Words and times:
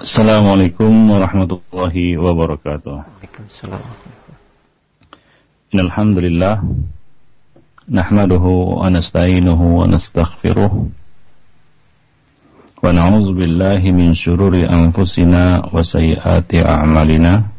Assalamualaikum 0.00 1.12
warahmatullahi 1.12 2.16
wabarakatuh. 2.16 3.04
Waalaikumsalam. 3.04 3.84
Innalhamdulillah 5.76 6.64
nahmaduhu 7.84 8.80
wa 8.80 8.88
nasta'inuhu 8.88 9.60
wa 9.60 9.84
nastaghfiruh 9.84 10.72
wa 10.72 10.88
na'udzu 12.96 13.44
billahi 13.44 13.92
min 13.92 14.16
shururi 14.16 14.64
anfusina 14.64 15.68
wa 15.68 15.84
sayyiati 15.84 16.64
a'malina. 16.64 17.52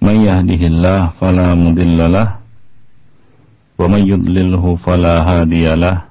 May 0.00 0.24
yahdihillahu 0.24 1.20
fala 1.20 1.52
mudhillalah 1.60 2.40
wa 2.40 3.84
may 3.84 4.00
yudlilhu 4.00 4.80
fala 4.80 5.28
hadiyalah. 5.28 6.08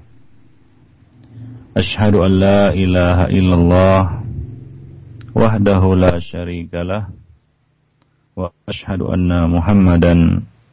Ashhadu 1.73 2.21
an 2.21 2.37
la 2.37 2.69
ilaha 2.69 3.33
illallah 3.33 4.22
وحده 5.34 5.82
لا 5.94 6.18
شريك 6.18 6.74
له 6.74 7.06
وأشهد 8.36 9.00
أن 9.02 9.30
محمدا 9.50 10.14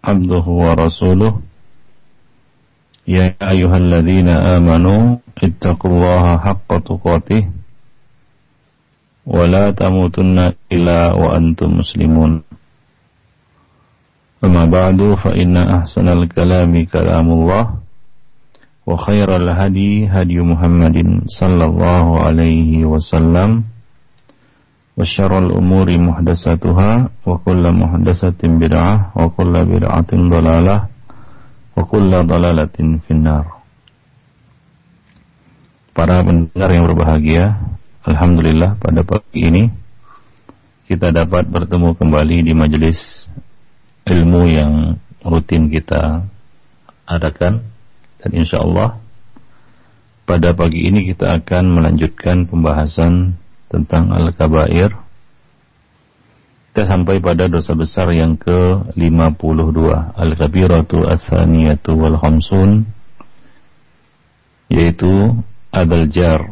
عبده 0.04 0.46
ورسوله 0.48 1.34
يا 3.08 3.34
أيها 3.42 3.78
الذين 3.78 4.28
آمنوا 4.30 5.18
اتقوا 5.44 5.92
الله 5.92 6.26
حق 6.38 6.70
تقاته 6.78 7.44
ولا 9.26 9.72
تموتن 9.72 10.38
إلا 10.72 11.14
وأنتم 11.14 11.70
مسلمون 11.78 12.32
أما 14.44 14.66
بعد 14.66 15.00
فإن 15.24 15.58
أحسن 15.58 16.08
الكلام 16.08 16.74
كلام 16.86 17.28
الله 17.32 17.66
وخير 18.86 19.30
الهدي 19.36 20.08
هدي 20.08 20.38
محمد 20.42 20.98
صلى 21.26 21.66
الله 21.66 22.06
عليه 22.20 22.86
وسلم 22.86 23.64
وشر 24.96 25.32
الأمور 25.44 25.88
محدثاتها 25.92 26.92
وكل 27.28 27.64
محدثة 27.82 28.42
بدعة 28.42 28.94
وكل 29.20 29.54
بدعة 29.74 30.12
ضلالة 30.16 30.78
وكل 31.76 32.12
ضلالة 32.24 32.78
في 33.04 33.12
النار 33.12 33.46
Para 35.96 36.20
pendengar 36.28 36.70
yang 36.76 36.92
berbahagia 36.92 37.44
Alhamdulillah 38.04 38.76
pada 38.76 39.00
pagi 39.08 39.48
ini 39.48 39.64
Kita 40.92 41.12
dapat 41.12 41.48
bertemu 41.48 41.96
kembali 41.96 42.44
di 42.44 42.52
majelis 42.52 43.32
ilmu 44.04 44.44
yang 44.44 45.00
rutin 45.24 45.72
kita 45.72 46.28
adakan 47.08 47.64
Dan 48.20 48.32
insya 48.36 48.60
Allah 48.60 49.00
pada 50.28 50.52
pagi 50.52 50.84
ini 50.84 51.06
kita 51.08 51.38
akan 51.40 51.80
melanjutkan 51.80 52.44
pembahasan 52.50 53.40
tentang 53.71 54.11
Al-Kabair. 54.11 54.91
Kita 56.71 56.87
sampai 56.87 57.23
pada 57.23 57.47
dosa 57.47 57.75
besar 57.75 58.11
yang 58.11 58.35
ke-52. 58.39 59.79
Al-Kabiratu 60.15 61.07
Athaniyatu 61.07 61.95
wal 61.95 62.19
Khamsun 62.19 62.87
yaitu 64.71 65.35
Adal 65.75 66.07
Jar 66.11 66.47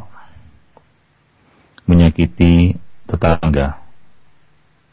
menyakiti 1.87 2.75
tetangga. 3.07 3.79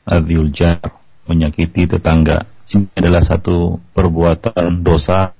Adil 0.06 0.54
Jar 0.54 0.82
menyakiti 1.26 1.90
tetangga. 1.90 2.46
Ini 2.70 2.90
adalah 2.98 3.22
satu 3.26 3.82
perbuatan 3.94 4.82
dosa 4.82 5.34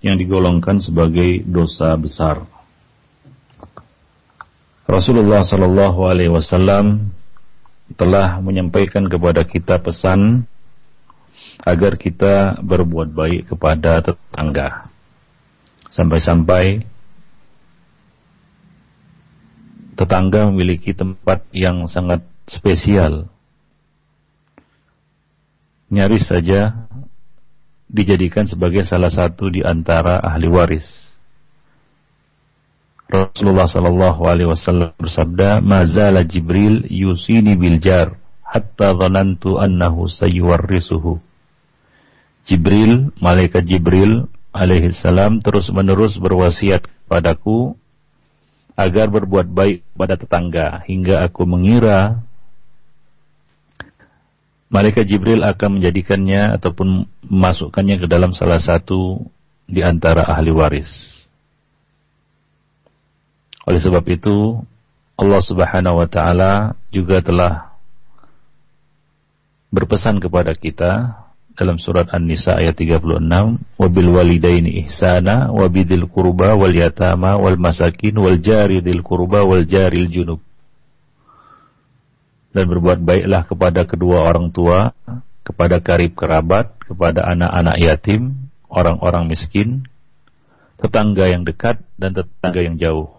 yang 0.00 0.16
digolongkan 0.16 0.80
sebagai 0.80 1.44
dosa 1.44 1.96
besar 2.00 2.55
Rasulullah 4.86 5.42
Shallallahu 5.42 6.06
Alaihi 6.06 6.30
Wasallam 6.30 7.10
telah 7.98 8.38
menyampaikan 8.38 9.10
kepada 9.10 9.42
kita 9.42 9.82
pesan 9.82 10.46
agar 11.66 11.98
kita 11.98 12.62
berbuat 12.62 13.10
baik 13.10 13.50
kepada 13.50 13.98
tetangga. 13.98 14.86
Sampai-sampai 15.90 16.86
tetangga 19.98 20.46
memiliki 20.54 20.94
tempat 20.94 21.42
yang 21.50 21.90
sangat 21.90 22.22
spesial. 22.46 23.26
Nyaris 25.90 26.30
saja 26.30 26.86
dijadikan 27.90 28.46
sebagai 28.46 28.86
salah 28.86 29.10
satu 29.10 29.50
di 29.50 29.66
antara 29.66 30.22
ahli 30.22 30.46
waris. 30.46 31.15
Rasulullah 33.06 33.70
Shallallahu 33.70 34.26
Alaihi 34.26 34.50
Wasallam 34.50 34.90
bersabda, 34.98 35.62
"Mazala 35.62 36.26
Jibril 36.26 36.82
yusini 36.90 37.54
bil 37.54 37.78
jar, 37.78 38.18
hatta 38.42 38.98
dhanantu 38.98 39.62
annahu 39.62 40.10
sayuwarrisuhu." 40.10 41.22
Jibril, 42.46 43.14
malaikat 43.22 43.66
Jibril 43.66 44.26
alaihi 44.54 44.94
salam 44.94 45.42
terus 45.42 45.70
menerus 45.70 46.18
berwasiat 46.18 46.86
kepadaku 46.86 47.74
agar 48.78 49.10
berbuat 49.10 49.50
baik 49.50 49.82
pada 49.98 50.14
tetangga 50.14 50.82
hingga 50.86 51.26
aku 51.26 51.42
mengira 51.42 52.22
malaikat 54.70 55.06
Jibril 55.10 55.42
akan 55.42 55.80
menjadikannya 55.80 56.54
ataupun 56.58 57.06
memasukkannya 57.26 57.96
ke 58.02 58.06
dalam 58.06 58.30
salah 58.30 58.62
satu 58.62 59.26
di 59.66 59.82
antara 59.82 60.26
ahli 60.26 60.54
waris. 60.54 61.15
Oleh 63.66 63.82
sebab 63.82 64.06
itu 64.06 64.62
Allah 65.18 65.42
Subhanahu 65.42 65.98
wa 65.98 66.06
taala 66.06 66.78
juga 66.94 67.18
telah 67.18 67.74
berpesan 69.74 70.22
kepada 70.22 70.54
kita 70.54 71.18
dalam 71.56 71.80
surat 71.80 72.06
An-Nisa 72.14 72.54
ayat 72.54 72.78
36, 72.78 73.58
"Wabil 73.80 74.10
walidaini 74.12 74.86
ihsana 74.86 75.50
wa 75.50 75.66
bidil 75.66 76.06
qurba 76.06 76.54
wal 76.54 76.70
yatama 76.70 77.40
wal 77.40 77.58
masakin 77.58 78.14
wal 78.20 78.38
jari 78.38 78.84
dil 78.84 79.02
qurba 79.02 79.42
wal 79.42 79.66
jaril 79.66 80.06
junub." 80.06 80.38
Dan 82.52 82.70
berbuat 82.70 83.02
baiklah 83.02 83.48
kepada 83.48 83.88
kedua 83.88 84.30
orang 84.30 84.52
tua, 84.52 84.92
kepada 85.42 85.80
karib 85.80 86.14
kerabat, 86.14 86.76
kepada 86.86 87.24
anak-anak 87.24 87.76
yatim, 87.82 88.52
orang-orang 88.68 89.26
miskin, 89.26 89.88
tetangga 90.76 91.32
yang 91.32 91.42
dekat 91.42 91.80
dan 91.96 92.12
tetangga 92.12 92.60
yang 92.60 92.76
jauh 92.76 93.15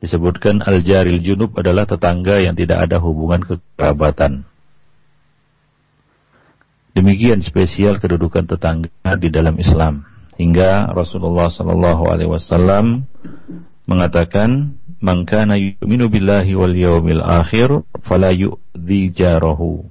disebutkan 0.00 0.64
al-jaril 0.64 1.20
junub 1.20 1.52
adalah 1.60 1.84
tetangga 1.84 2.40
yang 2.40 2.56
tidak 2.56 2.88
ada 2.88 2.98
hubungan 2.98 3.44
kekerabatan. 3.44 4.48
Demikian 6.96 7.44
spesial 7.44 8.02
kedudukan 8.02 8.50
tetangga 8.50 9.12
di 9.20 9.28
dalam 9.30 9.60
Islam 9.60 10.08
hingga 10.40 10.90
Rasulullah 10.90 11.46
sallallahu 11.46 12.02
alaihi 12.10 12.32
wasallam 12.32 13.06
mengatakan 13.86 14.80
man 14.98 15.28
kana 15.28 15.60
yu'minu 15.60 16.10
billahi 16.10 16.56
wal 16.56 16.74
yawmil 16.74 17.22
akhir 17.22 17.84
fala 18.02 18.32
yu'dhi 18.32 19.12
jarahu. 19.14 19.86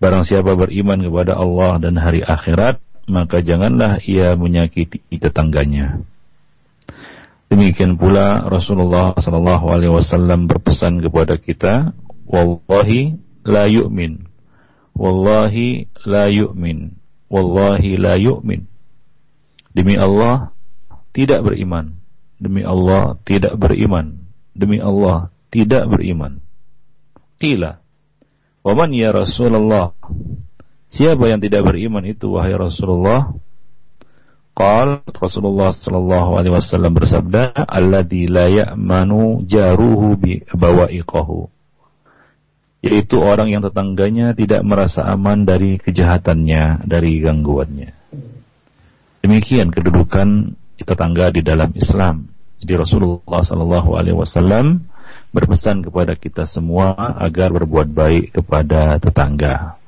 Barang 0.00 0.24
siapa 0.24 0.56
beriman 0.56 1.00
kepada 1.00 1.36
Allah 1.36 1.76
dan 1.76 2.00
hari 2.00 2.24
akhirat, 2.24 2.80
maka 3.04 3.44
janganlah 3.44 4.00
ia 4.00 4.32
menyakiti 4.32 5.04
tetangganya. 5.20 6.00
Demikian 7.50 7.98
pula 7.98 8.46
Rasulullah 8.46 9.18
sallallahu 9.18 9.74
alaihi 9.74 9.90
wasallam 9.90 10.46
berpesan 10.46 11.02
kepada 11.02 11.34
kita, 11.34 11.98
wallahi 12.30 13.18
la 13.42 13.66
yu'min. 13.66 14.30
Wallahi 14.94 15.90
la 16.06 16.30
yu'min. 16.30 16.94
Wallahi 17.26 17.98
la 17.98 18.14
yu'min. 18.14 18.70
Demi 19.74 19.98
Allah 19.98 20.54
tidak 21.10 21.42
beriman. 21.42 21.98
Demi 22.38 22.62
Allah 22.62 23.18
tidak 23.26 23.58
beriman. 23.58 24.30
Demi 24.54 24.78
Allah 24.78 25.34
tidak 25.50 25.90
beriman. 25.90 26.38
Qila. 27.42 27.82
Wa 28.62 28.72
man 28.78 28.94
ya 28.94 29.10
Rasulullah? 29.10 29.90
Siapa 30.90 31.26
yang 31.26 31.42
tidak 31.42 31.66
beriman 31.66 32.06
itu 32.06 32.34
wahai 32.34 32.54
Rasulullah? 32.54 33.34
Qal 34.60 35.00
Rasulullah 35.08 35.72
sallallahu 35.72 36.36
alaihi 36.36 36.52
wasallam 36.52 36.92
bersabda, 36.92 37.64
"Alladzi 37.64 38.28
la 38.28 38.44
ya'manu 38.44 39.48
jaruhu 39.48 40.20
bi 40.20 40.44
bawa'iqahu." 40.52 41.48
Yaitu 42.84 43.16
orang 43.24 43.48
yang 43.48 43.64
tetangganya 43.64 44.36
tidak 44.36 44.60
merasa 44.60 45.08
aman 45.08 45.48
dari 45.48 45.80
kejahatannya, 45.80 46.84
dari 46.84 47.24
gangguannya. 47.24 47.96
Demikian 49.24 49.72
kedudukan 49.72 50.52
tetangga 50.76 51.32
di 51.32 51.40
dalam 51.40 51.72
Islam. 51.72 52.28
Jadi 52.60 52.72
Rasulullah 52.76 53.40
sallallahu 53.40 53.96
alaihi 53.96 54.16
wasallam 54.16 54.84
berpesan 55.32 55.80
kepada 55.88 56.12
kita 56.20 56.44
semua 56.44 56.92
agar 57.16 57.48
berbuat 57.48 57.88
baik 57.96 58.36
kepada 58.36 59.00
tetangga. 59.00 59.80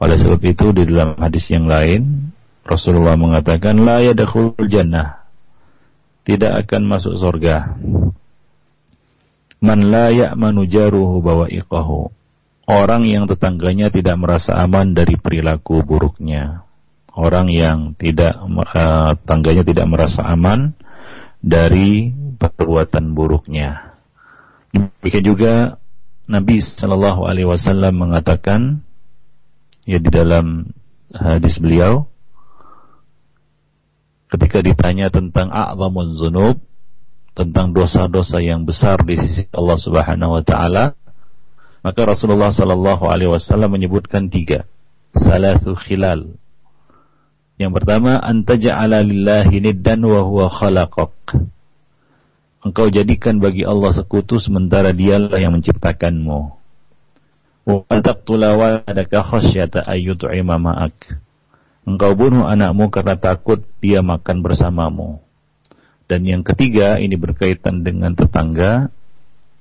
Oleh 0.00 0.16
sebab 0.16 0.40
itu 0.48 0.72
di 0.72 0.88
dalam 0.88 1.12
hadis 1.20 1.44
yang 1.52 1.68
lain 1.68 2.32
Rasulullah 2.68 3.16
mengatakan 3.16 3.80
la 3.80 4.04
yadkhulul 4.04 4.68
jannah 4.68 5.24
tidak 6.28 6.68
akan 6.68 6.82
masuk 6.84 7.16
surga 7.16 7.80
Man 9.58 9.90
la 9.90 10.14
ya'manu 10.14 10.70
jaruhu 10.70 11.18
bawa'iqahu. 11.18 12.14
Orang 12.68 13.08
yang 13.08 13.26
tetangganya 13.26 13.90
tidak 13.90 14.14
merasa 14.20 14.54
aman 14.54 14.94
dari 14.94 15.18
perilaku 15.18 15.82
buruknya. 15.82 16.62
Orang 17.18 17.50
yang 17.50 17.98
tidak 17.98 18.38
uh, 18.38 19.18
tangganya 19.26 19.66
tidak 19.66 19.86
merasa 19.90 20.22
aman 20.30 20.78
dari 21.42 22.14
perbuatan 22.38 23.18
buruknya. 23.18 23.98
Demikian 24.70 25.24
juga 25.26 25.54
Nabi 26.30 26.62
Shallallahu 26.62 27.26
Alaihi 27.26 27.48
Wasallam 27.50 27.98
mengatakan 27.98 28.84
ya 29.88 29.98
di 29.98 30.10
dalam 30.12 30.70
hadis 31.10 31.58
beliau 31.58 32.06
ketika 34.28 34.60
ditanya 34.60 35.08
tentang 35.08 35.48
a'zamun 35.48 36.16
zunub 36.16 36.56
tentang 37.32 37.70
dosa-dosa 37.72 38.42
yang 38.42 38.66
besar 38.66 39.00
di 39.06 39.14
sisi 39.14 39.46
Allah 39.54 39.78
Subhanahu 39.78 40.38
wa 40.38 40.42
taala 40.42 40.98
maka 41.88 42.00
Rasulullah 42.04 42.50
sallallahu 42.50 43.06
alaihi 43.06 43.30
wasallam 43.30 43.78
menyebutkan 43.78 44.28
tiga. 44.28 44.66
Salatu 45.14 45.78
khilal. 45.78 46.36
Yang 47.58 47.72
pertama 47.80 48.20
antaja'ala 48.22 49.02
lillahi 49.02 49.62
niddan 49.62 50.04
wa 50.04 50.20
huwa 50.20 50.46
khalaqak. 50.50 51.14
Engkau 52.62 52.90
jadikan 52.90 53.38
bagi 53.38 53.62
Allah 53.62 53.94
sekutu 53.94 54.36
sementara 54.42 54.90
dialah 54.92 55.38
yang 55.38 55.54
menciptakanmu. 55.54 56.38
Wa 57.64 57.98
taqtula 58.04 58.58
waladaka 58.58 59.22
khasyata 59.22 59.86
ayyut'ima 59.86 60.58
engkau 61.94 62.12
bunuh 62.12 62.44
anakmu 62.44 62.92
karena 62.92 63.16
takut 63.16 63.64
dia 63.80 64.04
makan 64.04 64.44
bersamamu 64.44 65.24
dan 66.08 66.24
yang 66.24 66.40
ketiga 66.40 66.96
ini 66.96 67.20
berkaitan 67.20 67.84
dengan 67.84 68.16
tetangga. 68.16 68.88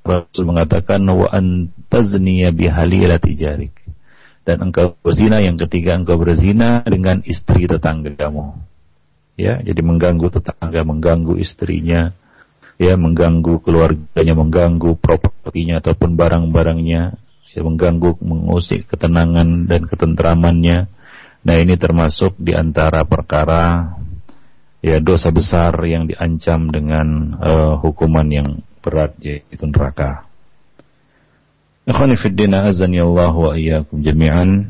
Rasul 0.08 0.48
mengatakan 0.48 1.04
wa 1.04 1.28
antazniya 1.28 2.56
bihalilati 2.56 3.36
jarik. 3.36 3.76
Dan 4.48 4.72
engkau 4.72 4.96
berzina 5.04 5.44
yang 5.44 5.60
ketiga 5.60 6.00
engkau 6.00 6.16
berzina 6.16 6.80
dengan 6.88 7.20
istri 7.28 7.68
tetanggamu. 7.68 8.56
Ya, 9.36 9.60
jadi 9.60 9.84
mengganggu 9.84 10.32
tetangga, 10.32 10.88
mengganggu 10.88 11.36
istrinya, 11.36 12.16
ya 12.80 12.96
mengganggu 12.96 13.60
keluarganya, 13.60 14.34
mengganggu 14.34 14.96
propertinya 15.04 15.84
ataupun 15.84 16.16
barang-barangnya, 16.16 17.20
ya 17.52 17.62
mengganggu, 17.62 18.24
mengusik 18.24 18.88
ketenangan 18.88 19.68
dan 19.68 19.84
ketentramannya. 19.84 20.88
Nah, 21.46 21.56
ini 21.60 21.78
termasuk 21.78 22.34
di 22.40 22.56
antara 22.58 23.06
perkara 23.06 23.94
ya 24.82 24.98
dosa 25.02 25.34
besar 25.34 25.74
yang 25.86 26.08
diancam 26.08 26.70
dengan 26.70 27.38
uh, 27.38 27.74
hukuman 27.82 28.28
yang 28.30 28.62
berat 28.82 29.18
yaitu 29.20 29.68
neraka. 29.68 30.24
Ikhwani 31.88 32.20
fi 32.20 32.28
din 32.32 32.52
azani 32.52 33.00
Allah 33.00 33.32
wa 33.32 33.52
iyyakum 33.56 34.04
jami'an. 34.04 34.68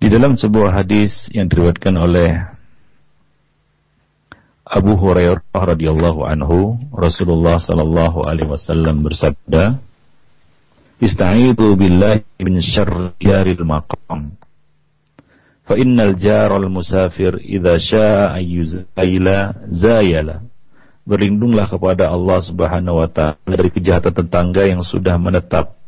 Di 0.00 0.08
dalam 0.08 0.36
sebuah 0.36 0.80
hadis 0.80 1.28
yang 1.32 1.48
diriwayatkan 1.48 1.92
oleh 1.96 2.40
Abu 4.70 4.96
Hurairah 4.96 5.42
radhiyallahu 5.52 6.24
anhu, 6.24 6.78
Rasulullah 6.94 7.58
sallallahu 7.58 8.22
alaihi 8.22 8.48
wasallam 8.48 9.02
bersabda, 9.02 9.82
"Ista'idhu 11.00 11.74
billahi 11.80 12.44
min 12.44 12.60
syarril 12.60 13.64
maqam." 13.64 14.36
fa 15.70 15.78
innal 15.78 16.18
jaral 16.18 16.66
musafir 16.66 17.38
idza 17.46 17.78
syaa'a 17.78 18.42
ayyuzaila 18.42 19.70
zayala. 19.70 20.42
Berlindunglah 21.06 21.70
kepada 21.70 22.10
Allah 22.10 22.42
Subhanahu 22.42 22.98
wa 22.98 23.06
taala 23.06 23.38
dari 23.46 23.70
kejahatan 23.70 24.10
tetangga 24.10 24.66
yang 24.66 24.82
sudah 24.82 25.14
menetap. 25.14 25.78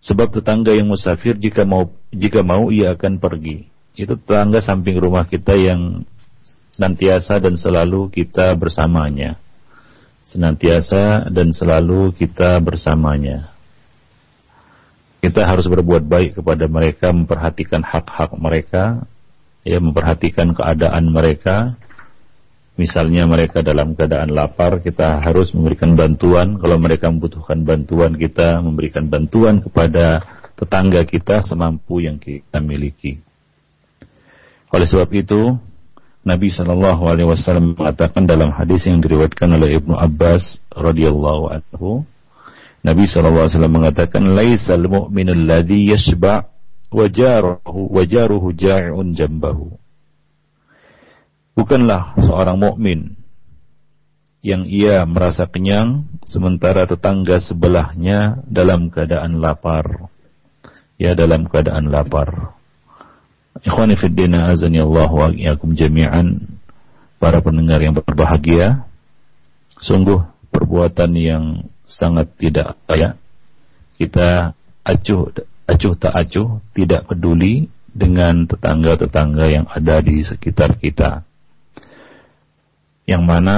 Sebab 0.00 0.32
tetangga 0.32 0.72
yang 0.72 0.88
musafir 0.88 1.36
jika 1.36 1.68
mau 1.68 1.92
jika 2.08 2.40
mau 2.40 2.72
ia 2.72 2.96
akan 2.96 3.20
pergi. 3.20 3.68
Itu 3.92 4.16
tetangga 4.16 4.64
samping 4.64 4.96
rumah 4.96 5.28
kita 5.28 5.52
yang 5.52 6.08
senantiasa 6.72 7.36
dan 7.40 7.60
selalu 7.60 8.08
kita 8.08 8.56
bersamanya. 8.56 9.36
Senantiasa 10.24 11.28
dan 11.28 11.52
selalu 11.52 12.16
kita 12.16 12.56
bersamanya 12.58 13.55
kita 15.26 15.42
harus 15.42 15.66
berbuat 15.66 16.06
baik 16.06 16.38
kepada 16.38 16.70
mereka, 16.70 17.10
memperhatikan 17.10 17.82
hak-hak 17.82 18.30
mereka, 18.38 19.02
ya 19.66 19.82
memperhatikan 19.82 20.54
keadaan 20.54 21.10
mereka. 21.10 21.74
Misalnya 22.78 23.26
mereka 23.26 23.64
dalam 23.66 23.98
keadaan 23.98 24.30
lapar, 24.30 24.78
kita 24.78 25.18
harus 25.18 25.50
memberikan 25.50 25.98
bantuan. 25.98 26.62
Kalau 26.62 26.78
mereka 26.78 27.10
membutuhkan 27.10 27.66
bantuan, 27.66 28.14
kita 28.14 28.62
memberikan 28.62 29.10
bantuan 29.10 29.58
kepada 29.58 30.22
tetangga 30.54 31.02
kita 31.02 31.42
semampu 31.42 31.98
yang 31.98 32.22
kita 32.22 32.62
miliki. 32.62 33.18
Oleh 34.70 34.86
sebab 34.86 35.10
itu, 35.10 35.58
Nabi 36.22 36.54
Shallallahu 36.54 37.02
Alaihi 37.06 37.26
Wasallam 37.26 37.74
mengatakan 37.74 38.30
dalam 38.30 38.54
hadis 38.54 38.86
yang 38.86 39.02
diriwayatkan 39.02 39.46
oleh 39.46 39.78
Ibnu 39.78 39.94
Abbas 39.94 40.62
radhiyallahu 40.70 41.44
anhu, 41.50 42.06
Nabi 42.86 43.10
SAW 43.10 43.50
mengatakan 43.66 44.22
laisal 44.30 44.86
mu'minul 44.86 45.42
ladzi 45.42 45.90
yashba 45.90 46.46
wajaruhu 46.94 47.90
wajaruhu 47.90 48.54
ja'iun 48.54 49.18
jambahu. 49.18 49.74
Bukanlah 51.58 52.14
seorang 52.22 52.62
mukmin 52.62 53.18
yang 54.38 54.70
ia 54.70 55.02
merasa 55.02 55.50
kenyang 55.50 56.06
sementara 56.30 56.86
tetangga 56.86 57.42
sebelahnya 57.42 58.46
dalam 58.46 58.94
keadaan 58.94 59.42
lapar. 59.42 60.06
Ya 60.94 61.18
dalam 61.18 61.50
keadaan 61.50 61.90
lapar. 61.90 62.54
Ikhwani 63.66 63.98
fi 63.98 64.06
din 64.14 64.38
azani 64.38 64.78
Allah 64.78 65.10
wa 65.10 65.28
iyyakum 65.34 65.74
jami'an 65.74 66.54
para 67.18 67.42
pendengar 67.42 67.82
yang 67.82 67.98
berbahagia. 67.98 68.86
Sungguh 69.82 70.22
perbuatan 70.54 71.12
yang 71.18 71.44
sangat 71.86 72.34
tidak 72.36 72.76
layak. 72.90 73.14
Kita 73.96 74.52
acuh 74.84 75.32
acuh 75.66 75.94
tak 75.98 76.14
acuh, 76.14 76.62
tidak 76.76 77.08
peduli 77.10 77.66
dengan 77.96 78.44
tetangga-tetangga 78.44 79.46
yang 79.48 79.66
ada 79.66 80.04
di 80.04 80.20
sekitar 80.20 80.76
kita. 80.76 81.24
Yang 83.06 83.22
mana 83.24 83.56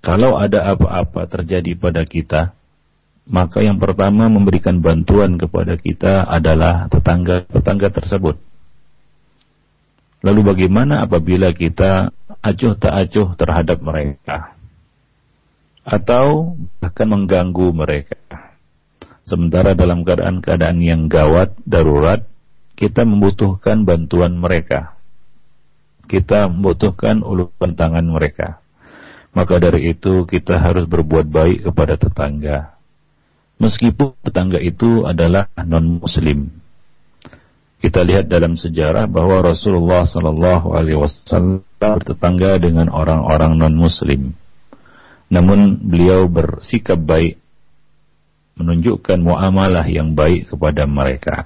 kalau 0.00 0.38
ada 0.38 0.70
apa-apa 0.72 1.26
terjadi 1.26 1.74
pada 1.74 2.06
kita, 2.06 2.54
maka 3.26 3.58
yang 3.58 3.82
pertama 3.82 4.30
memberikan 4.30 4.78
bantuan 4.78 5.34
kepada 5.34 5.74
kita 5.74 6.22
adalah 6.24 6.86
tetangga-tetangga 6.86 7.90
tersebut. 7.90 8.38
Lalu 10.22 10.40
bagaimana 10.42 11.04
apabila 11.04 11.50
kita 11.52 12.14
acuh 12.42 12.74
tak 12.78 12.94
acuh 12.94 13.34
terhadap 13.34 13.78
mereka? 13.82 14.55
Atau 15.86 16.58
bahkan 16.82 17.06
mengganggu 17.06 17.70
mereka. 17.70 18.18
Sementara 19.22 19.78
dalam 19.78 20.02
keadaan-keadaan 20.02 20.82
yang 20.82 21.06
gawat, 21.06 21.54
darurat, 21.62 22.26
kita 22.74 23.06
membutuhkan 23.06 23.86
bantuan 23.86 24.34
mereka. 24.34 24.98
Kita 26.06 26.50
membutuhkan 26.50 27.22
uluran 27.22 27.74
tangan 27.78 28.06
mereka. 28.06 28.58
Maka 29.34 29.58
dari 29.62 29.94
itu 29.94 30.26
kita 30.26 30.58
harus 30.58 30.86
berbuat 30.86 31.26
baik 31.26 31.70
kepada 31.70 31.94
tetangga. 31.98 32.58
Meskipun 33.58 34.14
tetangga 34.22 34.62
itu 34.62 35.06
adalah 35.06 35.50
non-muslim. 35.58 36.50
Kita 37.82 38.02
lihat 38.06 38.30
dalam 38.30 38.54
sejarah 38.54 39.10
bahwa 39.10 39.42
Rasulullah 39.42 40.06
Sallallahu 40.06 40.74
Alaihi 40.74 40.98
Wasallam 40.98 41.66
bertetangga 41.76 42.62
dengan 42.62 42.88
orang-orang 42.88 43.58
non-muslim 43.58 44.34
namun 45.26 45.82
beliau 45.82 46.30
bersikap 46.30 46.98
baik, 47.02 47.42
menunjukkan 48.56 49.18
muamalah 49.18 49.86
yang 49.90 50.14
baik 50.14 50.54
kepada 50.54 50.86
mereka. 50.86 51.36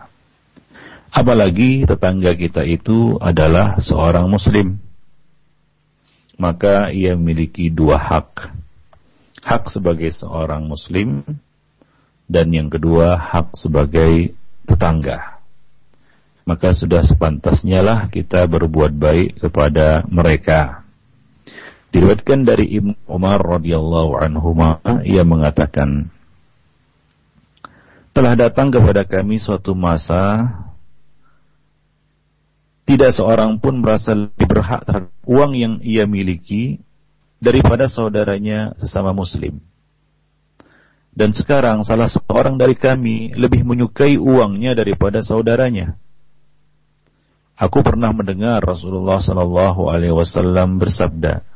Apalagi 1.11 1.89
tetangga 1.89 2.39
kita 2.39 2.63
itu 2.63 3.19
adalah 3.19 3.83
seorang 3.83 4.31
muslim. 4.31 4.79
Maka 6.39 6.95
ia 6.95 7.19
memiliki 7.19 7.69
dua 7.69 7.99
hak. 7.99 8.55
Hak 9.43 9.73
sebagai 9.73 10.13
seorang 10.13 10.69
muslim 10.69 11.25
dan 12.31 12.53
yang 12.53 12.71
kedua 12.71 13.19
hak 13.19 13.57
sebagai 13.59 14.37
tetangga. 14.69 15.41
Maka 16.45 16.77
sudah 16.77 17.03
sepantasnya 17.03 17.81
lah 17.83 18.01
kita 18.13 18.47
berbuat 18.47 18.95
baik 18.95 19.43
kepada 19.43 20.05
mereka 20.07 20.80
Diriwayatkan 21.91 22.47
dari 22.47 22.71
Ibnu 22.79 22.95
Umar 23.11 23.43
radhiyallahu 23.43 24.15
anhu 24.23 24.55
ia 25.03 25.27
mengatakan 25.27 26.07
telah 28.15 28.35
datang 28.39 28.71
kepada 28.71 29.07
kami 29.07 29.43
suatu 29.43 29.75
masa 29.75 30.51
tidak 32.87 33.15
seorang 33.15 33.63
pun 33.63 33.83
merasa 33.83 34.19
lebih 34.19 34.47
berhak 34.51 34.83
terhadap 34.83 35.15
uang 35.23 35.53
yang 35.55 35.75
ia 35.83 36.11
miliki 36.11 36.83
daripada 37.39 37.87
saudaranya 37.87 38.75
sesama 38.83 39.15
muslim. 39.15 39.63
Dan 41.11 41.35
sekarang 41.35 41.83
salah 41.83 42.07
seorang 42.07 42.55
dari 42.55 42.79
kami 42.79 43.35
lebih 43.35 43.67
menyukai 43.67 44.15
uangnya 44.15 44.79
daripada 44.79 45.23
saudaranya. 45.23 45.99
Aku 47.59 47.83
pernah 47.83 48.15
mendengar 48.15 48.63
Rasulullah 48.63 49.21
Sallallahu 49.21 49.91
Alaihi 49.91 50.15
Wasallam 50.15 50.81
bersabda, 50.81 51.50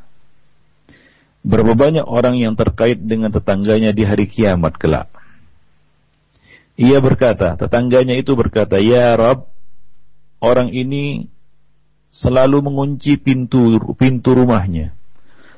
berapa 1.44 1.76
banyak 1.76 2.08
orang 2.08 2.40
yang 2.40 2.56
terkait 2.56 2.98
dengan 3.04 3.28
tetangganya 3.28 3.92
di 3.92 4.02
hari 4.02 4.24
kiamat 4.26 4.80
kelak. 4.80 5.12
Ia 6.74 6.98
berkata, 6.98 7.54
tetangganya 7.54 8.18
itu 8.18 8.34
berkata, 8.34 8.82
Ya 8.82 9.14
Rob, 9.14 9.46
orang 10.42 10.74
ini 10.74 11.30
selalu 12.10 12.66
mengunci 12.66 13.20
pintu 13.20 13.78
pintu 13.94 14.34
rumahnya 14.34 14.96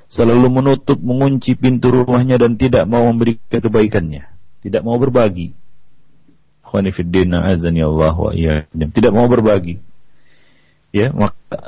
selalu 0.07 0.63
menutup, 0.63 0.99
mengunci 1.03 1.59
pintu 1.59 1.91
rumahnya 1.91 2.39
dan 2.39 2.55
tidak 2.55 2.87
mau 2.87 3.07
memberikan 3.11 3.59
kebaikannya, 3.59 4.25
tidak 4.63 4.83
mau 4.87 4.97
berbagi. 4.99 5.55
Allah 6.67 8.15
wa 8.15 8.33
Tidak 8.35 9.13
mau 9.15 9.27
berbagi. 9.31 9.79
Ya, 10.91 11.13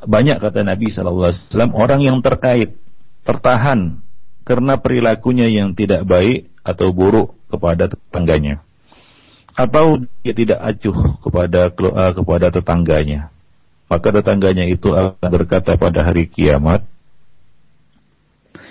banyak 0.09 0.37
kata 0.43 0.67
Nabi 0.67 0.91
SAW 0.91 1.31
orang 1.75 2.01
yang 2.03 2.19
terkait, 2.19 2.75
tertahan 3.23 4.03
karena 4.49 4.81
perilakunya 4.81 5.53
yang 5.53 5.77
tidak 5.77 6.09
baik 6.09 6.49
atau 6.65 6.89
buruk 6.97 7.37
kepada 7.53 7.93
tetangganya, 7.93 8.65
atau 9.53 10.01
dia 10.25 10.33
tidak 10.33 10.57
acuh 10.65 11.21
kepada 11.21 11.69
eh, 11.69 12.13
kepada 12.17 12.47
tetangganya. 12.49 13.29
Maka 13.89 14.09
tetangganya 14.13 14.69
itu 14.69 14.93
akan 14.93 15.29
berkata 15.29 15.77
pada 15.77 16.05
hari 16.05 16.29
kiamat, 16.29 16.85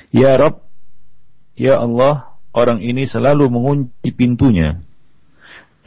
Ya 0.10 0.34
Rob, 0.38 0.66
Ya 1.58 1.78
Allah, 1.82 2.38
orang 2.54 2.82
ini 2.82 3.06
selalu 3.06 3.50
mengunci 3.50 4.14
pintunya 4.14 4.82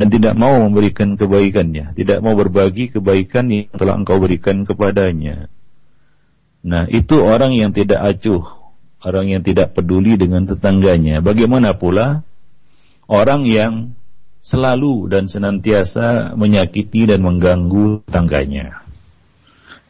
dan 0.01 0.09
tidak 0.11 0.35
mau 0.35 0.59
memberikan 0.67 1.15
kebaikannya, 1.15 1.95
tidak 1.95 2.19
mau 2.23 2.35
berbagi 2.35 2.91
kebaikan 2.91 3.51
yang 3.51 3.71
telah 3.75 3.95
engkau 3.99 4.19
berikan 4.19 4.67
kepadanya. 4.67 5.47
Nah, 6.61 6.85
itu 6.93 7.17
orang 7.21 7.57
yang 7.57 7.73
tidak 7.73 8.01
acuh, 8.01 8.60
orang 9.01 9.27
yang 9.33 9.43
tidak 9.45 9.73
peduli 9.73 10.17
dengan 10.21 10.45
tetangganya. 10.45 11.25
Bagaimana 11.25 11.77
pula 11.77 12.25
orang 13.09 13.49
yang 13.49 13.73
selalu 14.41 15.09
dan 15.13 15.29
senantiasa 15.29 16.37
menyakiti 16.37 17.09
dan 17.09 17.21
mengganggu 17.25 18.05
tetangganya. 18.09 18.85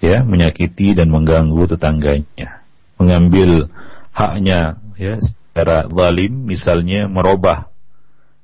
Ya, 0.00 0.25
menyakiti 0.25 0.97
dan 0.97 1.12
mengganggu 1.12 1.69
tetangganya. 1.76 2.64
Mengambil 2.97 3.69
haknya 4.11 4.81
ya 4.97 5.17
secara 5.21 5.88
zalim 5.88 6.45
misalnya 6.45 7.09
merubah 7.09 7.71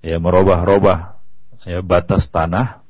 ya 0.01 0.17
merubah-rubah 0.17 1.19
ya 1.67 1.83
batas 1.83 2.31
tanah 2.31 2.81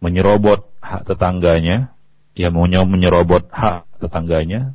menyerobot 0.00 0.66
hak 0.80 1.04
tetangganya 1.06 1.92
ya 2.32 2.48
mau 2.48 2.66
menyerobot 2.66 3.52
hak 3.52 3.86
tetangganya 4.00 4.72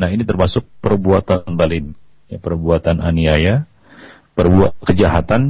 nah 0.00 0.08
ini 0.08 0.24
termasuk 0.24 0.64
perbuatan 0.80 1.44
zalim 1.60 1.92
ya, 2.32 2.40
perbuatan 2.40 3.04
aniaya 3.04 3.68
perbuatan 4.40 4.80
kejahatan 4.80 5.42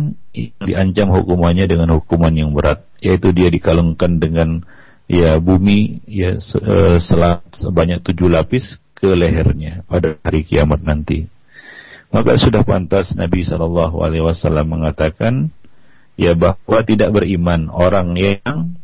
diancam 0.59 1.15
hukumannya 1.15 1.71
dengan 1.71 1.95
hukuman 1.95 2.35
yang 2.35 2.51
berat. 2.51 2.83
Yaitu 2.99 3.31
dia 3.31 3.49
dikalungkan 3.49 4.19
dengan 4.19 4.67
ya 5.07 5.39
bumi 5.39 6.05
ya 6.11 6.37
eh, 6.43 6.97
selat 6.99 7.47
sebanyak 7.55 8.03
tujuh 8.03 8.27
lapis 8.27 8.83
ke 8.99 9.09
lehernya 9.09 9.87
pada 9.87 10.19
hari 10.27 10.45
kiamat 10.45 10.83
nanti. 10.83 11.31
Maka 12.11 12.35
sudah 12.35 12.67
pantas 12.67 13.15
Nabi 13.15 13.47
Shallallahu 13.47 14.03
Alaihi 14.03 14.27
Wasallam 14.27 14.67
mengatakan 14.67 15.55
ya 16.19 16.35
bahwa 16.35 16.83
tidak 16.83 17.15
beriman 17.15 17.71
orang 17.71 18.19
yang 18.19 18.75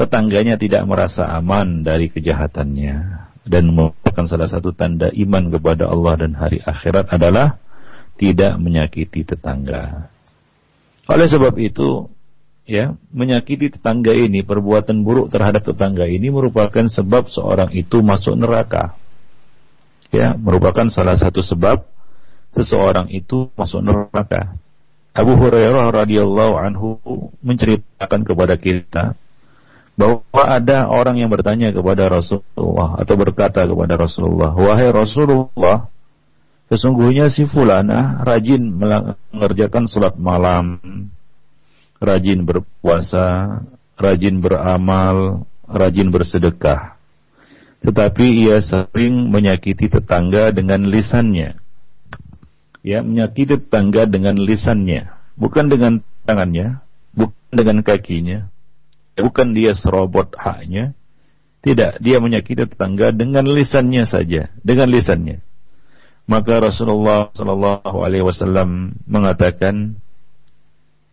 tetangganya 0.00 0.56
tidak 0.56 0.82
merasa 0.88 1.28
aman 1.28 1.84
dari 1.84 2.08
kejahatannya 2.08 3.28
dan 3.42 3.70
merupakan 3.70 4.24
salah 4.26 4.46
satu 4.46 4.70
tanda 4.74 5.10
iman 5.10 5.50
kepada 5.50 5.90
Allah 5.90 6.14
dan 6.18 6.32
hari 6.38 6.62
akhirat 6.62 7.10
adalah 7.10 7.58
tidak 8.16 8.54
menyakiti 8.60 9.26
tetangga. 9.26 10.12
Oleh 11.10 11.26
sebab 11.26 11.58
itu, 11.58 12.06
ya, 12.68 12.94
menyakiti 13.10 13.74
tetangga 13.74 14.14
ini, 14.14 14.46
perbuatan 14.46 15.02
buruk 15.02 15.34
terhadap 15.34 15.66
tetangga 15.66 16.06
ini 16.06 16.30
merupakan 16.30 16.86
sebab 16.86 17.26
seorang 17.32 17.74
itu 17.74 17.98
masuk 17.98 18.38
neraka 18.38 19.02
ya 20.12 20.36
merupakan 20.36 20.86
salah 20.92 21.16
satu 21.16 21.40
sebab 21.40 21.88
seseorang 22.52 23.08
itu 23.08 23.48
masuk 23.56 23.80
neraka. 23.80 24.60
Abu 25.16 25.36
Hurairah 25.36 25.88
radhiyallahu 25.92 26.54
anhu 26.60 26.88
menceritakan 27.40 28.20
kepada 28.28 28.60
kita 28.60 29.16
bahwa 29.92 30.42
ada 30.48 30.88
orang 30.88 31.20
yang 31.20 31.28
bertanya 31.28 31.70
kepada 31.70 32.08
Rasulullah 32.08 32.96
atau 32.96 33.14
berkata 33.14 33.68
kepada 33.68 33.94
Rasulullah, 34.00 34.52
"Wahai 34.56 34.88
Rasulullah, 34.88 35.92
sesungguhnya 36.72 37.28
si 37.28 37.44
fulana 37.44 38.24
rajin 38.24 38.72
mengerjakan 38.72 39.84
salat 39.84 40.16
malam, 40.16 40.80
rajin 42.00 42.48
berpuasa, 42.48 43.60
rajin 44.00 44.40
beramal, 44.40 45.44
rajin 45.68 46.08
bersedekah 46.08 47.02
tetapi 47.82 48.46
ia 48.46 48.62
sering 48.62 49.28
menyakiti 49.28 49.90
tetangga 49.90 50.54
dengan 50.54 50.86
lisannya. 50.86 51.58
Ya, 52.82 53.02
menyakiti 53.02 53.58
tetangga 53.58 54.06
dengan 54.06 54.38
lisannya, 54.38 55.10
bukan 55.34 55.70
dengan 55.70 55.92
tangannya, 56.26 56.82
bukan 57.14 57.54
dengan 57.54 57.78
kakinya, 57.82 58.50
bukan 59.18 59.52
dia 59.56 59.72
serobot 59.76 60.32
haknya. 60.36 60.96
Tidak, 61.62 62.02
dia 62.02 62.18
menyakiti 62.18 62.66
tetangga 62.66 63.14
dengan 63.14 63.46
lisannya 63.46 64.02
saja, 64.02 64.50
dengan 64.66 64.90
lisannya. 64.90 65.38
Maka 66.26 66.58
Rasulullah 66.58 67.30
Shallallahu 67.30 68.02
Alaihi 68.02 68.26
Wasallam 68.26 68.98
mengatakan, 69.06 69.94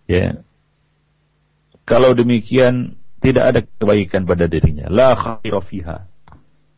ya, 0.10 0.42
kalau 1.86 2.18
demikian 2.18 2.98
tidak 3.22 3.44
ada 3.46 3.60
kebaikan 3.62 4.26
pada 4.26 4.50
dirinya. 4.50 4.90
La 4.90 5.14
khaira 5.14 5.62
fiha 5.62 6.10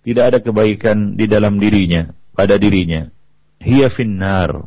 tidak 0.02 0.24
ada 0.34 0.40
kebaikan 0.42 1.14
di 1.14 1.30
dalam 1.30 1.62
dirinya, 1.62 2.10
pada 2.34 2.58
dirinya. 2.58 3.06
Hiya 3.62 3.94
finnar. 3.94 4.66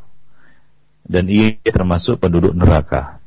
Dan 1.05 1.27
ia 1.27 1.59
termasuk 1.67 2.23
penduduk 2.23 2.55
neraka. 2.55 3.19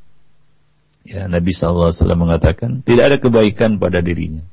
Ya, 1.08 1.24
Nabi 1.32 1.56
SAW 1.56 1.96
mengatakan, 2.20 2.84
tidak 2.84 3.04
ada 3.08 3.18
kebaikan 3.24 3.80
pada 3.80 4.04
dirinya. 4.04 4.44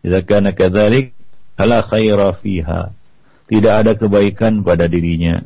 Jika 0.00 0.24
kana 0.24 0.56
kadzalik, 0.56 1.12
ala 1.60 1.84
khaira 1.84 2.32
fiha. 2.40 2.96
Tidak 3.44 3.72
ada 3.84 3.92
kebaikan 3.92 4.64
pada 4.64 4.88
dirinya. 4.88 5.44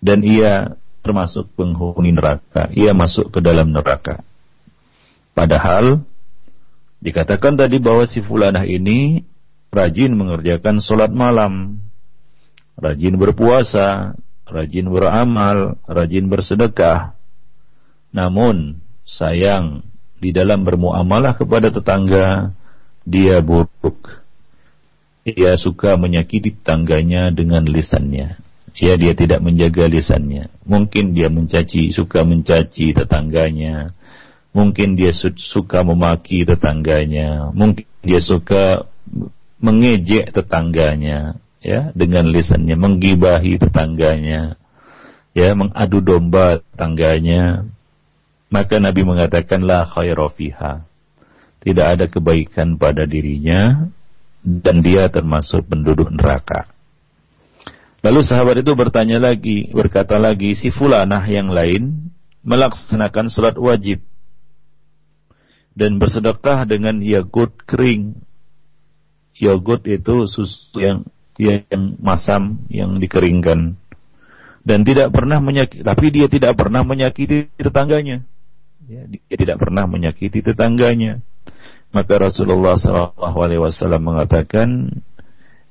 Dan 0.00 0.24
ia 0.24 0.80
termasuk 1.04 1.52
penghuni 1.52 2.16
neraka. 2.16 2.72
Ia 2.72 2.96
masuk 2.96 3.28
ke 3.36 3.44
dalam 3.44 3.76
neraka. 3.76 4.24
Padahal 5.36 6.00
dikatakan 7.04 7.60
tadi 7.60 7.76
bahwa 7.82 8.08
si 8.08 8.24
fulanah 8.24 8.64
ini 8.64 9.28
rajin 9.68 10.16
mengerjakan 10.16 10.80
sholat 10.80 11.12
malam, 11.12 11.84
rajin 12.80 13.20
berpuasa, 13.20 14.16
rajin 14.48 14.88
beramal, 14.88 15.76
rajin 15.84 16.32
bersedekah. 16.32 17.12
Namun, 18.12 18.81
sayang, 19.06 19.82
di 20.22 20.30
dalam 20.30 20.62
bermuamalah 20.62 21.34
kepada 21.34 21.70
tetangga, 21.74 22.54
dia 23.02 23.42
buruk. 23.42 24.22
Ia 25.22 25.54
suka 25.54 25.94
menyakiti 25.94 26.54
tetangganya 26.62 27.30
dengan 27.30 27.62
lisannya. 27.66 28.38
Ya, 28.72 28.96
dia 28.96 29.12
tidak 29.12 29.44
menjaga 29.44 29.86
lisannya. 29.86 30.48
Mungkin 30.64 31.12
dia 31.12 31.28
mencaci, 31.28 31.92
suka 31.92 32.24
mencaci 32.24 32.96
tetangganya. 32.96 33.92
Mungkin 34.56 34.96
dia 34.96 35.12
suka 35.14 35.84
memaki 35.84 36.42
tetangganya. 36.48 37.52
Mungkin 37.52 37.86
dia 38.02 38.18
suka 38.18 38.88
mengejek 39.62 40.34
tetangganya 40.34 41.38
ya 41.62 41.94
dengan 41.94 42.26
lisannya 42.26 42.74
menggibahi 42.74 43.62
tetangganya 43.62 44.58
ya 45.32 45.54
mengadu 45.54 46.02
domba 46.02 46.58
tetangganya 46.74 47.70
maka 48.52 48.76
Nabi 48.76 49.00
mengatakan 49.02 49.64
la 49.64 49.88
khaira 49.88 50.28
fiha. 50.28 50.84
Tidak 51.64 51.86
ada 51.96 52.04
kebaikan 52.04 52.76
pada 52.76 53.08
dirinya 53.08 53.88
dan 54.44 54.84
dia 54.84 55.08
termasuk 55.08 55.64
penduduk 55.72 56.12
neraka. 56.12 56.68
Lalu 58.02 58.20
sahabat 58.20 58.60
itu 58.60 58.74
bertanya 58.74 59.22
lagi 59.22 59.72
berkata 59.72 60.18
lagi 60.18 60.52
si 60.58 60.68
fulanah 60.68 61.22
yang 61.24 61.48
lain 61.48 62.12
melaksanakan 62.42 63.30
salat 63.30 63.54
wajib 63.56 64.02
dan 65.72 65.96
bersedekah 65.96 66.68
dengan 66.68 67.00
yagut 67.00 67.56
kering. 67.64 68.20
Yogurt 69.38 69.86
itu 69.88 70.28
susu 70.28 70.76
yang 70.76 71.08
yang 71.40 71.96
masam 72.02 72.68
yang 72.68 73.00
dikeringkan. 73.00 73.80
Dan 74.62 74.86
tidak 74.86 75.14
pernah 75.14 75.38
menyakiti 75.38 75.86
tapi 75.86 76.06
dia 76.10 76.26
tidak 76.26 76.58
pernah 76.58 76.82
menyakiti 76.82 77.50
tetangganya 77.58 78.26
ya, 78.88 79.02
dia 79.08 79.36
tidak 79.36 79.58
pernah 79.60 79.84
menyakiti 79.86 80.42
tetangganya. 80.42 81.22
Maka 81.92 82.24
Rasulullah 82.24 82.80
SAW 82.80 84.00
mengatakan 84.00 84.88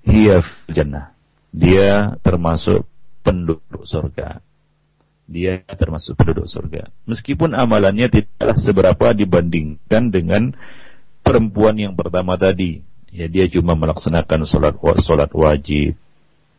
hiya 0.05 0.45
jannah. 0.69 1.17
Dia 1.49 2.15
termasuk 2.21 2.85
penduduk 3.25 3.83
surga. 3.83 4.39
Dia 5.25 5.65
termasuk 5.65 6.13
penduduk 6.19 6.45
surga. 6.45 6.93
Meskipun 7.09 7.57
amalannya 7.57 8.07
tidaklah 8.11 8.57
seberapa 8.61 9.07
dibandingkan 9.17 10.13
dengan 10.13 10.53
perempuan 11.25 11.75
yang 11.81 11.97
pertama 11.97 12.37
tadi. 12.37 12.85
Ya 13.11 13.27
dia 13.27 13.49
cuma 13.49 13.75
melaksanakan 13.75 14.45
sholat 14.45 14.75
sholat 15.03 15.31
wajib. 15.33 15.97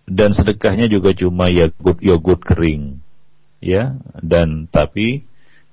Dan 0.05 0.35
sedekahnya 0.35 0.91
juga 0.91 1.15
cuma 1.15 1.49
yogurt 1.49 2.03
yogurt 2.03 2.43
kering. 2.43 2.99
Ya 3.63 3.95
dan 4.19 4.67
tapi 4.67 5.23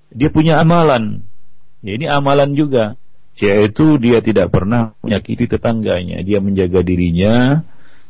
dia 0.09 0.29
punya 0.33 0.61
amalan. 0.61 1.21
Ya 1.85 1.91
ini 1.95 2.05
amalan 2.09 2.57
juga. 2.57 2.97
Yaitu 3.39 3.95
dia 4.03 4.19
tidak 4.19 4.51
pernah 4.51 4.91
menyakiti 4.99 5.47
tetangganya. 5.47 6.19
Dia 6.27 6.43
menjaga 6.43 6.83
dirinya 6.83 7.63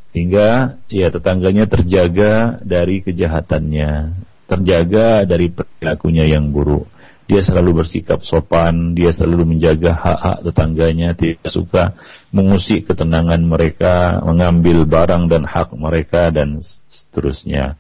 hingga 0.10 0.82
ya 0.90 1.14
tetangganya 1.14 1.70
terjaga 1.70 2.58
dari 2.66 3.06
kejahatannya. 3.06 4.18
Terjaga 4.50 5.30
dari 5.30 5.54
perilakunya 5.54 6.26
yang 6.26 6.50
buruk. 6.50 6.90
Dia 7.30 7.46
selalu 7.46 7.86
bersikap 7.86 8.26
sopan, 8.26 8.98
dia 8.98 9.14
selalu 9.14 9.54
menjaga 9.54 9.94
hak-hak 9.94 10.50
tetangganya, 10.50 11.14
tidak 11.14 11.46
suka 11.54 11.94
mengusik 12.34 12.90
ketenangan 12.90 13.38
mereka, 13.46 14.18
mengambil 14.26 14.90
barang 14.90 15.30
dan 15.30 15.46
hak 15.46 15.70
mereka 15.78 16.34
dan 16.34 16.66
seterusnya. 16.90 17.78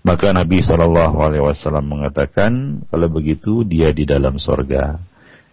Maka 0.00 0.32
Nabi 0.32 0.64
Shallallahu 0.64 1.16
Alaihi 1.20 1.44
Wasallam 1.44 1.92
mengatakan, 1.92 2.82
kalau 2.88 3.08
begitu 3.12 3.68
dia 3.68 3.92
di 3.92 4.08
dalam 4.08 4.40
sorga. 4.40 4.96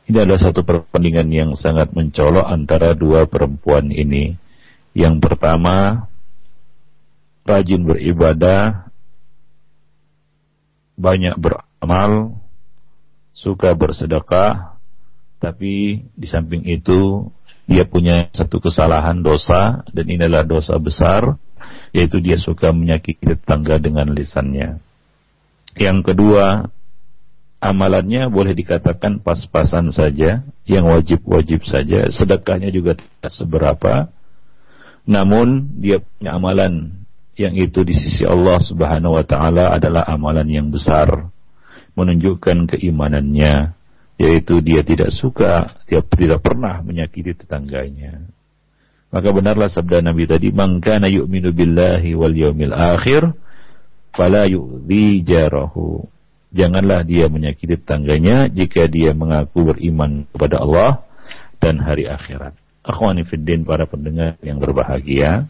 Ini 0.08 0.24
adalah 0.24 0.40
satu 0.40 0.64
perbandingan 0.64 1.28
yang 1.28 1.52
sangat 1.52 1.92
mencolok 1.92 2.48
antara 2.48 2.96
dua 2.96 3.28
perempuan 3.28 3.92
ini. 3.92 4.40
Yang 4.96 5.20
pertama, 5.20 6.08
rajin 7.44 7.84
beribadah, 7.84 8.88
banyak 10.96 11.36
beramal, 11.36 12.40
suka 13.36 13.76
bersedekah, 13.76 14.80
tapi 15.44 16.08
di 16.16 16.28
samping 16.28 16.64
itu 16.66 17.30
dia 17.68 17.84
punya 17.84 18.32
satu 18.32 18.64
kesalahan 18.64 19.20
dosa 19.20 19.84
dan 19.92 20.06
ini 20.08 20.24
adalah 20.24 20.48
dosa 20.48 20.80
besar, 20.80 21.36
yaitu 21.98 22.22
dia 22.22 22.38
suka 22.38 22.70
menyakiti 22.70 23.34
tetangga 23.34 23.82
dengan 23.82 24.14
lisannya. 24.14 24.78
Yang 25.74 26.14
kedua, 26.14 26.70
amalannya 27.58 28.30
boleh 28.30 28.54
dikatakan 28.54 29.26
pas-pasan 29.26 29.90
saja, 29.90 30.46
yang 30.70 30.86
wajib-wajib 30.86 31.66
saja, 31.66 32.06
sedekahnya 32.14 32.70
juga 32.70 32.94
tidak 33.02 33.34
seberapa, 33.34 34.14
namun 35.10 35.74
dia 35.82 35.98
punya 35.98 36.38
amalan 36.38 37.02
yang 37.34 37.58
itu 37.58 37.82
di 37.82 37.98
sisi 37.98 38.26
Allah 38.26 38.62
Subhanahu 38.62 39.18
wa 39.18 39.26
taala 39.26 39.74
adalah 39.74 40.06
amalan 40.06 40.46
yang 40.50 40.68
besar 40.70 41.30
menunjukkan 41.94 42.78
keimanannya 42.78 43.78
yaitu 44.18 44.58
dia 44.66 44.82
tidak 44.82 45.14
suka 45.14 45.78
dia 45.86 46.02
tidak 46.02 46.42
pernah 46.42 46.82
menyakiti 46.82 47.38
tetangganya 47.38 48.26
maka 49.08 49.30
benarlah 49.32 49.72
sabda 49.72 50.04
Nabi 50.04 50.28
tadi 50.28 50.52
man 50.52 50.84
kana 50.84 51.08
yu'minu 51.08 51.56
billahi 51.56 52.12
wal 52.12 52.36
yaumil 52.36 52.76
akhir 52.76 53.32
fala 54.12 54.44
yu'dhi 54.50 55.24
jarahu. 55.24 56.04
Janganlah 56.52 57.04
dia 57.04 57.28
menyakiti 57.28 57.76
tetangganya 57.80 58.48
jika 58.48 58.88
dia 58.88 59.12
mengaku 59.12 59.68
beriman 59.68 60.26
kepada 60.32 60.64
Allah 60.64 60.92
dan 61.60 61.80
hari 61.80 62.08
akhirat. 62.08 62.56
Akhwani 62.88 63.28
fiddin 63.28 63.68
para 63.68 63.84
pendengar 63.84 64.40
yang 64.40 64.58
berbahagia. 64.64 65.46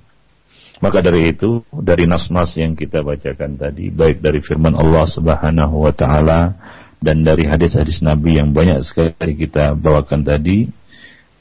Maka 0.78 1.02
dari 1.02 1.34
itu, 1.34 1.66
dari 1.74 2.06
nas-nas 2.06 2.54
yang 2.58 2.78
kita 2.78 3.02
bacakan 3.02 3.58
tadi, 3.58 3.90
baik 3.90 4.22
dari 4.22 4.42
firman 4.42 4.78
Allah 4.78 5.06
Subhanahu 5.10 5.86
wa 5.86 5.94
taala 5.94 6.54
dan 7.02 7.26
dari 7.26 7.50
hadis-hadis 7.50 8.02
Nabi 8.06 8.38
yang 8.38 8.54
banyak 8.54 8.82
sekali 8.86 9.38
kita 9.38 9.74
bawakan 9.78 10.22
tadi, 10.22 10.70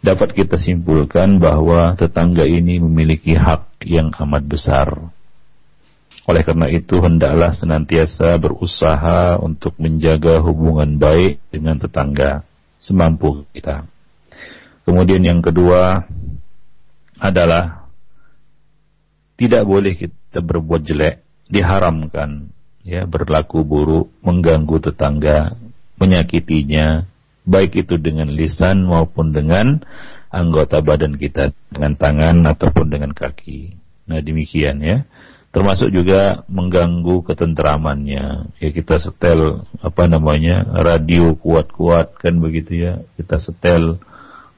dapat 0.07 0.39
kita 0.39 0.55
simpulkan 0.55 1.43
bahwa 1.43 1.99
tetangga 1.99 2.47
ini 2.47 2.79
memiliki 2.79 3.35
hak 3.35 3.83
yang 3.83 4.15
amat 4.15 4.47
besar. 4.47 5.11
Oleh 6.31 6.43
karena 6.47 6.71
itu, 6.71 7.03
hendaklah 7.03 7.51
senantiasa 7.51 8.39
berusaha 8.39 9.43
untuk 9.43 9.75
menjaga 9.83 10.39
hubungan 10.39 10.95
baik 11.03 11.43
dengan 11.51 11.83
tetangga 11.83 12.47
semampu 12.79 13.43
kita. 13.51 13.87
Kemudian 14.87 15.27
yang 15.27 15.43
kedua 15.43 16.07
adalah 17.19 17.91
tidak 19.35 19.67
boleh 19.67 19.99
kita 19.99 20.39
berbuat 20.39 20.87
jelek, 20.87 21.27
diharamkan 21.51 22.55
ya 22.87 23.03
berlaku 23.03 23.67
buruk, 23.67 24.15
mengganggu 24.23 24.79
tetangga, 24.79 25.59
menyakitinya, 25.99 27.11
baik 27.47 27.87
itu 27.87 27.97
dengan 27.97 28.29
lisan 28.29 28.85
maupun 28.85 29.31
dengan 29.31 29.81
anggota 30.29 30.83
badan 30.83 31.17
kita 31.17 31.55
dengan 31.71 31.95
tangan 31.95 32.45
ataupun 32.45 32.91
dengan 32.91 33.15
kaki. 33.15 33.79
Nah, 34.11 34.21
demikian 34.21 34.83
ya. 34.83 35.07
Termasuk 35.55 35.89
juga 35.89 36.45
mengganggu 36.53 37.25
ketentramannya. 37.25 38.53
Ya 38.61 38.69
kita 38.75 39.01
setel 39.01 39.65
apa 39.81 40.05
namanya? 40.05 40.69
radio 40.85 41.33
kuat-kuat 41.33 42.21
kan 42.21 42.37
begitu 42.45 42.77
ya. 42.77 43.01
Kita 43.17 43.41
setel 43.41 43.97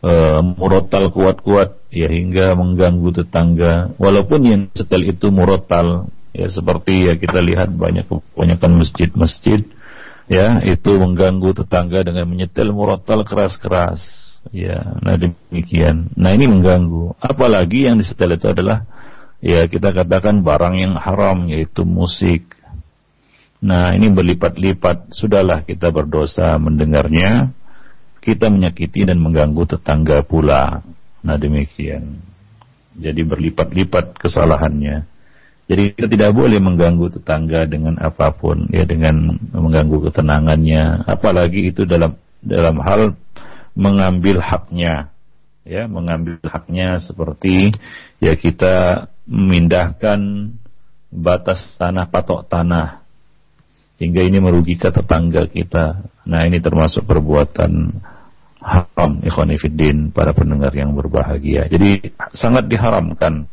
uh, 0.02 0.40
murotal 0.42 1.14
kuat-kuat 1.14 1.78
ya 1.94 2.10
hingga 2.10 2.58
mengganggu 2.58 3.14
tetangga 3.14 3.94
walaupun 3.96 4.40
yang 4.44 4.62
setel 4.74 5.06
itu 5.08 5.32
murotal 5.32 6.10
ya 6.36 6.50
seperti 6.50 7.08
ya 7.08 7.14
kita 7.16 7.40
lihat 7.40 7.72
banyak 7.72 8.04
kebanyakan 8.04 8.84
masjid-masjid 8.84 9.64
ya 10.28 10.60
itu 10.64 10.92
mengganggu 10.96 11.56
tetangga 11.64 12.04
dengan 12.04 12.28
menyetel 12.28 12.70
murotal 12.70 13.24
keras-keras 13.24 14.00
ya 14.52 15.00
nah 15.00 15.16
demikian 15.16 16.12
nah 16.14 16.30
ini 16.36 16.46
mengganggu 16.46 17.16
apalagi 17.18 17.88
yang 17.88 17.96
disetel 17.98 18.36
itu 18.36 18.48
adalah 18.48 18.84
ya 19.40 19.64
kita 19.66 19.90
katakan 19.90 20.44
barang 20.44 20.74
yang 20.76 20.94
haram 21.00 21.48
yaitu 21.48 21.82
musik 21.88 22.44
nah 23.58 23.90
ini 23.96 24.12
berlipat-lipat 24.12 25.10
sudahlah 25.16 25.66
kita 25.66 25.90
berdosa 25.90 26.54
mendengarnya 26.60 27.56
kita 28.28 28.52
menyakiti 28.52 29.08
dan 29.08 29.16
mengganggu 29.22 29.64
tetangga 29.64 30.20
pula. 30.20 30.84
Nah 31.24 31.36
demikian. 31.40 32.20
Jadi 32.98 33.24
berlipat-lipat 33.24 34.20
kesalahannya. 34.20 35.08
Jadi 35.68 35.92
kita 35.92 36.08
tidak 36.08 36.32
boleh 36.32 36.56
mengganggu 36.64 37.20
tetangga 37.20 37.68
dengan 37.68 38.00
apa 38.00 38.32
pun, 38.32 38.72
ya 38.72 38.88
dengan 38.88 39.36
mengganggu 39.52 40.08
ketenangannya, 40.08 41.04
apalagi 41.04 41.68
itu 41.68 41.84
dalam 41.84 42.16
dalam 42.40 42.80
hal 42.80 43.12
mengambil 43.76 44.40
haknya, 44.40 45.12
ya 45.68 45.84
mengambil 45.84 46.40
haknya 46.40 46.96
seperti 46.96 47.76
ya 48.16 48.32
kita 48.32 49.06
memindahkan 49.28 50.50
batas 51.12 51.76
tanah 51.76 52.08
patok 52.08 52.48
tanah 52.48 53.04
hingga 54.00 54.24
ini 54.24 54.40
merugikan 54.40 54.94
tetangga 54.94 55.44
kita. 55.50 56.08
Nah 56.24 56.40
ini 56.48 56.64
termasuk 56.64 57.04
perbuatan 57.04 58.00
haram 58.62 59.20
ikhwanifiddin 59.20 60.16
para 60.16 60.32
pendengar 60.32 60.72
yang 60.72 60.96
berbahagia. 60.96 61.68
Jadi 61.68 62.14
sangat 62.32 62.68
diharamkan 62.68 63.48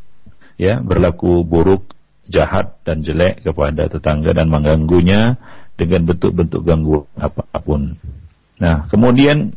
ya 0.55 0.79
berlaku 0.79 1.43
buruk, 1.43 1.94
jahat 2.25 2.81
dan 2.85 3.05
jelek 3.05 3.45
kepada 3.45 3.89
tetangga 3.89 4.33
dan 4.33 4.49
mengganggunya 4.49 5.37
dengan 5.75 6.07
bentuk-bentuk 6.09 6.61
gangguan 6.65 7.05
apa 7.19 7.45
pun. 7.61 7.99
Nah, 8.57 8.87
kemudian 8.87 9.53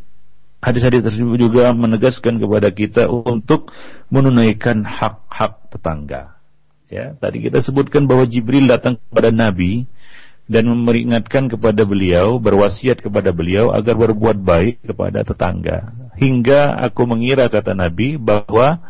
hadis-hadis 0.58 1.06
tersebut 1.06 1.38
juga 1.38 1.70
menegaskan 1.70 2.42
kepada 2.42 2.68
kita 2.74 3.06
untuk 3.06 3.70
menunaikan 4.10 4.82
hak-hak 4.82 5.70
tetangga. 5.70 6.34
Ya, 6.88 7.14
tadi 7.20 7.44
kita 7.44 7.60
sebutkan 7.60 8.08
bahwa 8.08 8.24
Jibril 8.24 8.64
datang 8.64 8.96
kepada 8.96 9.28
Nabi 9.28 9.84
dan 10.48 10.64
memperingatkan 10.64 11.52
kepada 11.52 11.84
beliau, 11.84 12.40
berwasiat 12.40 13.04
kepada 13.04 13.30
beliau 13.36 13.68
agar 13.76 13.94
berbuat 14.00 14.40
baik 14.40 14.80
kepada 14.88 15.20
tetangga. 15.20 15.92
Hingga 16.16 16.80
aku 16.88 17.04
mengira 17.04 17.52
kata 17.52 17.76
Nabi 17.76 18.16
bahwa 18.16 18.80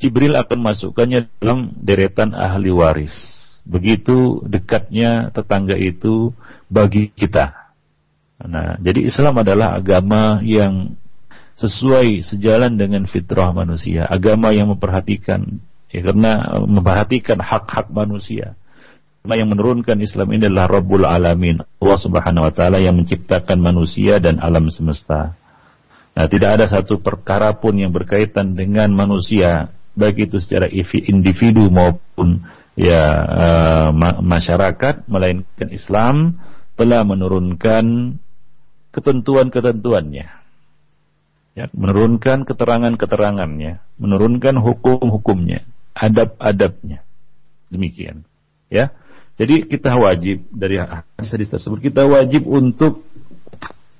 Jibril 0.00 0.32
akan 0.32 0.58
masukkannya 0.64 1.28
dalam 1.38 1.76
deretan 1.76 2.32
ahli 2.32 2.72
waris. 2.72 3.12
Begitu 3.68 4.40
dekatnya 4.48 5.28
tetangga 5.30 5.76
itu 5.76 6.32
bagi 6.72 7.12
kita. 7.12 7.52
Nah, 8.40 8.80
jadi 8.80 9.04
Islam 9.04 9.44
adalah 9.44 9.76
agama 9.76 10.40
yang 10.40 10.96
sesuai 11.60 12.24
sejalan 12.24 12.80
dengan 12.80 13.04
fitrah 13.04 13.52
manusia, 13.52 14.08
agama 14.08 14.48
yang 14.56 14.72
memperhatikan 14.72 15.60
Ya, 15.90 16.06
karena 16.06 16.62
memperhatikan 16.62 17.42
hak-hak 17.42 17.90
manusia. 17.90 18.54
Karena 19.20 19.34
yang 19.42 19.50
menurunkan 19.52 19.98
Islam 19.98 20.30
ini 20.32 20.46
adalah 20.46 20.70
Rabbul 20.70 21.02
Alamin. 21.02 21.60
Allah 21.82 21.98
Subhanahu 21.98 22.46
wa 22.46 22.52
taala 22.54 22.78
yang 22.78 22.94
menciptakan 22.96 23.58
manusia 23.58 24.22
dan 24.22 24.38
alam 24.38 24.70
semesta. 24.70 25.34
Nah, 26.14 26.26
tidak 26.30 26.58
ada 26.58 26.66
satu 26.70 27.02
perkara 27.02 27.58
pun 27.58 27.74
yang 27.74 27.90
berkaitan 27.90 28.54
dengan 28.54 28.94
manusia, 28.94 29.74
baik 29.96 30.30
itu 30.30 30.36
secara 30.38 30.70
individu 30.70 31.68
maupun 31.68 32.46
ya 32.78 33.02
uh, 33.26 33.88
masyarakat, 34.20 35.06
melainkan 35.10 35.68
Islam 35.70 36.40
telah 36.78 37.04
menurunkan 37.04 38.16
ketentuan-ketentuannya. 38.94 40.26
Ya, 41.58 41.66
menurunkan 41.74 42.46
keterangan-keterangannya, 42.46 43.82
menurunkan 43.98 44.54
hukum-hukumnya 44.62 45.66
adab-adabnya. 46.00 47.04
Demikian. 47.68 48.24
Ya. 48.72 48.94
Jadi 49.40 49.64
kita 49.68 49.96
wajib 49.96 50.44
dari 50.52 50.76
hadis 50.80 51.48
tersebut 51.48 51.80
kita 51.80 52.04
wajib 52.04 52.44
untuk 52.44 53.08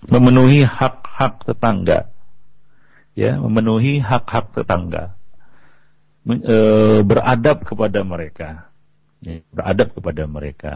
memenuhi 0.04 0.64
hak-hak 0.64 1.48
tetangga. 1.48 2.12
Ya, 3.16 3.40
memenuhi 3.40 4.00
hak-hak 4.04 4.52
tetangga. 4.52 5.16
E, 6.26 6.56
beradab 7.00 7.64
kepada 7.64 8.04
mereka. 8.04 8.68
Ya, 9.24 9.40
beradab 9.52 9.96
kepada 9.96 10.22
mereka. 10.28 10.74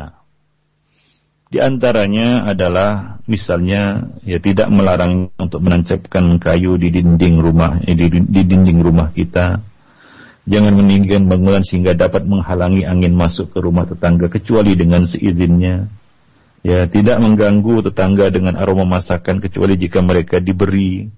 Di 1.52 1.60
antaranya 1.60 2.50
adalah 2.50 3.20
misalnya 3.30 4.10
ya 4.24 4.40
tidak 4.40 4.72
melarang 4.72 5.30
untuk 5.36 5.62
menancapkan 5.62 6.40
kayu 6.40 6.74
di 6.80 6.90
dinding 6.90 7.38
rumah 7.38 7.78
eh, 7.84 7.94
di, 7.94 8.10
di 8.10 8.42
dinding 8.42 8.80
rumah 8.82 9.12
kita 9.14 9.62
Jangan 10.44 10.76
meninggikan 10.76 11.24
bangunan 11.24 11.64
sehingga 11.64 11.96
dapat 11.96 12.28
menghalangi 12.28 12.84
angin 12.84 13.16
masuk 13.16 13.56
ke 13.56 13.64
rumah 13.64 13.88
tetangga 13.88 14.28
kecuali 14.28 14.76
dengan 14.76 15.08
seizinnya. 15.08 15.88
Ya, 16.60 16.84
tidak 16.88 17.20
mengganggu 17.20 17.88
tetangga 17.88 18.28
dengan 18.28 18.56
aroma 18.60 18.84
masakan 18.84 19.40
kecuali 19.40 19.76
jika 19.80 20.04
mereka 20.04 20.40
diberi 20.40 21.08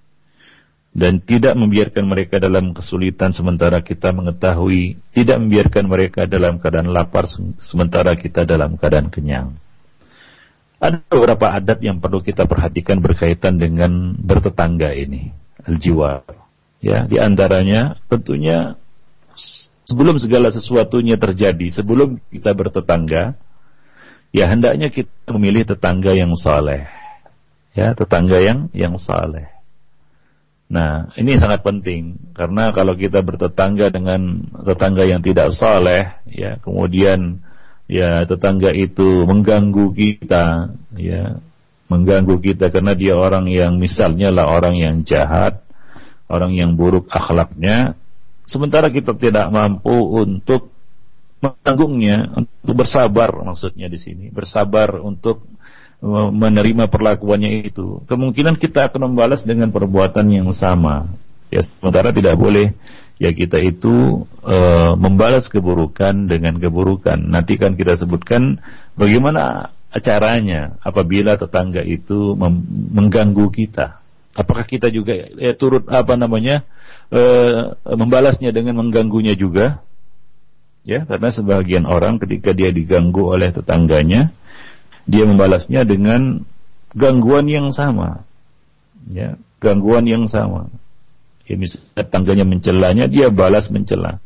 dan 0.96 1.20
tidak 1.20 1.52
membiarkan 1.60 2.08
mereka 2.08 2.40
dalam 2.40 2.72
kesulitan 2.72 3.28
sementara 3.28 3.84
kita 3.84 4.16
mengetahui, 4.16 4.96
tidak 5.12 5.36
membiarkan 5.44 5.84
mereka 5.92 6.24
dalam 6.24 6.56
keadaan 6.56 6.88
lapar 6.88 7.28
sementara 7.60 8.16
kita 8.16 8.48
dalam 8.48 8.80
keadaan 8.80 9.12
kenyang. 9.12 9.60
Ada 10.80 11.04
beberapa 11.12 11.52
adat 11.52 11.84
yang 11.84 12.00
perlu 12.00 12.24
kita 12.24 12.48
perhatikan 12.48 13.04
berkaitan 13.04 13.60
dengan 13.60 14.16
bertetangga 14.16 14.96
ini, 14.96 15.36
al-jiwar. 15.68 16.24
Ya, 16.80 17.04
di 17.04 17.20
antaranya 17.20 18.00
tentunya 18.08 18.80
sebelum 19.84 20.16
segala 20.16 20.48
sesuatunya 20.48 21.20
terjadi, 21.20 21.76
sebelum 21.76 22.16
kita 22.32 22.56
bertetangga, 22.56 23.36
ya 24.32 24.48
hendaknya 24.48 24.88
kita 24.88 25.28
memilih 25.28 25.68
tetangga 25.76 26.16
yang 26.16 26.32
saleh. 26.32 26.88
Ya, 27.76 27.92
tetangga 27.92 28.40
yang 28.40 28.72
yang 28.72 28.96
saleh. 28.96 29.55
Nah, 30.66 31.14
ini 31.14 31.38
sangat 31.38 31.62
penting. 31.62 32.34
Karena 32.34 32.74
kalau 32.74 32.98
kita 32.98 33.22
bertetangga 33.22 33.94
dengan 33.94 34.42
tetangga 34.66 35.06
yang 35.06 35.22
tidak 35.22 35.54
saleh, 35.54 36.18
ya, 36.26 36.58
kemudian 36.58 37.42
ya 37.86 38.26
tetangga 38.26 38.74
itu 38.74 39.22
mengganggu 39.24 39.94
kita, 39.94 40.74
ya, 40.98 41.38
mengganggu 41.86 42.36
kita 42.42 42.74
karena 42.74 42.98
dia 42.98 43.14
orang 43.14 43.46
yang 43.46 43.78
misalnya 43.78 44.34
lah 44.34 44.50
orang 44.50 44.74
yang 44.74 45.06
jahat, 45.06 45.62
orang 46.26 46.58
yang 46.58 46.74
buruk 46.74 47.06
akhlaknya, 47.14 47.94
Sementara 48.46 48.86
kita 48.94 49.10
tidak 49.18 49.50
mampu 49.50 49.90
untuk 49.90 50.70
menanggungnya, 51.42 52.30
untuk 52.38 52.74
bersabar 52.78 53.34
maksudnya 53.42 53.90
di 53.90 53.98
sini, 53.98 54.30
bersabar 54.30 55.02
untuk 55.02 55.42
menerima 56.04 56.92
perlakuannya 56.92 57.72
itu. 57.72 58.04
Kemungkinan 58.04 58.60
kita 58.60 58.92
akan 58.92 59.12
membalas 59.12 59.42
dengan 59.42 59.72
perbuatan 59.72 60.28
yang 60.28 60.48
sama. 60.52 61.08
Ya, 61.48 61.62
sementara 61.62 62.12
tidak 62.12 62.36
boleh 62.36 62.74
ya 63.16 63.32
kita 63.32 63.56
itu 63.62 64.26
e, 64.44 64.56
membalas 65.00 65.48
keburukan 65.48 66.28
dengan 66.28 66.60
keburukan. 66.60 67.16
Nanti 67.16 67.56
kan 67.56 67.78
kita 67.78 67.96
sebutkan 67.96 68.60
bagaimana 68.98 69.72
caranya 70.04 70.76
apabila 70.84 71.40
tetangga 71.40 71.80
itu 71.80 72.36
mengganggu 72.92 73.48
kita. 73.48 74.04
Apakah 74.36 74.68
kita 74.68 74.92
juga 74.92 75.16
ya, 75.16 75.56
turut 75.56 75.88
apa 75.88 76.12
namanya 76.20 76.60
e, 77.08 77.20
membalasnya 77.88 78.52
dengan 78.52 78.76
mengganggunya 78.84 79.32
juga? 79.32 79.80
Ya, 80.86 81.02
karena 81.02 81.34
sebagian 81.34 81.82
orang 81.82 82.22
ketika 82.22 82.54
dia 82.54 82.70
diganggu 82.70 83.26
oleh 83.26 83.50
tetangganya, 83.50 84.30
dia 85.06 85.24
membalasnya 85.24 85.86
dengan 85.86 86.42
gangguan 86.92 87.46
yang 87.46 87.70
sama. 87.70 88.26
Ya, 89.06 89.38
gangguan 89.62 90.04
yang 90.04 90.26
sama. 90.26 90.66
Ya, 91.46 91.54
misalnya 91.54 92.02
tetangganya 92.02 92.44
mencelanya, 92.44 93.04
dia 93.06 93.30
balas 93.30 93.70
mencela. 93.70 94.18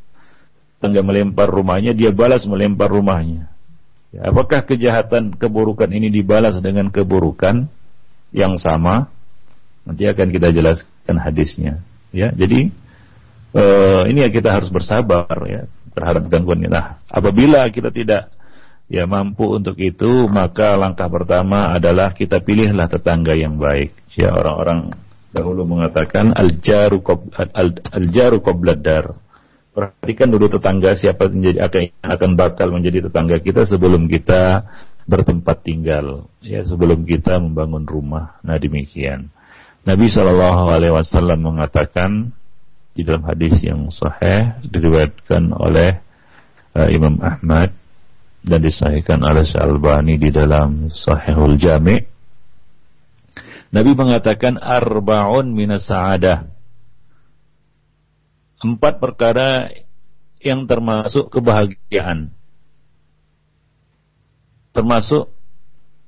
Tetangga 0.81 1.05
melempar 1.05 1.53
rumahnya, 1.53 1.93
dia 1.93 2.09
balas 2.17 2.49
melempar 2.49 2.89
rumahnya. 2.89 3.53
Ya, 4.11 4.33
apakah 4.33 4.65
kejahatan 4.65 5.37
keburukan 5.37 5.93
ini 5.93 6.09
dibalas 6.09 6.57
dengan 6.65 6.89
keburukan 6.89 7.69
yang 8.33 8.57
sama? 8.57 9.13
Nanti 9.85 10.09
akan 10.09 10.33
kita 10.33 10.49
jelaskan 10.51 11.17
hadisnya. 11.21 11.85
Ya, 12.11 12.33
jadi 12.33 12.73
uh, 13.55 14.03
ini 14.09 14.27
ya 14.27 14.31
kita 14.33 14.51
harus 14.51 14.73
bersabar 14.73 15.31
ya 15.47 15.69
terhadap 15.93 16.27
gangguan 16.33 16.65
ini. 16.65 16.73
Nah, 16.73 16.99
apabila 17.07 17.69
kita 17.69 17.93
tidak 17.93 18.33
ya 18.91 19.07
mampu 19.07 19.47
untuk 19.47 19.79
itu, 19.79 20.27
maka 20.27 20.75
langkah 20.75 21.07
pertama 21.07 21.71
adalah 21.71 22.11
kita 22.11 22.43
pilihlah 22.43 22.91
tetangga 22.91 23.39
yang 23.39 23.57
baik. 23.57 23.95
Ya 24.19 24.35
orang-orang 24.35 24.91
dahulu 25.31 25.63
mengatakan 25.63 26.35
al-jaru 26.35 26.99
al-jaru 27.95 28.43
qabladar. 28.43 29.15
Perhatikan 29.71 30.35
dulu 30.35 30.51
tetangga 30.51 30.99
siapa 30.99 31.31
menjadi 31.31 31.71
akan, 31.71 31.83
akan 32.03 32.31
bakal 32.35 32.75
menjadi 32.75 33.07
tetangga 33.07 33.39
kita 33.39 33.63
sebelum 33.63 34.11
kita 34.11 34.67
bertempat 35.07 35.63
tinggal, 35.63 36.27
ya 36.43 36.67
sebelum 36.67 37.07
kita 37.07 37.39
membangun 37.39 37.87
rumah. 37.87 38.43
Nah 38.43 38.59
demikian. 38.59 39.31
Nabi 39.87 40.11
Shallallahu 40.11 40.75
Alaihi 40.75 40.93
Wasallam 40.93 41.41
mengatakan 41.41 42.35
di 42.93 43.07
dalam 43.07 43.25
hadis 43.25 43.63
yang 43.65 43.89
sahih 43.89 44.61
diriwayatkan 44.67 45.55
oleh 45.57 46.03
uh, 46.77 46.89
Imam 46.91 47.17
Ahmad 47.23 47.80
dan 48.41 48.61
disahihkan 48.65 49.21
oleh 49.21 49.45
Syalbani 49.45 50.17
di 50.17 50.33
dalam 50.33 50.89
Sahihul 50.89 51.61
Jami' 51.61 52.03
Nabi 53.71 53.91
mengatakan 53.95 54.59
arbaun 54.59 55.55
minas 55.55 55.87
sa'adah 55.87 56.49
empat 58.61 58.99
perkara 58.99 59.71
yang 60.41 60.65
termasuk 60.65 61.29
kebahagiaan 61.31 62.33
termasuk 64.73 65.29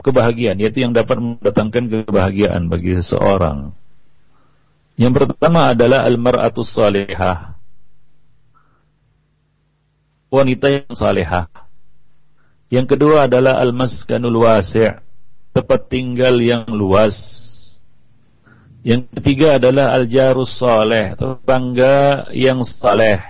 kebahagiaan 0.03 0.59
yaitu 0.59 0.83
yang 0.83 0.97
dapat 0.97 1.21
mendatangkan 1.21 2.09
kebahagiaan 2.09 2.67
bagi 2.67 2.97
seseorang 2.99 3.77
yang 5.01 5.13
pertama 5.17 5.73
adalah 5.73 6.05
al-mar'atus 6.05 6.69
salihah. 6.77 7.57
Wanita 10.33 10.67
yang 10.69 10.93
salihah. 10.93 11.52
Yang 12.73 12.97
kedua 12.97 13.29
adalah 13.29 13.61
al-maskanul 13.61 14.49
wasi', 14.49 14.97
tempat 15.53 15.93
tinggal 15.93 16.41
yang 16.41 16.65
luas. 16.73 17.13
Yang 18.81 19.13
ketiga 19.21 19.61
adalah 19.61 19.93
al-jarus 19.93 20.57
saleh, 20.57 21.13
tetangga 21.13 22.27
yang 22.33 22.65
saleh. 22.65 23.21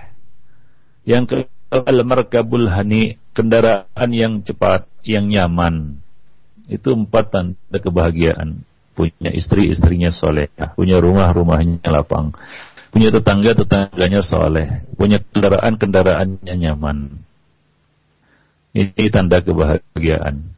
Yang 1.03 1.23
kedua 1.27 1.83
al-markabul 1.83 2.71
hani, 2.71 3.19
kendaraan 3.35 4.09
yang 4.15 4.39
cepat, 4.47 4.87
yang 5.03 5.27
nyaman. 5.27 5.99
Itu 6.71 6.95
empat 6.95 7.35
tanda 7.35 7.77
kebahagiaan 7.83 8.63
punya 8.93 9.33
istri 9.33 9.67
istrinya 9.73 10.13
soleh, 10.13 10.47
punya 10.77 11.01
rumah 11.01 11.33
rumahnya 11.33 11.81
lapang, 11.89 12.31
punya 12.93 13.09
tetangga 13.09 13.57
tetangganya 13.57 14.21
soleh, 14.21 14.85
punya 14.95 15.19
kendaraan 15.19 15.75
kendaraannya 15.81 16.55
nyaman. 16.55 16.97
Ini 18.73 19.05
tanda 19.13 19.39
kebahagiaan. 19.39 20.57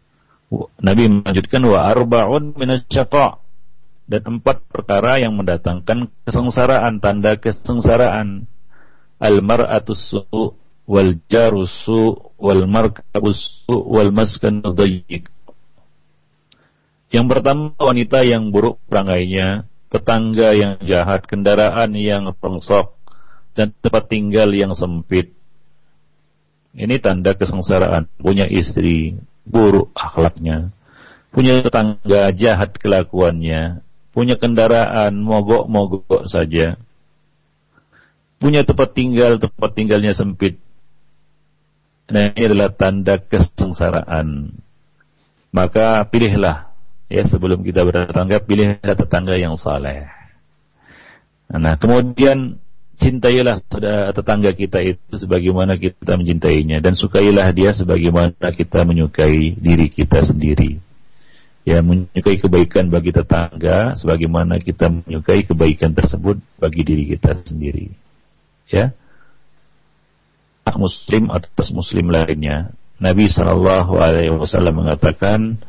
Nabi 0.79 1.03
melanjutkan 1.11 1.61
wa 1.67 1.83
arbaun 1.83 2.55
minasyaqa 2.55 3.43
dan 4.07 4.21
empat 4.39 4.63
perkara 4.71 5.19
yang 5.19 5.35
mendatangkan 5.35 6.07
kesengsaraan, 6.23 7.03
tanda 7.03 7.35
kesengsaraan. 7.35 8.47
Al-mar'atus 9.19 10.11
su' 10.11 10.55
wal 10.87 11.19
jarusu 11.27 12.19
wal 12.39 12.67
markabus 12.67 13.67
su' 13.67 13.83
wal 13.83 14.11
maskan 14.11 14.59
dhayyiq 14.59 15.31
yang 17.15 17.31
pertama 17.31 17.71
wanita 17.79 18.27
yang 18.27 18.51
buruk 18.51 18.75
perangainya, 18.91 19.69
tetangga 19.87 20.51
yang 20.51 20.83
jahat, 20.83 21.23
kendaraan 21.23 21.95
yang 21.95 22.27
rongsok, 22.43 22.97
dan 23.55 23.71
tempat 23.79 24.11
tinggal 24.11 24.51
yang 24.51 24.75
sempit. 24.75 25.31
Ini 26.75 26.99
tanda 26.99 27.31
kesengsaraan. 27.33 28.11
Punya 28.19 28.45
istri 28.51 29.15
buruk 29.47 29.95
akhlaknya, 29.95 30.75
punya 31.31 31.63
tetangga 31.63 32.35
jahat 32.35 32.75
kelakuannya, 32.75 33.79
punya 34.11 34.35
kendaraan 34.35 35.15
mogok-mogok 35.23 36.27
saja, 36.27 36.75
punya 38.41 38.67
tempat 38.67 38.91
tinggal, 38.91 39.39
tempat 39.39 39.71
tinggalnya 39.71 40.11
sempit. 40.11 40.59
Nah, 42.11 42.29
ini 42.35 42.41
adalah 42.51 42.69
tanda 42.75 43.17
kesengsaraan. 43.17 44.59
Maka 45.55 46.03
pilihlah 46.11 46.75
ya 47.07 47.23
sebelum 47.23 47.63
kita 47.63 47.87
bertetangga, 47.87 48.43
pilihlah 48.43 48.95
tetangga 48.99 49.39
yang 49.39 49.55
saleh. 49.55 50.11
Nah, 51.49 51.77
kemudian 51.79 52.59
cintailah 52.95 53.59
tetangga 54.15 54.51
kita 54.55 54.79
itu 54.79 55.13
sebagaimana 55.15 55.75
kita 55.75 56.15
mencintainya 56.15 56.79
dan 56.79 56.95
sukailah 56.95 57.51
dia 57.51 57.75
sebagaimana 57.75 58.51
kita 58.55 58.87
menyukai 58.87 59.55
diri 59.59 59.87
kita 59.91 60.23
sendiri 60.23 60.79
ya 61.65 61.81
menyukai 61.81 62.37
kebaikan 62.37 62.93
bagi 62.93 63.09
tetangga 63.09 63.97
sebagaimana 63.97 64.61
kita 64.61 64.93
menyukai 64.93 65.43
kebaikan 65.49 65.97
tersebut 65.97 66.37
bagi 66.61 66.81
diri 66.85 67.03
kita 67.17 67.41
sendiri. 67.41 67.89
Ya. 68.69 68.93
Muslim 70.77 71.33
atas 71.33 71.73
muslim 71.73 72.13
lainnya. 72.13 72.73
Nabi 73.01 73.27
Shallallahu 73.27 73.97
alaihi 73.99 74.31
wasallam 74.31 74.85
mengatakan 74.85 75.59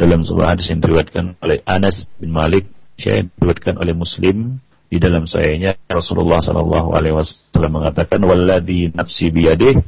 dalam 0.00 0.24
sebuah 0.24 0.56
hadis 0.56 0.72
yang 0.72 0.80
diriwayatkan 0.80 1.36
oleh 1.44 1.60
Anas 1.68 2.08
bin 2.16 2.32
Malik 2.32 2.64
ya 2.96 3.20
diriwayatkan 3.20 3.76
oleh 3.76 3.92
Muslim 3.92 4.64
di 4.90 4.98
dalam 4.98 5.22
sayanya 5.22 5.78
Rasulullah 5.86 6.42
Shallallahu 6.42 6.90
alaihi 6.98 7.14
wasallam 7.14 7.78
mengatakan 7.78 8.18
walladzi 8.26 8.90
nafsi 8.90 9.30
biyadihi 9.30 9.78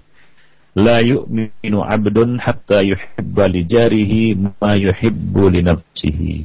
la 0.79 1.03
yu'minu 1.03 1.83
'abdun 1.83 2.38
hatta 2.38 2.81
yuhibba 2.87 3.51
li 3.51 3.67
jarihi 3.67 4.38
ma 4.38 4.79
yuhibbu 4.79 5.45
li 5.53 5.61
nafsihi. 5.67 6.37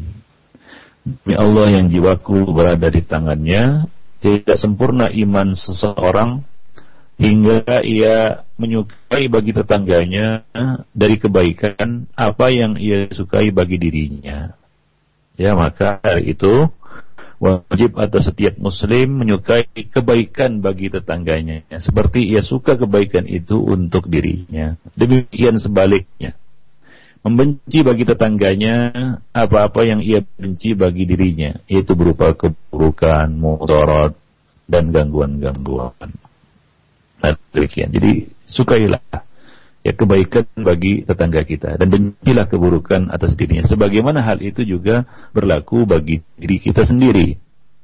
Demi 1.07 1.35
Allah 1.39 1.79
yang 1.79 1.87
jiwaku 1.87 2.51
berada 2.51 2.91
di 2.91 2.99
tangannya, 2.99 3.87
tidak 4.19 4.59
sempurna 4.59 5.07
iman 5.07 5.55
seseorang 5.55 6.43
hingga 7.15 7.63
ia 7.85 8.43
menyukai 8.59 9.31
bagi 9.31 9.55
tetangganya 9.55 10.43
dari 10.91 11.15
kebaikan 11.15 12.11
apa 12.11 12.51
yang 12.51 12.75
ia 12.75 13.07
sukai 13.13 13.55
bagi 13.55 13.79
dirinya. 13.79 14.51
Ya, 15.37 15.53
maka 15.53 16.01
dari 16.01 16.33
itu 16.33 16.65
wajib 17.37 17.97
atas 18.01 18.29
setiap 18.29 18.57
muslim 18.57 19.21
menyukai 19.21 19.69
kebaikan 19.69 20.59
bagi 20.61 20.89
tetangganya. 20.89 21.65
Seperti 21.77 22.25
ia 22.25 22.41
suka 22.41 22.77
kebaikan 22.77 23.29
itu 23.29 23.61
untuk 23.61 24.09
dirinya. 24.09 24.77
Demikian 24.97 25.61
sebaliknya. 25.61 26.33
Membenci 27.21 27.83
bagi 27.83 28.07
tetangganya 28.07 28.73
apa-apa 29.35 29.83
yang 29.83 29.99
ia 30.01 30.23
benci 30.23 30.73
bagi 30.73 31.05
dirinya. 31.05 31.57
Yaitu 31.69 31.93
berupa 31.93 32.33
keburukan 32.33 33.29
mudarat 33.33 34.17
dan 34.65 34.89
gangguan-gangguan. 34.89 36.13
Nah, 37.17 37.33
demikian. 37.53 37.89
Jadi 37.89 38.29
sukailah 38.45 39.26
ya 39.85 39.93
kebaikan 39.93 40.45
bagi 40.59 41.05
tetangga 41.07 41.41
kita 41.47 41.79
dan 41.79 41.87
bencilah 41.87 42.47
keburukan 42.49 43.09
atas 43.13 43.37
dirinya. 43.37 43.63
Sebagaimana 43.63 44.23
hal 44.25 44.43
itu 44.43 44.65
juga 44.65 45.07
berlaku 45.31 45.87
bagi 45.87 46.23
diri 46.35 46.57
kita 46.59 46.83
sendiri. 46.83 47.37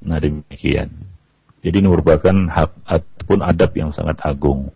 Nah 0.04 0.20
demikian. 0.20 0.92
Jadi 1.64 1.76
ini 1.80 1.88
merupakan 1.88 2.36
hak 2.52 2.72
ataupun 2.84 3.40
adab 3.40 3.72
yang 3.80 3.90
sangat 3.90 4.20
agung. 4.20 4.68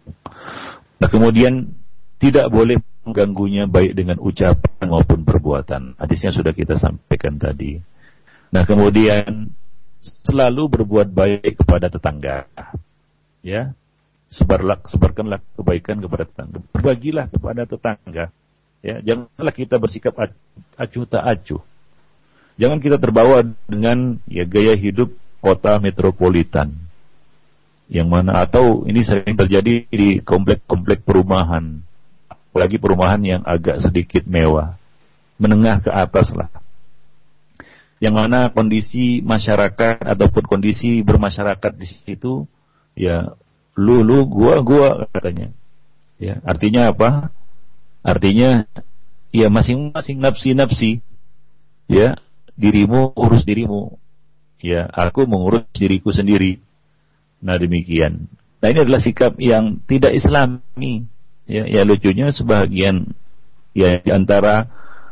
Nah 0.97 1.09
kemudian 1.11 1.75
tidak 2.17 2.47
boleh 2.47 2.79
mengganggunya 3.03 3.67
baik 3.67 3.93
dengan 3.93 4.17
ucapan 4.23 4.87
maupun 4.87 5.27
perbuatan. 5.27 5.99
Hadisnya 5.99 6.31
sudah 6.31 6.55
kita 6.55 6.79
sampaikan 6.79 7.35
tadi. 7.35 7.79
Nah 8.55 8.63
kemudian 8.63 9.51
selalu 9.99 10.79
berbuat 10.79 11.11
baik 11.11 11.59
kepada 11.59 11.91
tetangga. 11.91 12.47
Ya, 13.43 13.75
sebarlah 14.27 14.83
sebarkanlah 14.83 15.39
kebaikan 15.55 16.03
kepada 16.03 16.23
tetangga. 16.27 16.59
Berbagilah 16.75 17.25
kepada 17.31 17.61
tetangga. 17.63 18.25
Ya 18.85 18.95
janganlah 19.01 19.53
kita 19.55 19.75
bersikap 19.79 20.13
acuh 20.77 21.05
tak 21.07 21.23
acuh. 21.23 21.61
Jangan 22.57 22.81
kita 22.81 22.97
terbawa 22.97 23.45
dengan 23.69 24.17
ya 24.25 24.43
gaya 24.43 24.73
hidup 24.73 25.13
kota 25.39 25.77
metropolitan. 25.77 26.73
Yang 27.87 28.07
mana 28.11 28.43
atau 28.43 28.83
ini 28.83 28.99
sering 28.99 29.37
terjadi 29.39 29.87
di 29.87 30.19
komplek-komplek 30.19 31.07
perumahan. 31.07 31.79
Apalagi 32.27 32.81
perumahan 32.81 33.21
yang 33.23 33.41
agak 33.47 33.79
sedikit 33.79 34.27
mewah. 34.27 34.75
Menengah 35.39 35.85
ke 35.85 35.91
atas 35.93 36.33
lah. 36.33 36.49
Yang 38.01 38.13
mana 38.13 38.39
kondisi 38.51 39.23
masyarakat 39.23 40.03
ataupun 40.03 40.43
kondisi 40.45 41.01
bermasyarakat 41.01 41.71
di 41.77 41.87
situ 41.87 42.45
ya 42.97 43.37
lu 43.77 44.01
lu 44.01 44.25
gua 44.25 44.65
gua 44.65 45.05
katanya. 45.13 45.53
Ya 46.17 46.41
artinya 46.41 46.89
apa? 46.89 47.29
Artinya 48.01 48.65
ya 49.29 49.53
masing-masing 49.53 50.17
nafsi-nafsi 50.17 51.05
ya 51.85 52.17
dirimu 52.57 53.13
urus 53.13 53.45
dirimu. 53.45 53.95
Ya 54.57 54.89
aku 54.89 55.29
mengurus 55.29 55.69
diriku 55.77 56.09
sendiri. 56.09 56.57
Nah 57.39 57.61
demikian. 57.61 58.25
Nah 58.57 58.67
ini 58.73 58.79
adalah 58.81 58.97
sikap 58.97 59.37
yang 59.37 59.77
tidak 59.85 60.17
islami. 60.17 61.05
Ya 61.45 61.69
ya 61.69 61.85
lucunya 61.85 62.33
sebagian 62.33 63.13
ya 63.77 64.01
di 64.01 64.09
antara 64.09 64.67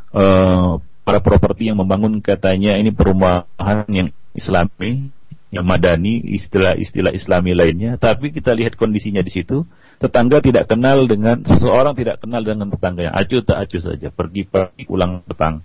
uh, 0.09 0.81
para 1.05 1.21
properti 1.21 1.69
yang 1.69 1.77
membangun 1.77 2.17
katanya 2.19 2.75
ini 2.81 2.89
perumahan 2.89 3.85
yang 3.93 4.09
islami 4.33 5.13
yang 5.53 5.65
madani, 5.65 6.19
istilah-istilah 6.35 7.13
Islami 7.13 7.53
lainnya, 7.53 7.95
tapi 8.01 8.33
kita 8.33 8.51
lihat 8.51 8.75
kondisinya 8.75 9.21
di 9.21 9.31
situ, 9.31 9.63
tetangga 10.01 10.41
tidak 10.41 10.67
kenal 10.67 11.05
dengan 11.05 11.45
seseorang 11.45 11.93
tidak 11.95 12.19
kenal 12.19 12.41
dengan 12.41 12.67
tetangganya, 12.73 13.13
acuh 13.13 13.45
tak 13.45 13.63
acuh 13.63 13.81
saja, 13.81 14.09
pergi 14.09 14.43
pagi 14.49 14.83
pulang 14.83 15.21
petang. 15.23 15.61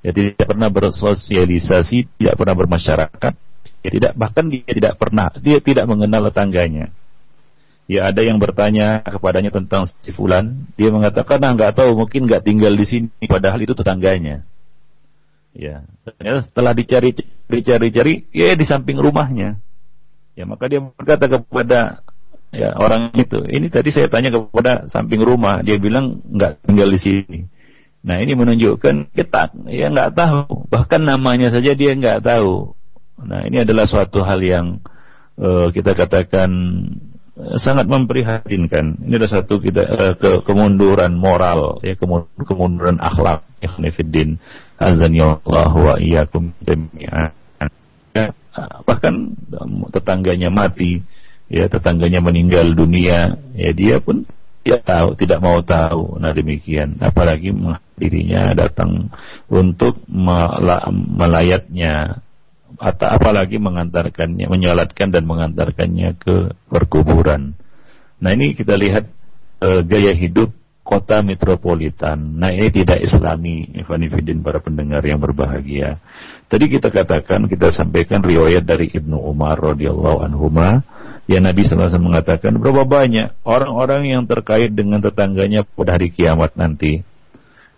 Ya 0.00 0.14
tidak 0.14 0.46
pernah 0.46 0.70
bersosialisasi, 0.70 2.22
tidak 2.22 2.34
pernah 2.38 2.54
bermasyarakat, 2.54 3.32
ya 3.82 3.90
tidak 3.90 4.12
bahkan 4.14 4.46
dia 4.46 4.70
tidak 4.70 4.94
pernah, 4.94 5.28
dia 5.42 5.58
tidak 5.58 5.84
mengenal 5.90 6.30
tetangganya. 6.30 6.94
Ya 7.88 8.04
ada 8.12 8.20
yang 8.20 8.36
bertanya 8.36 9.00
kepadanya 9.00 9.48
tentang 9.48 9.88
si 9.88 10.12
fulan, 10.12 10.68
dia 10.76 10.92
mengatakan 10.92 11.40
nah 11.40 11.56
nggak 11.56 11.72
tahu, 11.72 11.96
mungkin 11.96 12.28
nggak 12.28 12.44
tinggal 12.44 12.72
di 12.76 12.84
sini, 12.84 13.24
padahal 13.26 13.58
itu 13.64 13.74
tetangganya. 13.74 14.44
Ya, 15.56 15.88
ternyata 16.04 16.44
setelah 16.44 16.72
dicari 16.76 17.16
dicari-cari, 17.48 18.28
ya 18.30 18.54
di 18.54 18.66
samping 18.68 19.00
rumahnya. 19.00 19.58
Ya, 20.38 20.44
maka 20.46 20.70
dia 20.70 20.78
berkata 20.78 21.26
kepada 21.26 22.04
ya 22.54 22.76
orang 22.78 23.10
itu, 23.18 23.42
ini 23.48 23.66
tadi 23.72 23.90
saya 23.90 24.06
tanya 24.06 24.30
kepada 24.30 24.86
samping 24.86 25.24
rumah, 25.24 25.64
dia 25.66 25.80
bilang 25.80 26.22
nggak 26.24 26.62
tinggal 26.68 26.88
di 26.92 27.00
sini. 27.00 27.40
Nah, 28.06 28.22
ini 28.22 28.38
menunjukkan 28.38 29.10
kita 29.10 29.56
ya 29.66 29.90
nggak 29.90 30.14
tahu, 30.14 30.70
bahkan 30.70 31.02
namanya 31.02 31.50
saja 31.50 31.74
dia 31.74 31.92
nggak 31.96 32.22
tahu. 32.22 32.72
Nah, 33.18 33.42
ini 33.50 33.66
adalah 33.66 33.90
suatu 33.90 34.22
hal 34.22 34.38
yang 34.38 34.78
uh, 35.34 35.74
kita 35.74 35.98
katakan 35.98 36.50
sangat 37.58 37.86
memprihatinkan. 37.86 39.06
Ini 39.06 39.14
adalah 39.14 39.32
satu 39.40 39.62
kita 39.62 39.82
uh, 39.86 40.14
ke, 40.18 40.42
kemunduran 40.42 41.14
moral, 41.14 41.78
ya 41.86 41.94
kemunduran 42.42 42.98
akhlak, 42.98 43.46
ikhnifiddin, 43.62 44.42
azani 44.74 45.22
Allah 45.22 45.70
wa 45.70 45.94
iyyakum 46.02 46.50
jami'an. 46.62 47.30
Ya, 48.16 48.34
bahkan 48.82 49.38
tetangganya 49.94 50.50
mati, 50.50 51.06
ya 51.46 51.70
tetangganya 51.70 52.18
meninggal 52.18 52.74
dunia, 52.74 53.38
ya 53.54 53.70
dia 53.70 54.02
pun 54.02 54.26
dia 54.66 54.82
tahu 54.82 55.14
tidak 55.14 55.38
mau 55.38 55.62
tahu. 55.62 56.18
Nah 56.18 56.34
demikian, 56.34 56.98
apalagi 56.98 57.54
dirinya 57.94 58.50
datang 58.58 59.14
untuk 59.46 60.02
melayatnya 61.14 62.18
atau 62.78 63.10
apalagi 63.10 63.58
mengantarkannya, 63.58 64.46
menyolatkan 64.46 65.10
dan 65.10 65.26
mengantarkannya 65.26 66.14
ke 66.16 66.54
perkuburan. 66.70 67.58
Nah 68.22 68.30
ini 68.34 68.54
kita 68.54 68.78
lihat 68.78 69.10
e, 69.58 69.68
gaya 69.82 70.14
hidup 70.14 70.54
kota 70.86 71.20
metropolitan. 71.20 72.16
Nah 72.40 72.48
ini 72.48 72.72
tidak 72.72 73.04
islami, 73.04 73.68
Ivanifidin 73.76 74.40
para 74.40 74.62
pendengar 74.62 75.04
yang 75.04 75.20
berbahagia. 75.20 76.00
Tadi 76.48 76.64
kita 76.64 76.88
katakan, 76.88 77.44
kita 77.44 77.68
sampaikan 77.68 78.24
riwayat 78.24 78.64
dari 78.64 78.88
Ibnu 78.88 79.20
Umar 79.20 79.60
radhiyallahu 79.60 80.24
anhu 80.24 80.48
ya 81.28 81.44
Nabi 81.44 81.68
SAW 81.68 81.92
mengatakan 82.00 82.56
berapa 82.56 82.88
banyak 82.88 83.36
orang-orang 83.44 84.16
yang 84.16 84.24
terkait 84.24 84.72
dengan 84.72 85.04
tetangganya 85.04 85.68
pada 85.68 86.00
hari 86.00 86.08
kiamat 86.08 86.56
nanti. 86.56 87.04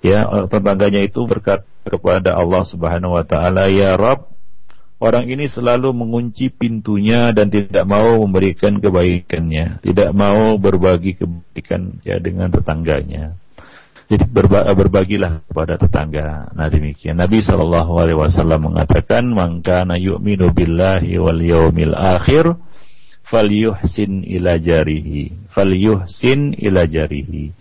Ya, 0.01 0.25
tetangganya 0.49 1.03
itu 1.05 1.27
berkata 1.27 1.67
kepada 1.85 2.39
Allah 2.39 2.63
Subhanahu 2.65 3.19
wa 3.19 3.25
taala, 3.27 3.69
"Ya 3.69 3.99
Rabb, 3.99 4.31
orang 5.01 5.27
ini 5.27 5.49
selalu 5.49 5.97
mengunci 5.97 6.53
pintunya 6.53 7.33
dan 7.33 7.49
tidak 7.49 7.89
mau 7.89 8.21
memberikan 8.23 8.79
kebaikannya, 8.79 9.81
tidak 9.81 10.13
mau 10.13 10.61
berbagi 10.61 11.17
kebaikan 11.17 11.99
ya 12.05 12.21
dengan 12.21 12.53
tetangganya. 12.53 13.35
Jadi 14.11 14.27
berba 14.27 14.67
berbagilah 14.75 15.47
kepada 15.47 15.79
tetangga. 15.79 16.51
Nah 16.51 16.67
demikian. 16.67 17.15
Nabi 17.15 17.47
Shallallahu 17.47 17.95
Alaihi 17.95 18.19
Wasallam 18.19 18.75
mengatakan, 18.75 19.23
"Maka 19.31 19.87
yu'minu 19.87 20.51
billahi 20.51 21.15
wal 21.23 21.39
yaumil 21.39 21.95
akhir, 21.95 22.59
falyuhsin 23.23 24.27
ila 24.27 24.59
jarihi, 24.59 25.47
falyuhsin 25.55 26.59
ila 26.59 26.91
jarihi." 26.91 27.55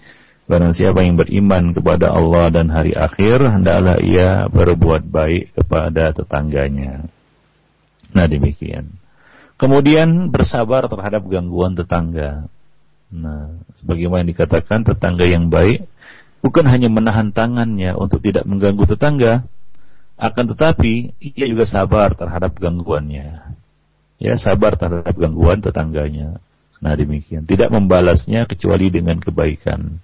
Barang 0.50 0.74
siapa 0.74 1.06
yang 1.06 1.22
beriman 1.22 1.78
kepada 1.78 2.10
Allah 2.10 2.50
dan 2.50 2.74
hari 2.74 2.98
akhir, 2.98 3.46
hendaklah 3.46 4.02
ia 4.02 4.50
berbuat 4.50 5.06
baik 5.06 5.54
kepada 5.54 6.18
tetangganya. 6.18 7.06
Nah 8.14 8.26
demikian. 8.26 8.96
Kemudian 9.60 10.32
bersabar 10.32 10.88
terhadap 10.88 11.28
gangguan 11.28 11.76
tetangga. 11.76 12.48
Nah, 13.12 13.60
sebagaimana 13.76 14.24
dikatakan 14.24 14.88
tetangga 14.88 15.28
yang 15.28 15.52
baik 15.52 15.84
bukan 16.40 16.64
hanya 16.70 16.88
menahan 16.88 17.36
tangannya 17.36 17.92
untuk 17.98 18.24
tidak 18.24 18.48
mengganggu 18.48 18.88
tetangga, 18.88 19.44
akan 20.20 20.46
tetapi 20.56 21.16
ia 21.20 21.46
juga 21.48 21.68
sabar 21.68 22.16
terhadap 22.16 22.56
gangguannya. 22.56 23.56
Ya, 24.20 24.34
sabar 24.36 24.76
terhadap 24.76 25.16
gangguan 25.16 25.64
tetangganya. 25.64 26.44
Nah, 26.80 26.96
demikian. 26.96 27.44
Tidak 27.44 27.72
membalasnya 27.72 28.48
kecuali 28.48 28.92
dengan 28.92 29.20
kebaikan. 29.20 30.00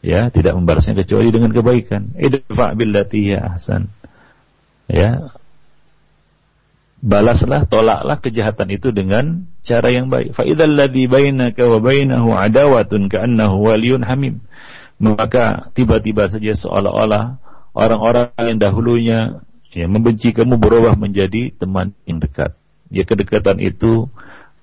Ya, 0.00 0.32
tidak 0.32 0.56
membalasnya 0.56 0.96
kecuali 0.96 1.28
dengan 1.28 1.52
kebaikan. 1.52 2.16
Idfa 2.16 2.72
billati 2.72 3.36
ya 3.36 3.56
ahsan. 3.56 3.92
Ya, 4.88 5.36
balaslah, 7.00 7.64
tolaklah 7.66 8.20
kejahatan 8.20 8.68
itu 8.76 8.92
dengan 8.92 9.48
cara 9.64 9.88
yang 9.88 10.12
baik. 10.12 10.36
Fa 10.36 10.44
idzal 10.44 10.76
ladzi 10.76 11.08
bainaka 11.08 11.64
wa 11.66 11.80
bainahu 11.80 12.36
adawatun 12.36 13.08
ka'annahu 13.08 13.56
waliyun 13.64 14.04
hamim. 14.04 14.44
Maka 15.00 15.72
tiba-tiba 15.72 16.28
saja 16.28 16.52
seolah-olah 16.52 17.40
orang-orang 17.72 18.36
yang 18.36 18.60
dahulunya 18.60 19.18
ya, 19.72 19.88
membenci 19.88 20.36
kamu 20.36 20.60
berubah 20.60 20.92
menjadi 21.00 21.56
teman 21.56 21.96
yang 22.04 22.20
dekat. 22.20 22.52
Ya 22.92 23.08
kedekatan 23.08 23.64
itu 23.64 24.12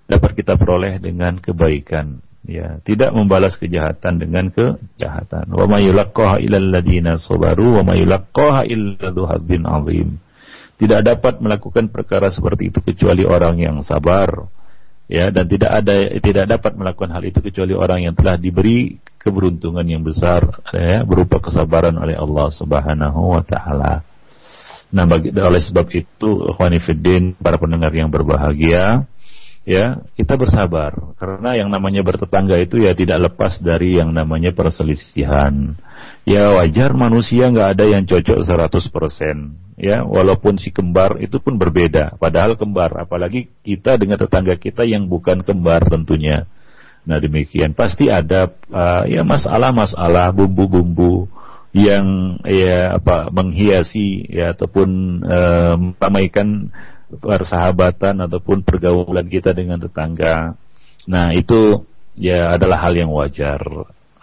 dapat 0.05 0.37
kita 0.37 0.55
peroleh 0.61 1.01
dengan 1.01 1.41
kebaikan. 1.41 2.21
Ya, 2.47 2.79
tidak 2.79 3.11
membalas 3.11 3.59
kejahatan 3.59 4.23
dengan 4.23 4.47
kejahatan. 4.55 5.51
Wa 5.51 5.67
may 5.67 5.83
yulaqqaha 5.83 6.39
illal 6.39 6.79
ladzina 6.79 7.19
sabaru 7.19 7.81
wa 7.81 7.83
may 7.83 8.07
yulaqqaha 8.07 8.63
illa 8.71 9.11
dzul 9.11 9.27
'azim 9.67 10.23
tidak 10.77 11.01
dapat 11.03 11.41
melakukan 11.41 11.89
perkara 11.89 12.29
seperti 12.29 12.69
itu 12.69 12.79
kecuali 12.85 13.25
orang 13.25 13.57
yang 13.57 13.77
sabar 13.81 14.45
ya 15.09 15.33
dan 15.33 15.45
tidak 15.49 15.71
ada 15.83 15.95
tidak 16.21 16.45
dapat 16.45 16.71
melakukan 16.77 17.11
hal 17.17 17.23
itu 17.25 17.39
kecuali 17.41 17.73
orang 17.73 18.05
yang 18.05 18.13
telah 18.13 18.37
diberi 18.37 19.01
keberuntungan 19.17 19.83
yang 19.83 20.05
besar 20.05 20.61
ya 20.71 21.01
berupa 21.03 21.41
kesabaran 21.41 21.97
oleh 21.97 22.15
Allah 22.15 22.47
Subhanahu 22.53 23.35
wa 23.35 23.43
taala. 23.43 24.05
Nah, 24.87 25.03
bagi, 25.03 25.35
oleh 25.35 25.59
sebab 25.59 25.91
itu, 25.91 26.47
ikhwani 26.47 26.79
para 27.43 27.59
pendengar 27.59 27.91
yang 27.91 28.07
berbahagia, 28.07 29.03
ya, 29.67 30.07
kita 30.15 30.39
bersabar. 30.39 30.95
Karena 31.19 31.59
yang 31.59 31.67
namanya 31.67 31.99
bertetangga 32.07 32.55
itu 32.63 32.79
ya 32.79 32.95
tidak 32.95 33.27
lepas 33.27 33.59
dari 33.59 33.99
yang 33.99 34.15
namanya 34.15 34.55
perselisihan. 34.55 35.75
Ya 36.23 36.47
wajar 36.55 36.95
manusia 36.95 37.51
nggak 37.51 37.75
ada 37.75 37.85
yang 37.87 38.03
cocok 38.07 38.39
100% 38.43 39.67
ya 39.77 40.01
walaupun 40.03 40.57
si 40.57 40.73
kembar 40.73 41.21
itu 41.21 41.39
pun 41.39 41.55
berbeda. 41.55 42.17
Padahal 42.19 42.57
kembar 42.57 42.97
apalagi 42.97 43.47
kita 43.63 43.95
dengan 43.95 44.19
tetangga 44.19 44.57
kita 44.57 44.83
yang 44.83 45.07
bukan 45.07 45.45
kembar 45.45 45.85
tentunya. 45.87 46.49
Nah 47.07 47.21
demikian. 47.23 47.71
Pasti 47.71 48.11
ada 48.11 48.51
uh, 48.67 49.07
ya 49.07 49.23
masalah-masalah 49.23 50.35
bumbu-bumbu 50.35 51.31
yang 51.71 52.39
ya 52.43 52.97
apa 52.97 53.29
menghiasi 53.29 54.27
ya 54.27 54.51
ataupun 54.57 54.89
uh, 55.23 55.75
meramaikan 55.77 56.73
persahabatan 57.07 58.27
ataupun 58.27 58.67
pergaulan 58.67 59.27
kita 59.31 59.55
dengan 59.55 59.79
tetangga. 59.79 60.59
Nah 61.07 61.31
itu 61.31 61.87
ya 62.19 62.55
adalah 62.59 62.83
hal 62.83 62.93
yang 62.99 63.11
wajar. 63.15 63.63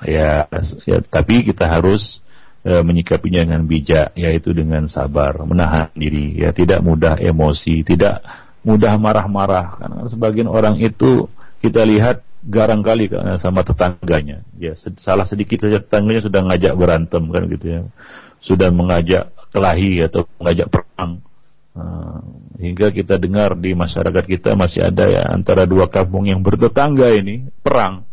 Ya, 0.05 0.44
ya 0.85 0.99
tapi 1.01 1.49
kita 1.49 1.64
harus 1.64 2.20
e, 2.61 2.77
menyikapinya 2.85 3.49
dengan 3.49 3.64
bijak 3.64 4.12
yaitu 4.12 4.53
dengan 4.53 4.85
sabar 4.85 5.40
menahan 5.49 5.88
diri. 5.97 6.37
Ya 6.37 6.53
tidak 6.53 6.85
mudah 6.85 7.16
emosi 7.16 7.81
tidak 7.88 8.20
mudah 8.61 9.01
marah-marah. 9.01 9.81
Karena 9.81 10.01
sebagian 10.05 10.53
orang 10.53 10.77
itu 10.77 11.33
kita 11.64 11.88
lihat 11.88 12.20
garang 12.44 12.85
kali 12.85 13.09
sama 13.40 13.64
tetangganya. 13.64 14.44
Ya 14.61 14.77
salah 15.01 15.25
sedikit 15.25 15.64
saja 15.64 15.81
tetangganya 15.81 16.20
sudah 16.20 16.40
ngajak 16.44 16.73
berantem 16.77 17.25
kan 17.33 17.42
gitu 17.49 17.64
ya. 17.64 17.81
Sudah 18.44 18.68
mengajak 18.68 19.33
kelahi 19.57 20.05
atau 20.05 20.29
mengajak 20.37 20.68
perang 20.68 21.25
hingga 22.55 22.95
kita 22.95 23.19
dengar 23.19 23.59
di 23.59 23.75
masyarakat 23.75 24.25
kita 24.31 24.55
masih 24.55 24.87
ada 24.87 25.11
ya 25.11 25.23
antara 25.35 25.67
dua 25.67 25.91
kampung 25.91 26.31
yang 26.31 26.39
bertetangga 26.39 27.11
ini 27.19 27.51
perang 27.67 28.07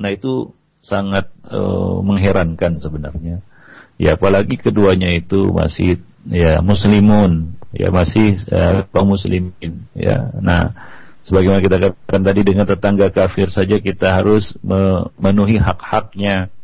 nah 0.00 0.08
itu 0.08 0.56
sangat 0.86 1.26
uh, 1.50 1.98
mengherankan 2.06 2.78
sebenarnya. 2.78 3.42
Ya 3.98 4.14
apalagi 4.14 4.54
keduanya 4.62 5.10
itu 5.10 5.50
masih 5.50 5.98
ya 6.30 6.62
muslimun, 6.62 7.58
ya 7.74 7.90
masih 7.90 8.38
uh, 8.54 8.86
kaum 8.94 9.18
muslimin 9.18 9.90
ya. 9.98 10.30
Nah, 10.38 10.78
sebagaimana 11.26 11.58
kita 11.58 11.76
katakan 11.82 12.22
tadi 12.22 12.40
dengan 12.46 12.66
tetangga 12.70 13.10
kafir 13.10 13.50
saja 13.50 13.82
kita 13.82 14.14
harus 14.14 14.54
memenuhi 14.62 15.58
hak-haknya. 15.58 16.54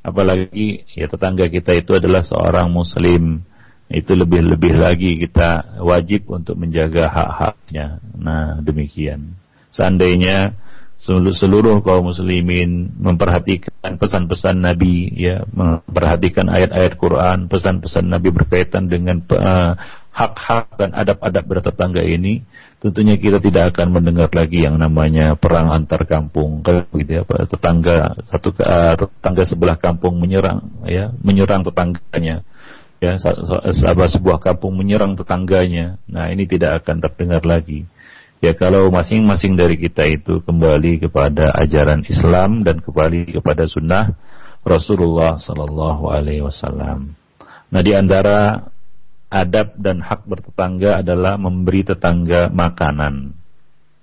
Apalagi 0.00 0.86
ya 0.94 1.10
tetangga 1.10 1.50
kita 1.50 1.76
itu 1.76 1.98
adalah 1.98 2.24
seorang 2.24 2.72
muslim. 2.72 3.44
Itu 3.86 4.18
lebih-lebih 4.18 4.74
lagi 4.82 5.10
kita 5.22 5.78
wajib 5.78 6.26
untuk 6.30 6.58
menjaga 6.58 7.06
hak-haknya. 7.06 8.02
Nah, 8.18 8.58
demikian. 8.58 9.38
Seandainya 9.70 10.56
seluruh 10.96 11.84
kaum 11.84 12.08
muslimin 12.08 12.88
memperhatikan 12.96 14.00
pesan-pesan 14.00 14.64
Nabi 14.64 15.12
ya 15.12 15.44
memperhatikan 15.44 16.48
ayat-ayat 16.48 16.96
Quran 16.96 17.52
pesan-pesan 17.52 18.08
Nabi 18.08 18.32
berkaitan 18.32 18.88
dengan 18.88 19.20
uh, 19.28 19.76
hak-hak 20.08 20.80
dan 20.80 20.96
adab-adab 20.96 21.44
bertetangga 21.44 22.00
ini 22.00 22.40
tentunya 22.80 23.20
kita 23.20 23.44
tidak 23.44 23.76
akan 23.76 23.92
mendengar 23.92 24.32
lagi 24.32 24.64
yang 24.64 24.80
namanya 24.80 25.36
perang 25.36 25.68
antar 25.68 26.08
kampung 26.08 26.64
gitu 26.64 27.12
ya 27.12 27.22
tetangga 27.44 28.16
satu 28.24 28.56
uh, 28.64 28.96
tetangga 28.96 29.44
sebelah 29.44 29.76
kampung 29.76 30.16
menyerang 30.16 30.64
ya 30.88 31.12
menyerang 31.20 31.60
tetangganya 31.60 32.40
ya 33.02 33.20
sahabat 33.20 34.08
sebuah 34.16 34.40
kampung 34.40 34.76
menyerang 34.76 35.14
tetangganya 35.14 36.00
nah 36.08 36.32
ini 36.32 36.48
tidak 36.48 36.84
akan 36.84 37.00
terdengar 37.04 37.44
lagi 37.44 37.84
Ya 38.44 38.52
kalau 38.52 38.92
masing-masing 38.92 39.56
dari 39.56 39.80
kita 39.80 40.04
itu 40.04 40.44
kembali 40.44 41.08
kepada 41.08 41.56
ajaran 41.56 42.04
Islam 42.04 42.60
dan 42.60 42.84
kembali 42.84 43.32
kepada 43.40 43.64
sunnah 43.64 44.12
Rasulullah 44.60 45.40
Sallallahu 45.40 46.12
Alaihi 46.12 46.44
Wasallam. 46.44 47.16
Nah 47.72 47.80
di 47.80 47.96
antara 47.96 48.68
adab 49.32 49.80
dan 49.80 50.04
hak 50.04 50.28
bertetangga 50.28 51.00
adalah 51.00 51.40
memberi 51.40 51.80
tetangga 51.88 52.52
makanan. 52.52 53.32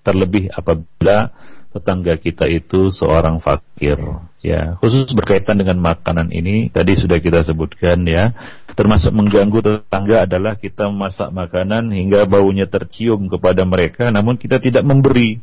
Terlebih 0.01 0.49
apabila 0.49 1.29
tetangga 1.73 2.13
kita 2.21 2.45
itu 2.45 2.93
seorang 2.93 3.41
fakir 3.41 3.97
ya. 4.45 4.77
Khusus 4.77 5.09
berkaitan 5.17 5.57
dengan 5.57 5.81
makanan 5.81 6.29
ini 6.29 6.69
tadi 6.69 6.93
sudah 6.93 7.17
kita 7.17 7.41
sebutkan 7.41 8.05
ya. 8.05 8.37
Termasuk 8.77 9.09
mengganggu 9.09 9.59
tetangga 9.59 10.29
adalah 10.29 10.53
kita 10.61 10.93
memasak 10.93 11.33
makanan 11.33 11.89
hingga 11.89 12.29
baunya 12.29 12.69
tercium 12.69 13.25
kepada 13.25 13.65
mereka 13.65 14.13
namun 14.13 14.37
kita 14.37 14.61
tidak 14.61 14.85
memberi. 14.85 15.41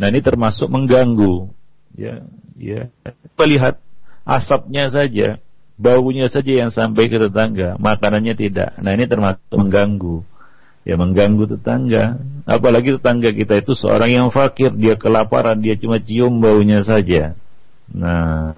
Nah 0.00 0.08
ini 0.08 0.24
termasuk 0.24 0.72
mengganggu 0.72 1.52
ya 1.94 2.24
ya. 2.56 2.88
Kita 3.04 3.44
lihat 3.44 3.76
asapnya 4.24 4.88
saja 4.88 5.36
baunya 5.80 6.28
saja 6.28 6.52
yang 6.64 6.72
sampai 6.72 7.08
ke 7.08 7.16
tetangga 7.16 7.80
makanannya 7.80 8.36
tidak. 8.36 8.76
Nah 8.80 8.92
ini 8.96 9.04
termasuk 9.08 9.52
mengganggu 9.52 10.24
ya 10.84 10.94
mengganggu 10.96 11.56
tetangga. 11.56 12.20
Apalagi 12.48 12.96
tetangga 12.98 13.30
kita 13.30 13.60
itu 13.60 13.76
seorang 13.76 14.10
yang 14.10 14.28
fakir, 14.32 14.74
dia 14.74 14.96
kelaparan, 14.96 15.60
dia 15.60 15.76
cuma 15.76 16.00
cium 16.00 16.40
baunya 16.40 16.82
saja. 16.82 17.36
Nah, 17.90 18.56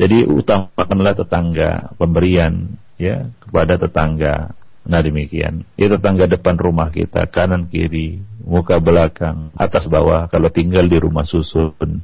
jadi 0.00 0.24
utamakanlah 0.24 1.12
tetangga, 1.12 1.92
pemberian 2.00 2.78
ya 2.96 3.28
kepada 3.42 3.76
tetangga. 3.76 4.56
Nah 4.80 5.00
demikian. 5.04 5.68
Ya 5.76 5.92
tetangga 5.92 6.24
depan 6.24 6.56
rumah 6.56 6.88
kita, 6.88 7.28
kanan 7.28 7.68
kiri, 7.68 8.24
muka 8.40 8.80
belakang, 8.80 9.52
atas 9.60 9.92
bawah. 9.92 10.24
Kalau 10.32 10.48
tinggal 10.48 10.88
di 10.88 10.96
rumah 10.96 11.28
susun. 11.28 12.00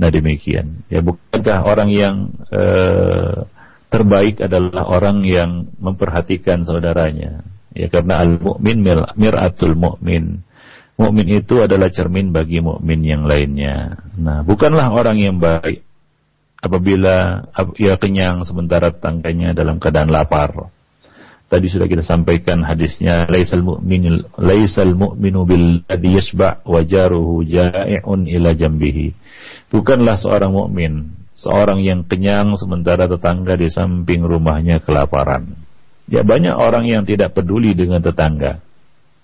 Nah 0.00 0.08
demikian. 0.08 0.80
Ya 0.88 1.04
bukankah 1.04 1.60
orang 1.60 1.92
yang 1.92 2.32
eh, 2.48 3.44
terbaik 3.92 4.40
adalah 4.40 4.88
orang 4.88 5.28
yang 5.28 5.68
memperhatikan 5.76 6.64
saudaranya 6.64 7.44
Ya 7.76 7.92
karena 7.92 8.24
al-mu'min 8.24 8.80
mir'atul 9.14 9.76
mu'min. 9.76 10.40
Mukmin 10.96 11.28
itu 11.28 11.60
adalah 11.60 11.92
cermin 11.92 12.32
bagi 12.32 12.64
mukmin 12.64 13.04
yang 13.04 13.28
lainnya. 13.28 14.00
Nah, 14.16 14.40
bukanlah 14.40 14.96
orang 14.96 15.20
yang 15.20 15.36
baik 15.36 15.84
apabila 16.64 17.46
ia 17.76 18.00
kenyang 18.00 18.48
sementara 18.48 18.96
tetangganya 18.96 19.52
dalam 19.52 19.76
keadaan 19.76 20.08
lapar. 20.08 20.72
Tadi 21.46 21.68
sudah 21.70 21.86
kita 21.86 22.02
sampaikan 22.02 22.64
hadisnya 22.64 23.28
laisal 23.28 23.62
mu'minu 23.62 24.24
laisal 24.40 24.96
mu'minu 24.96 25.46
bil 25.46 25.84
ladzi 25.86 26.10
yashba' 26.16 26.66
wa 26.66 26.80
jaruhu 26.82 27.44
ja'i'un 27.44 28.26
ila 28.26 28.56
jambihi. 28.56 29.14
Bukanlah 29.70 30.16
seorang 30.16 30.50
mukmin 30.50 31.12
seorang 31.36 31.84
yang 31.84 32.08
kenyang 32.08 32.56
sementara 32.56 33.04
tetangga 33.04 33.54
di 33.60 33.68
samping 33.68 34.24
rumahnya 34.24 34.80
kelaparan. 34.80 35.65
Ya 36.06 36.22
banyak 36.22 36.54
orang 36.54 36.86
yang 36.86 37.02
tidak 37.02 37.34
peduli 37.34 37.74
dengan 37.74 37.98
tetangga. 37.98 38.62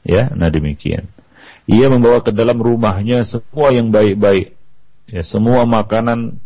Ya, 0.03 0.35
nah 0.35 0.51
demikian. 0.51 1.07
Ia 1.71 1.87
membawa 1.87 2.27
ke 2.27 2.35
dalam 2.35 2.59
rumahnya 2.59 3.23
semua 3.23 3.71
yang 3.71 3.95
baik-baik. 3.95 4.59
Ya, 5.07 5.23
semua 5.23 5.63
makanan 5.63 6.43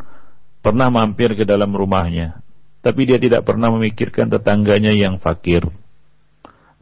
pernah 0.61 0.93
mampir 0.93 1.33
ke 1.33 1.49
dalam 1.49 1.73
rumahnya. 1.73 2.45
Tapi 2.85 3.09
dia 3.09 3.17
tidak 3.17 3.49
pernah 3.49 3.73
memikirkan 3.73 4.29
tetangganya 4.29 4.93
yang 4.93 5.17
fakir. 5.17 5.65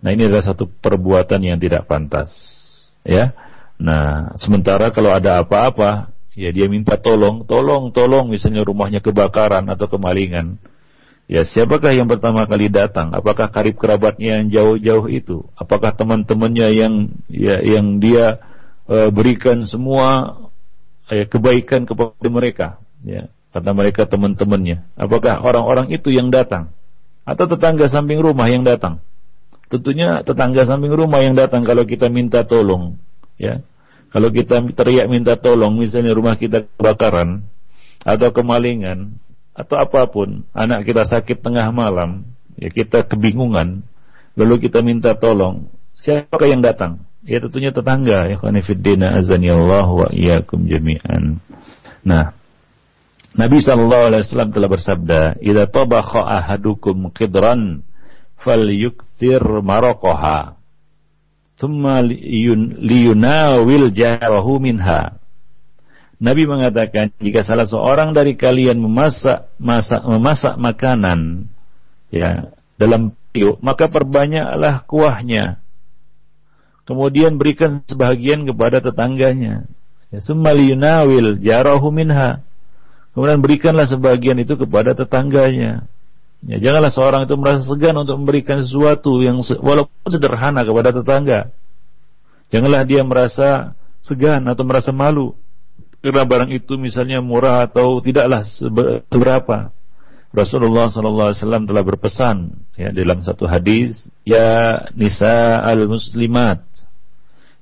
Nah, 0.03 0.11
ini 0.13 0.27
adalah 0.27 0.45
satu 0.45 0.67
perbuatan 0.69 1.41
yang 1.41 1.57
tidak 1.63 1.87
pantas. 1.87 2.35
Ya. 3.07 3.33
Nah, 3.79 4.35
sementara 4.37 4.91
kalau 4.91 5.15
ada 5.15 5.41
apa-apa, 5.41 6.11
ya 6.35 6.51
dia 6.51 6.67
minta 6.67 6.99
tolong, 6.99 7.47
tolong, 7.47 7.95
tolong 7.95 8.29
misalnya 8.29 8.67
rumahnya 8.67 8.99
kebakaran 8.99 9.65
atau 9.71 9.87
kemalingan 9.87 10.59
Ya 11.25 11.41
siapakah 11.49 11.97
yang 11.97 12.05
pertama 12.05 12.45
kali 12.45 12.69
datang? 12.69 13.17
Apakah 13.17 13.49
karib 13.49 13.81
kerabatnya 13.81 14.41
yang 14.41 14.53
jauh-jauh 14.53 15.09
itu? 15.09 15.49
Apakah 15.57 15.97
teman-temannya 15.97 16.69
yang 16.77 16.95
ya, 17.33 17.65
yang 17.65 17.97
dia 17.97 18.45
uh, 18.85 19.09
berikan 19.09 19.65
semua 19.65 20.37
uh, 21.09 21.25
kebaikan 21.25 21.89
kepada 21.89 22.29
mereka? 22.29 22.67
Ya, 23.01 23.33
karena 23.57 23.73
mereka 23.73 24.05
teman-temannya. 24.05 24.85
Apakah 25.01 25.41
orang-orang 25.41 25.97
itu 25.97 26.13
yang 26.13 26.29
datang? 26.29 26.77
Atau 27.25 27.49
tetangga 27.49 27.89
samping 27.89 28.21
rumah 28.21 28.45
yang 28.53 28.61
datang? 28.61 29.01
Tentunya 29.73 30.21
tetangga 30.21 30.69
samping 30.69 30.93
rumah 30.93 31.25
yang 31.25 31.33
datang 31.33 31.65
kalau 31.65 31.89
kita 31.89 32.13
minta 32.13 32.45
tolong. 32.45 33.01
Ya, 33.41 33.65
kalau 34.13 34.29
kita 34.29 34.61
teriak 34.77 35.09
minta 35.09 35.41
tolong, 35.41 35.81
misalnya 35.81 36.13
rumah 36.13 36.37
kita 36.37 36.69
kebakaran 36.77 37.49
atau 38.05 38.29
kemalingan, 38.31 39.17
atau 39.55 39.79
apa 39.79 40.11
pun, 40.11 40.43
anak 40.51 40.83
kita 40.83 41.07
sakit 41.07 41.39
tengah 41.39 41.71
malam, 41.71 42.27
ya 42.59 42.69
kita 42.75 43.07
kebingungan, 43.07 43.87
lalu 44.35 44.67
kita 44.67 44.83
minta 44.83 45.15
tolong, 45.15 45.71
siapakah 45.95 46.51
yang 46.51 46.61
datang? 46.61 47.07
Ya 47.25 47.41
tentunya 47.41 47.71
tetangga, 47.73 48.29
ya 48.29 48.37
khanifiddina 48.37 49.17
azani 49.17 49.49
Allah 49.49 49.87
wa 49.89 50.11
iyyakum 50.13 50.67
jami'an. 50.69 51.41
Nah, 52.05 52.37
Nabi 53.35 53.59
sallallahu 53.65 54.13
alaihi 54.13 54.23
wasallam 54.29 54.51
telah 54.53 54.69
bersabda, 54.69 55.21
"Idza 55.41 55.65
tabakha 55.71 56.21
ahadukum 56.21 57.11
qidran 57.15 57.83
falyukthir 58.43 59.43
maraqaha." 59.43 60.61
Thumma 61.57 62.03
liyunawil 62.05 63.95
jarahu 63.95 64.59
minha 64.59 65.24
Nabi 66.25 66.49
mengatakan 66.49 67.13
jika 67.21 67.45
salah 67.45 67.69
seorang 67.69 68.17
dari 68.17 68.33
kalian 68.33 68.81
memasak 68.81 69.53
masak 69.61 70.01
memasak 70.09 70.57
makanan 70.57 71.53
ya 72.09 72.49
dalam 72.81 73.13
periuk 73.29 73.61
maka 73.61 73.93
perbanyaklah 73.93 74.89
kuahnya. 74.89 75.61
Kemudian 76.89 77.37
berikan 77.37 77.85
sebahagian 77.85 78.49
kepada 78.49 78.81
tetangganya. 78.81 79.69
Ya, 80.13 80.19
Sumaliyunawil 80.21 81.41
jarahu. 81.45 81.93
Kemudian 81.93 83.41
berikanlah 83.41 83.89
sebagian 83.89 84.41
itu 84.41 84.57
kepada 84.57 84.93
tetangganya. 84.93 85.89
Ya, 86.45 86.57
janganlah 86.61 86.93
seorang 86.93 87.25
itu 87.25 87.37
merasa 87.41 87.65
segan 87.65 87.97
untuk 87.97 88.21
memberikan 88.21 88.61
sesuatu 88.61 89.25
yang 89.25 89.41
walaupun 89.65 90.09
sederhana 90.13 90.61
kepada 90.61 90.93
tetangga. 90.93 91.41
Janganlah 92.53 92.85
dia 92.85 93.01
merasa 93.01 93.73
segan 94.05 94.45
atau 94.45 94.65
merasa 94.69 94.93
malu 94.93 95.33
karena 96.05 96.29
barang 96.29 96.53
itu 96.53 96.77
misalnya 96.77 97.25
murah 97.25 97.65
atau 97.65 97.97
tidaklah 98.05 98.45
seberapa. 98.45 99.73
Rasulullah 100.35 100.93
SAW 100.93 101.65
telah 101.65 101.81
berpesan 101.81 102.61
ya 102.77 102.93
dalam 102.93 103.25
satu 103.25 103.49
hadis, 103.49 104.13
ya 104.27 104.85
nisa 104.93 105.63
al 105.65 105.89
muslimat, 105.89 106.61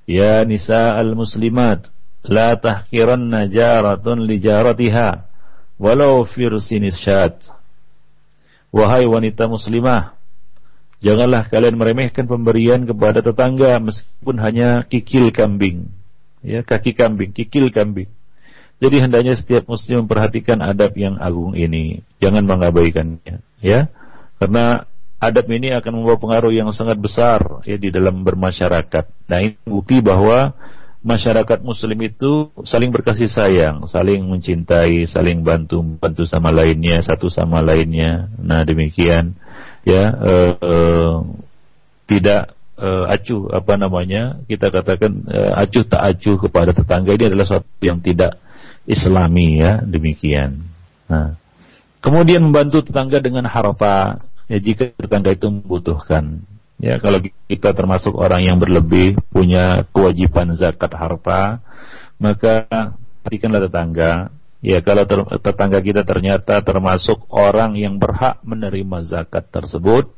ya 0.03 0.43
nisa 0.43 0.97
al 0.97 1.15
muslimat, 1.15 1.87
la 2.27 2.59
tahkiranna 2.59 3.47
jaratun 3.47 4.27
li 4.27 4.43
jaratiha, 4.43 5.23
walau 5.79 6.27
firsinis 6.27 6.99
syat. 6.99 7.47
Wahai 8.73 9.05
wanita 9.05 9.45
muslimah, 9.47 10.17
janganlah 10.99 11.47
kalian 11.47 11.77
meremehkan 11.77 12.25
pemberian 12.25 12.89
kepada 12.89 13.21
tetangga 13.21 13.77
meskipun 13.79 14.35
hanya 14.41 14.81
kikil 14.83 15.29
kambing, 15.29 15.93
ya 16.41 16.65
kaki 16.65 16.91
kambing, 16.97 17.31
kikil 17.31 17.69
kambing. 17.69 18.09
Jadi 18.81 18.97
hendaknya 18.99 19.33
setiap 19.37 19.69
muslim 19.69 20.05
memperhatikan 20.05 20.59
adab 20.59 20.91
yang 20.99 21.15
agung 21.21 21.55
ini, 21.55 22.03
jangan 22.19 22.43
mengabaikannya, 22.43 23.39
ya. 23.63 23.87
Karena 24.41 24.83
adab 25.23 25.47
ini 25.47 25.71
akan 25.71 26.03
membawa 26.03 26.19
pengaruh 26.19 26.51
yang 26.51 26.67
sangat 26.75 26.99
besar 26.99 27.63
ya 27.63 27.79
di 27.79 27.95
dalam 27.95 28.27
bermasyarakat. 28.27 29.05
Nah, 29.31 29.39
ini 29.39 29.55
bukti 29.63 30.03
bahwa 30.03 30.51
masyarakat 30.99 31.63
muslim 31.63 31.95
itu 32.03 32.51
saling 32.67 32.91
berkasih 32.91 33.31
sayang, 33.31 33.87
saling 33.87 34.23
mencintai, 34.27 35.07
saling 35.07 35.47
bantu 35.47 35.79
bantu 35.99 36.27
sama 36.27 36.51
lainnya, 36.51 36.99
satu 36.99 37.31
sama 37.31 37.63
lainnya. 37.63 38.27
Nah, 38.35 38.67
demikian 38.67 39.39
ya 39.87 40.03
uh, 40.11 40.53
uh, 40.59 41.15
tidak 42.07 42.55
uh, 42.79 43.11
acuh 43.11 43.51
apa 43.51 43.73
namanya 43.75 44.43
kita 44.47 44.71
katakan 44.71 45.27
uh, 45.27 45.59
acuh 45.59 45.83
tak 45.87 46.03
acuh 46.03 46.39
kepada 46.39 46.71
tetangga 46.71 47.11
ini 47.15 47.31
adalah 47.31 47.47
sesuatu 47.47 47.83
yang 47.83 47.99
tidak 47.99 48.39
Islami 48.83 49.63
ya 49.63 49.79
demikian. 49.83 50.67
Nah, 51.07 51.39
kemudian 52.03 52.43
membantu 52.43 52.83
tetangga 52.83 53.23
dengan 53.23 53.47
harta 53.47 54.19
ya 54.51 54.59
jika 54.59 54.91
tetangga 54.99 55.31
itu 55.31 55.47
membutuhkan. 55.47 56.43
Ya 56.83 56.99
kalau 56.99 57.23
kita 57.47 57.71
termasuk 57.71 58.11
orang 58.11 58.43
yang 58.43 58.57
berlebih 58.59 59.15
punya 59.31 59.87
kewajiban 59.95 60.51
zakat 60.51 60.91
harta, 60.91 61.63
maka 62.19 62.67
perhatikanlah 63.23 63.71
tetangga. 63.71 64.11
Ya 64.63 64.79
kalau 64.83 65.07
tetangga 65.39 65.79
kita 65.79 66.03
ternyata 66.03 66.59
termasuk 66.59 67.23
orang 67.31 67.79
yang 67.79 67.99
berhak 67.99 68.43
menerima 68.43 69.03
zakat 69.07 69.47
tersebut, 69.47 70.11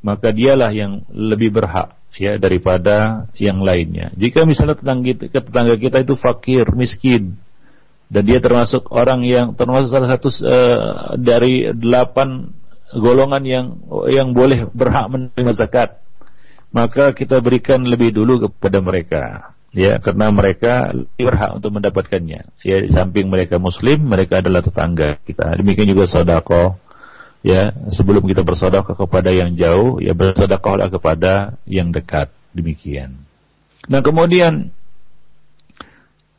maka 0.00 0.32
dialah 0.32 0.72
yang 0.72 1.04
lebih 1.12 1.52
berhak 1.52 1.96
ya 2.16 2.40
daripada 2.40 3.28
yang 3.36 3.60
lainnya. 3.60 4.08
Jika 4.16 4.48
misalnya 4.48 4.76
tetangga 4.80 5.76
kita 5.76 6.00
itu 6.00 6.16
fakir, 6.16 6.64
miskin, 6.72 7.36
dan 8.06 8.22
dia 8.22 8.38
termasuk 8.38 8.86
orang 8.94 9.26
yang 9.26 9.58
termasuk 9.58 9.90
salah 9.90 10.14
satu 10.14 10.28
uh, 10.46 11.18
dari 11.18 11.74
delapan 11.74 12.54
golongan 12.94 13.42
yang 13.42 13.66
yang 14.06 14.30
boleh 14.30 14.70
berhak 14.70 15.10
menerima 15.10 15.52
zakat. 15.58 15.98
Maka 16.70 17.10
kita 17.16 17.40
berikan 17.42 17.82
lebih 17.82 18.14
dulu 18.14 18.46
kepada 18.46 18.78
mereka. 18.78 19.22
Ya 19.74 19.98
karena 19.98 20.30
mereka 20.30 20.94
berhak 21.18 21.58
untuk 21.58 21.74
mendapatkannya. 21.74 22.40
Ya 22.62 22.76
di 22.80 22.88
samping 22.88 23.26
mereka 23.26 23.58
muslim 23.58 24.06
mereka 24.06 24.38
adalah 24.38 24.62
tetangga 24.62 25.18
kita. 25.26 25.58
Demikian 25.58 25.90
juga 25.90 26.06
sodako. 26.06 26.78
Ya 27.42 27.74
sebelum 27.90 28.26
kita 28.26 28.42
bersodakoh 28.42 28.96
kepada 29.06 29.30
yang 29.30 29.54
jauh 29.54 29.98
ya 29.98 30.14
bersodakohlah 30.14 30.90
kepada 30.90 31.58
yang 31.66 31.90
dekat. 31.90 32.30
Demikian. 32.54 33.18
Nah 33.90 34.00
kemudian 34.00 34.70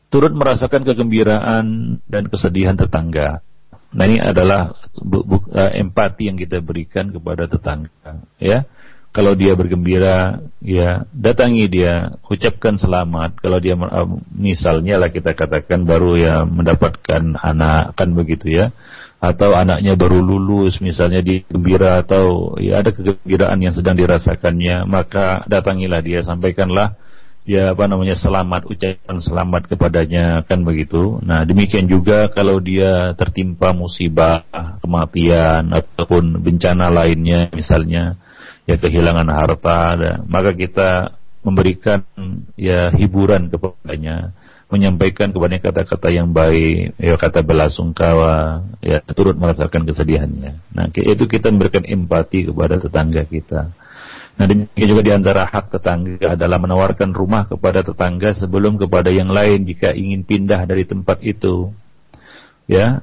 turut 0.08 0.32
merasakan 0.32 0.84
kegembiraan 0.84 1.98
dan 2.08 2.24
kesedihan 2.28 2.76
tetangga. 2.76 3.44
Nah 3.88 4.04
ini 4.04 4.20
adalah 4.20 4.76
uh, 5.00 5.72
empati 5.72 6.28
yang 6.28 6.36
kita 6.36 6.60
berikan 6.60 7.08
kepada 7.08 7.48
tetangga, 7.48 8.20
ya. 8.36 8.68
Kalau 9.08 9.32
dia 9.32 9.56
bergembira, 9.56 10.44
ya 10.60 11.08
datangi 11.16 11.64
dia, 11.72 12.20
ucapkan 12.28 12.76
selamat. 12.76 13.40
Kalau 13.40 13.56
dia 13.56 13.72
uh, 13.72 14.04
misalnya 14.36 15.00
lah 15.00 15.08
kita 15.08 15.32
katakan 15.32 15.88
baru 15.88 16.20
ya 16.20 16.34
mendapatkan 16.44 17.40
anak 17.40 17.96
kan 17.96 18.12
begitu 18.12 18.52
ya, 18.52 18.76
atau 19.16 19.56
anaknya 19.56 19.96
baru 19.96 20.20
lulus 20.20 20.84
misalnya 20.84 21.24
di 21.24 21.40
gembira 21.48 22.04
atau 22.04 22.54
ya 22.60 22.84
ada 22.84 22.92
kegembiraan 22.92 23.58
yang 23.64 23.72
sedang 23.72 23.96
dirasakannya, 23.96 24.84
maka 24.84 25.48
datangilah 25.48 26.04
dia, 26.04 26.20
sampaikanlah 26.20 27.00
ya 27.48 27.72
apa 27.72 27.88
namanya 27.88 28.12
selamat 28.12 28.68
ucapan 28.68 29.16
selamat 29.24 29.62
kepadanya 29.72 30.44
kan 30.44 30.60
begitu. 30.68 31.16
Nah 31.24 31.48
demikian 31.48 31.88
juga 31.88 32.28
kalau 32.28 32.60
dia 32.60 33.16
tertimpa 33.16 33.72
musibah 33.72 34.44
kematian 34.84 35.72
ataupun 35.72 36.44
bencana 36.44 36.92
lainnya 36.92 37.48
misalnya 37.56 38.20
ya 38.68 38.76
kehilangan 38.76 39.32
harta, 39.32 39.96
maka 40.28 40.52
kita 40.52 41.16
memberikan 41.40 42.04
ya 42.60 42.92
hiburan 42.92 43.48
kepadanya, 43.48 44.36
menyampaikan 44.68 45.32
kepada 45.32 45.56
kata-kata 45.56 46.12
yang 46.12 46.36
baik, 46.36 46.92
ya 47.00 47.16
kata 47.16 47.40
belasungkawa, 47.40 48.68
ya 48.84 49.00
turut 49.16 49.40
merasakan 49.40 49.88
kesedihannya. 49.88 50.60
Nah, 50.76 50.92
itu 50.92 51.24
kita 51.24 51.48
memberikan 51.48 51.88
empati 51.88 52.52
kepada 52.52 52.76
tetangga 52.76 53.24
kita. 53.24 53.72
Nah, 54.38 54.46
demikian 54.46 54.86
juga 54.86 55.02
di 55.02 55.12
antara 55.12 55.50
hak 55.50 55.74
tetangga 55.74 56.38
adalah 56.38 56.62
menawarkan 56.62 57.10
rumah 57.10 57.50
kepada 57.50 57.82
tetangga 57.82 58.30
sebelum 58.30 58.78
kepada 58.78 59.10
yang 59.10 59.34
lain 59.34 59.66
jika 59.66 59.90
ingin 59.90 60.22
pindah 60.22 60.62
dari 60.62 60.86
tempat 60.86 61.18
itu. 61.26 61.74
Ya, 62.70 63.02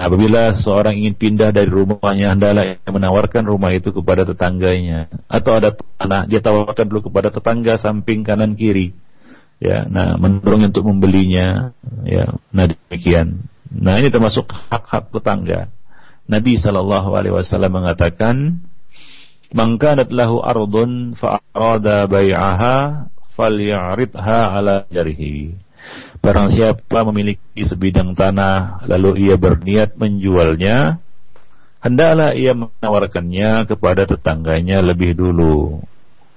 apabila 0.00 0.56
seorang 0.56 0.96
ingin 0.96 1.12
pindah 1.12 1.52
dari 1.52 1.68
rumahnya 1.68 2.32
hendaklah 2.32 2.80
menawarkan 2.88 3.44
rumah 3.44 3.68
itu 3.76 3.92
kepada 3.92 4.24
tetangganya 4.24 5.12
atau 5.28 5.60
ada 5.60 5.76
tanah 5.76 6.24
dia 6.24 6.40
tawarkan 6.40 6.88
dulu 6.88 7.12
kepada 7.12 7.28
tetangga 7.28 7.76
samping 7.76 8.24
kanan 8.24 8.56
kiri. 8.56 8.96
Ya, 9.60 9.84
nah 9.86 10.16
mendorong 10.16 10.72
untuk 10.72 10.88
membelinya. 10.88 11.76
Ya, 12.08 12.32
nah 12.48 12.64
demikian. 12.66 13.44
Nah 13.68 14.00
ini 14.00 14.08
termasuk 14.08 14.48
hak-hak 14.50 15.12
tetangga. 15.12 15.68
Nabi 16.26 16.56
Shallallahu 16.56 17.12
Alaihi 17.12 17.34
Wasallam 17.36 17.82
mengatakan 17.82 18.64
Man 19.52 19.76
kanat 19.76 20.08
lahu 20.08 20.40
ardun 20.40 21.12
fa 21.12 21.40
bai'aha 22.08 23.08
falyaridha 23.36 24.38
ala 24.48 24.88
jarihi. 24.88 25.52
Barang 26.22 26.48
siapa 26.48 27.02
memiliki 27.10 27.66
sebidang 27.66 28.14
tanah 28.14 28.86
lalu 28.86 29.28
ia 29.28 29.36
berniat 29.36 29.98
menjualnya, 29.98 31.02
hendaklah 31.82 32.32
ia 32.32 32.54
menawarkannya 32.54 33.66
kepada 33.66 34.06
tetangganya 34.06 34.78
lebih 34.80 35.18
dulu. 35.18 35.82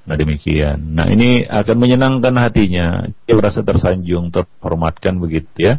Nah 0.05 0.16
demikian. 0.18 0.97
Nah 0.97 1.05
ini 1.09 1.45
akan 1.45 1.78
menyenangkan 1.78 2.36
hatinya. 2.41 3.05
Dia 3.26 3.34
merasa 3.38 3.61
tersanjung, 3.61 4.34
terhormatkan 4.34 5.22
begitu 5.22 5.49
ya. 5.55 5.74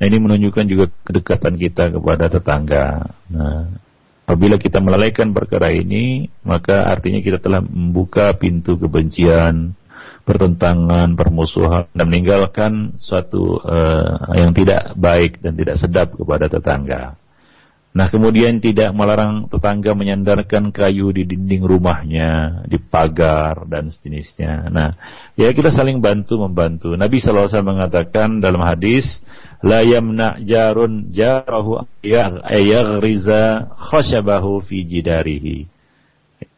Nah 0.00 0.04
ini 0.06 0.16
menunjukkan 0.16 0.64
juga 0.70 0.86
kedekatan 1.04 1.54
kita 1.58 1.90
kepada 1.92 2.30
tetangga. 2.30 3.14
Nah 3.28 3.89
Apabila 4.30 4.62
kita 4.62 4.78
melalaikan 4.78 5.34
perkara 5.34 5.74
ini, 5.74 6.30
maka 6.46 6.86
artinya 6.86 7.18
kita 7.18 7.42
telah 7.42 7.58
membuka 7.58 8.30
pintu 8.38 8.78
kebencian, 8.78 9.74
pertentangan, 10.22 11.18
permusuhan, 11.18 11.90
dan 11.90 12.06
meninggalkan 12.06 12.94
suatu 13.02 13.58
uh, 13.58 14.30
yang 14.38 14.54
tidak 14.54 14.94
baik 14.94 15.42
dan 15.42 15.58
tidak 15.58 15.82
sedap 15.82 16.14
kepada 16.14 16.46
tetangga. 16.46 17.18
Nah 17.90 18.06
kemudian 18.06 18.62
tidak 18.62 18.94
melarang 18.94 19.50
tetangga 19.50 19.98
menyandarkan 19.98 20.70
kayu 20.70 21.10
di 21.10 21.26
dinding 21.26 21.66
rumahnya, 21.66 22.62
di 22.70 22.78
pagar 22.78 23.66
dan 23.66 23.90
sejenisnya. 23.90 24.70
Nah 24.70 24.94
ya 25.34 25.50
kita 25.50 25.74
saling 25.74 25.98
bantu 25.98 26.38
membantu. 26.38 26.94
Nabi 26.94 27.18
SAW 27.18 27.50
mengatakan 27.66 28.38
dalam 28.38 28.62
hadis, 28.62 29.18
la 29.60 29.84
yamna 29.84 30.40
jarun 30.40 31.12
jarahu 31.12 31.84
yaghriza 32.00 33.68
khasyabahu 33.76 34.64
fi 34.64 34.84
jidarihi. 34.88 35.68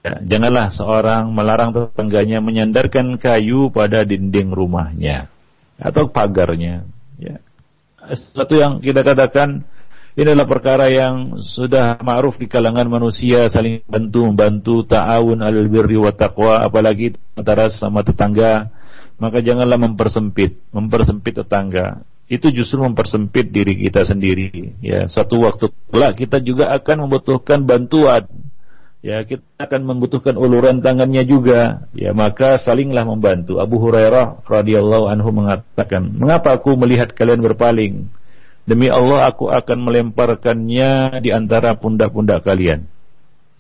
Ya, 0.03 0.19
janganlah 0.23 0.71
seorang 0.75 1.31
melarang 1.31 1.71
tetangganya 1.75 2.43
menyandarkan 2.43 3.19
kayu 3.19 3.71
pada 3.71 4.03
dinding 4.03 4.51
rumahnya 4.51 5.31
atau 5.79 6.11
pagarnya. 6.11 6.87
Ya. 7.19 7.39
Sesuatu 8.11 8.59
yang 8.59 8.83
kita 8.83 9.07
katakan 9.07 9.63
ini 10.13 10.29
adalah 10.29 10.51
perkara 10.51 10.91
yang 10.93 11.41
sudah 11.41 11.97
ma'ruf 12.03 12.37
di 12.37 12.45
kalangan 12.45 12.85
manusia 12.85 13.49
saling 13.49 13.81
bantu 13.89 14.29
membantu 14.29 14.85
ta'awun 14.85 15.41
alal 15.41 15.71
birri 15.73 15.97
wa 15.97 16.13
taqwa 16.13 16.61
apalagi 16.67 17.17
antara 17.33 17.73
sama 17.73 18.05
tetangga 18.05 18.69
maka 19.17 19.41
janganlah 19.41 19.81
mempersempit 19.81 20.61
mempersempit 20.69 21.41
tetangga 21.41 22.05
itu 22.33 22.49
justru 22.49 22.81
mempersempit 22.81 23.53
diri 23.53 23.77
kita 23.77 24.09
sendiri. 24.09 24.73
Ya 24.81 25.05
suatu 25.05 25.37
waktu 25.45 25.69
pula 25.93 26.17
kita 26.17 26.41
juga 26.41 26.73
akan 26.73 27.05
membutuhkan 27.05 27.69
bantuan. 27.69 28.25
Ya 29.05 29.21
kita 29.29 29.45
akan 29.61 29.85
membutuhkan 29.85 30.41
uluran 30.41 30.81
tangannya 30.81 31.29
juga. 31.29 31.85
Ya 31.93 32.17
maka 32.17 32.57
salinglah 32.57 33.05
membantu. 33.05 33.61
Abu 33.61 33.77
Hurairah 33.85 34.49
radhiyallahu 34.49 35.13
anhu 35.13 35.29
mengatakan 35.29 36.09
mengapa 36.17 36.57
aku 36.57 36.73
melihat 36.81 37.13
kalian 37.13 37.45
berpaling? 37.45 38.09
Demi 38.65 38.89
Allah 38.89 39.29
aku 39.29 39.53
akan 39.53 39.79
melemparkannya 39.85 41.21
di 41.21 41.35
antara 41.35 41.77
pundak-pundak 41.77 42.49
kalian. 42.49 42.89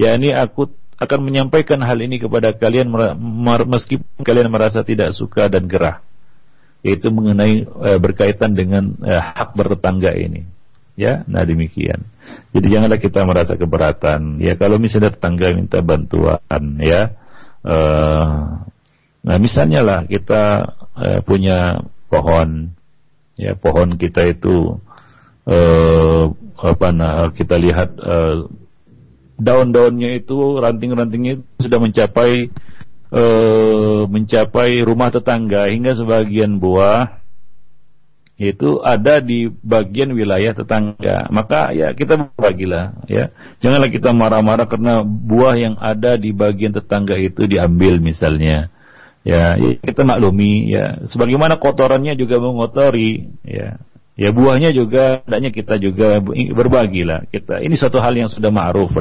Ya 0.00 0.16
ini 0.16 0.32
aku 0.32 0.72
akan 0.96 1.20
menyampaikan 1.20 1.82
hal 1.84 1.98
ini 2.00 2.22
kepada 2.22 2.56
kalian 2.56 2.88
meskipun 3.68 4.22
kalian 4.22 4.48
merasa 4.48 4.80
tidak 4.80 5.12
suka 5.12 5.50
dan 5.52 5.68
gerah. 5.68 6.00
Yaitu 6.83 7.14
mengenai 7.14 7.62
e, 7.62 7.91
berkaitan 8.03 8.59
dengan 8.59 8.99
e, 8.99 9.12
hak 9.14 9.55
bertetangga 9.55 10.14
ini. 10.18 10.47
Ya, 10.99 11.24
nah 11.24 11.47
demikian. 11.47 12.05
Jadi 12.53 12.66
janganlah 12.68 13.01
kita 13.01 13.24
merasa 13.24 13.57
keberatan. 13.57 14.43
Ya 14.43 14.59
kalau 14.59 14.76
misalnya 14.76 15.14
tetangga 15.14 15.55
minta 15.57 15.80
bantuan, 15.80 16.62
ya. 16.83 17.16
E, 17.62 17.76
nah 19.22 19.37
misalnya 19.39 19.80
lah 19.87 20.01
kita 20.05 20.43
e, 20.99 21.07
punya 21.22 21.87
pohon, 22.11 22.74
ya 23.39 23.55
pohon 23.57 23.97
kita 23.97 24.26
itu 24.28 24.83
uh, 25.47 26.24
apa 26.62 26.89
nah 26.95 27.30
kita 27.35 27.59
lihat 27.59 27.99
uh, 27.99 28.47
daun-daunnya 29.41 30.22
itu 30.22 30.62
ranting-rantingnya 30.62 31.43
sudah 31.59 31.78
mencapai 31.83 32.53
uh, 33.12 34.08
mencapai 34.08 34.80
rumah 34.82 35.12
tetangga 35.12 35.68
hingga 35.68 35.92
sebagian 35.94 36.56
buah 36.56 37.22
itu 38.42 38.82
ada 38.82 39.22
di 39.22 39.46
bagian 39.62 40.10
wilayah 40.16 40.50
tetangga. 40.50 41.30
Maka 41.30 41.70
ya 41.70 41.94
kita 41.94 42.18
berbagilah 42.34 43.06
ya. 43.06 43.30
Janganlah 43.62 43.92
kita 43.92 44.10
marah-marah 44.10 44.66
karena 44.66 45.06
buah 45.06 45.54
yang 45.54 45.74
ada 45.78 46.18
di 46.18 46.34
bagian 46.34 46.74
tetangga 46.74 47.14
itu 47.20 47.46
diambil 47.46 48.02
misalnya. 48.02 48.72
Ya, 49.22 49.54
ya 49.54 49.78
kita 49.78 50.02
maklumi 50.02 50.74
ya. 50.74 51.06
Sebagaimana 51.06 51.62
kotorannya 51.62 52.18
juga 52.18 52.42
mengotori 52.42 53.30
ya 53.46 53.78
Ya 54.12 54.28
buahnya 54.28 54.76
juga 54.76 55.24
hendaknya 55.24 55.50
kita 55.56 55.80
juga 55.80 56.20
berbagi 56.52 57.00
lah 57.00 57.24
kita. 57.32 57.64
Ini 57.64 57.72
suatu 57.80 57.96
hal 57.96 58.12
yang 58.12 58.28
sudah 58.28 58.52
ma'ruf 58.52 58.92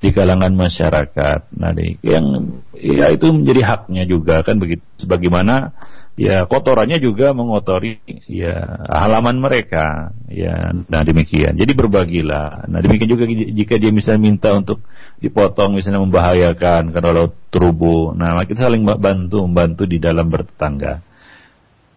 di 0.00 0.08
kalangan 0.08 0.56
masyarakat. 0.56 1.52
Nah, 1.52 1.76
yang 2.00 2.56
ya 2.72 3.12
itu 3.12 3.28
menjadi 3.28 3.60
haknya 3.68 4.08
juga 4.08 4.40
kan 4.40 4.56
begitu. 4.56 4.80
Sebagaimana 5.04 5.76
ya 6.16 6.48
kotorannya 6.48 6.96
juga 6.96 7.36
mengotori 7.36 8.00
ya 8.24 8.88
halaman 8.88 9.36
mereka. 9.36 10.16
Ya, 10.32 10.72
nah 10.88 11.04
demikian. 11.04 11.52
Jadi 11.52 11.72
berbagilah. 11.76 12.72
Nah 12.72 12.80
demikian 12.80 13.20
juga 13.20 13.28
jika 13.28 13.76
dia 13.76 13.92
misalnya 13.92 14.32
minta 14.32 14.56
untuk 14.56 14.80
dipotong 15.20 15.76
misalnya 15.76 16.00
membahayakan 16.00 16.96
kalau 16.96 17.36
terubu. 17.52 18.16
Nah 18.16 18.40
kita 18.48 18.64
saling 18.64 18.80
bantu 18.80 19.44
membantu 19.44 19.84
di 19.84 20.00
dalam 20.00 20.32
bertetangga. 20.32 21.04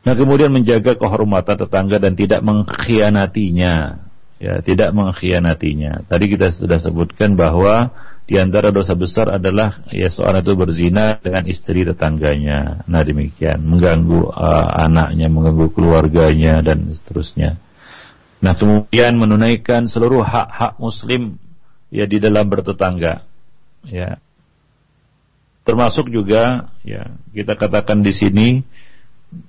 Nah 0.02 0.14
kemudian 0.18 0.50
menjaga 0.50 0.98
kehormatan 0.98 1.56
tetangga 1.62 2.02
dan 2.02 2.18
tidak 2.18 2.42
mengkhianatinya. 2.42 3.74
Ya, 4.42 4.58
tidak 4.66 4.90
mengkhianatinya. 4.98 6.10
Tadi 6.10 6.26
kita 6.34 6.50
sudah 6.50 6.82
sebutkan 6.82 7.38
bahwa 7.38 7.94
di 8.26 8.42
antara 8.42 8.74
dosa 8.74 8.98
besar 8.98 9.30
adalah 9.30 9.86
ya 9.94 10.10
seorang 10.10 10.42
itu 10.42 10.58
berzina 10.58 11.22
dengan 11.22 11.46
istri 11.46 11.86
tetangganya. 11.86 12.82
Nah 12.90 13.06
demikian, 13.06 13.62
mengganggu 13.62 14.34
uh, 14.34 14.82
anaknya, 14.82 15.30
mengganggu 15.30 15.70
keluarganya 15.78 16.66
dan 16.66 16.90
seterusnya. 16.90 17.62
Nah 18.42 18.58
kemudian 18.58 19.22
menunaikan 19.22 19.86
seluruh 19.86 20.26
hak-hak 20.26 20.82
muslim 20.82 21.38
ya 21.94 22.10
di 22.10 22.18
dalam 22.18 22.50
bertetangga. 22.50 23.22
Ya. 23.86 24.18
Termasuk 25.62 26.10
juga 26.10 26.74
ya 26.82 27.14
kita 27.30 27.54
katakan 27.54 28.02
di 28.02 28.10
sini 28.10 28.48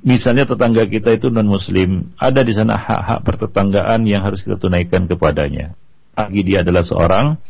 misalnya 0.02 0.46
tetangga 0.46 0.86
kita 0.86 1.18
itu 1.18 1.28
non 1.28 1.46
muslim, 1.46 2.14
ada 2.18 2.46
di 2.46 2.54
sana 2.54 2.78
hak-hak 2.78 3.20
pertetanggaan 3.26 4.06
yang 4.06 4.22
harus 4.22 4.42
kita 4.42 4.58
tunaikan 4.58 5.10
kepadanya. 5.10 5.74
Lagi 6.14 6.40
dia 6.44 6.62
adalah 6.62 6.84
seorang 6.86 7.40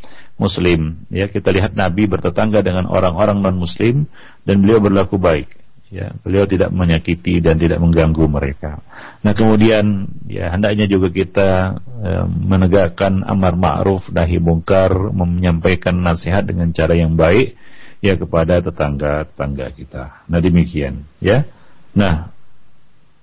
muslim, 0.41 1.05
ya 1.13 1.29
kita 1.29 1.53
lihat 1.53 1.77
Nabi 1.77 2.09
bertetangga 2.09 2.65
dengan 2.65 2.89
orang-orang 2.89 3.41
non 3.41 3.57
muslim 3.57 4.09
dan 4.43 4.61
beliau 4.65 4.81
berlaku 4.81 5.21
baik. 5.21 5.61
Ya, 5.93 6.09
beliau 6.25 6.49
tidak 6.49 6.73
menyakiti 6.73 7.37
dan 7.37 7.61
tidak 7.61 7.77
mengganggu 7.77 8.25
mereka. 8.25 8.81
Nah, 9.21 9.37
kemudian 9.37 10.09
ya 10.25 10.49
hendaknya 10.49 10.89
juga 10.89 11.13
kita 11.13 11.77
eh, 12.01 12.25
menegakkan 12.25 13.21
amar 13.21 13.53
ma'ruf 13.53 14.09
nahi 14.09 14.41
mungkar, 14.41 14.89
menyampaikan 15.13 15.93
nasihat 16.01 16.49
dengan 16.49 16.73
cara 16.73 16.97
yang 16.97 17.13
baik 17.13 17.53
ya 18.01 18.17
kepada 18.17 18.65
tetangga-tetangga 18.65 19.69
kita. 19.77 20.03
Nah, 20.25 20.41
demikian, 20.41 21.05
ya. 21.21 21.45
Nah, 21.93 22.33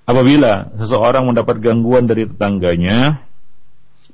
apabila 0.06 0.70
seseorang 0.78 1.26
mendapat 1.26 1.58
gangguan 1.58 2.06
dari 2.06 2.26
tetangganya, 2.26 3.26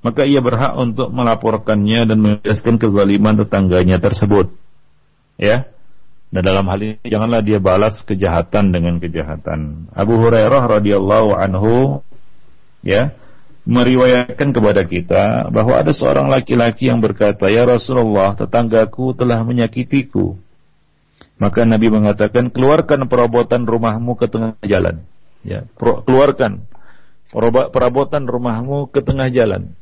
maka 0.00 0.22
ia 0.24 0.40
berhak 0.40 0.76
untuk 0.76 1.08
melaporkannya 1.12 2.00
dan 2.08 2.18
menjelaskan 2.20 2.76
kezaliman 2.80 3.36
tetangganya 3.44 4.00
tersebut. 4.00 4.52
Ya. 5.36 5.68
Dan 6.26 6.42
dalam 6.42 6.66
hal 6.68 6.80
ini 6.82 7.06
janganlah 7.06 7.40
dia 7.40 7.62
balas 7.62 8.02
kejahatan 8.02 8.74
dengan 8.74 8.98
kejahatan. 8.98 9.88
Abu 9.94 10.18
Hurairah 10.18 10.62
radhiyallahu 10.78 11.38
anhu 11.38 12.02
ya 12.82 13.14
meriwayatkan 13.66 14.54
kepada 14.54 14.86
kita 14.86 15.50
bahwa 15.50 15.74
ada 15.74 15.90
seorang 15.90 16.30
laki-laki 16.30 16.86
yang 16.86 17.02
berkata, 17.02 17.50
"Ya 17.50 17.66
Rasulullah, 17.66 18.38
tetanggaku 18.38 19.14
telah 19.18 19.42
menyakitiku." 19.42 20.38
Maka 21.36 21.68
Nabi 21.68 21.92
mengatakan, 21.92 22.48
"Keluarkan 22.48 23.12
perabotan 23.12 23.68
rumahmu 23.68 24.16
ke 24.16 24.26
tengah 24.28 24.56
jalan." 24.64 25.04
Ya, 25.44 25.68
keluarkan 25.78 26.66
perabotan 27.70 28.24
rumahmu 28.26 28.90
ke 28.90 29.04
tengah 29.04 29.28
jalan. 29.30 29.76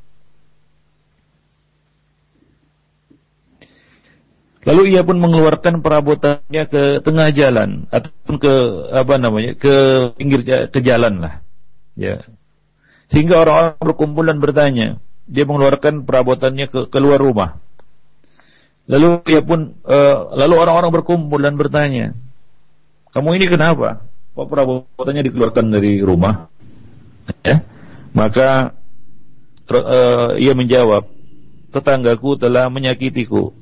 Lalu 4.65 4.97
ia 4.97 5.05
pun 5.05 5.21
mengeluarkan 5.21 5.85
perabotannya 5.85 6.65
ke 6.69 6.83
tengah 7.05 7.29
jalan 7.37 7.85
ataupun 7.93 8.35
ke 8.41 8.55
apa 8.97 9.15
namanya 9.21 9.53
ke 9.61 9.75
pinggir 10.17 10.41
ke 10.73 10.81
jalan 10.81 11.21
lah, 11.21 11.35
ya. 11.97 12.25
Sehingga 13.13 13.45
orang-orang 13.45 13.77
berkumpul 13.77 14.25
dan 14.25 14.41
bertanya, 14.41 14.89
dia 15.29 15.45
mengeluarkan 15.45 16.09
perabotannya 16.09 16.73
ke 16.73 16.89
keluar 16.89 17.21
rumah. 17.21 17.61
Lalu 18.85 19.25
ia 19.33 19.41
pun 19.41 19.81
uh, 19.81 20.17
lalu 20.37 20.55
orang-orang 20.61 20.91
berkumpul 21.01 21.41
dan 21.41 21.57
bertanya, 21.57 22.13
kamu 23.17 23.41
ini 23.41 23.47
kenapa? 23.49 24.05
Kok 24.37 24.47
perabotannya 24.51 25.23
dikeluarkan 25.25 25.67
dari 25.73 26.05
rumah? 26.05 26.53
Ya. 27.41 27.65
Maka 28.13 28.77
uh, 29.73 30.37
ia 30.37 30.53
menjawab, 30.53 31.09
tetanggaku 31.73 32.37
telah 32.37 32.69
menyakitiku 32.69 33.57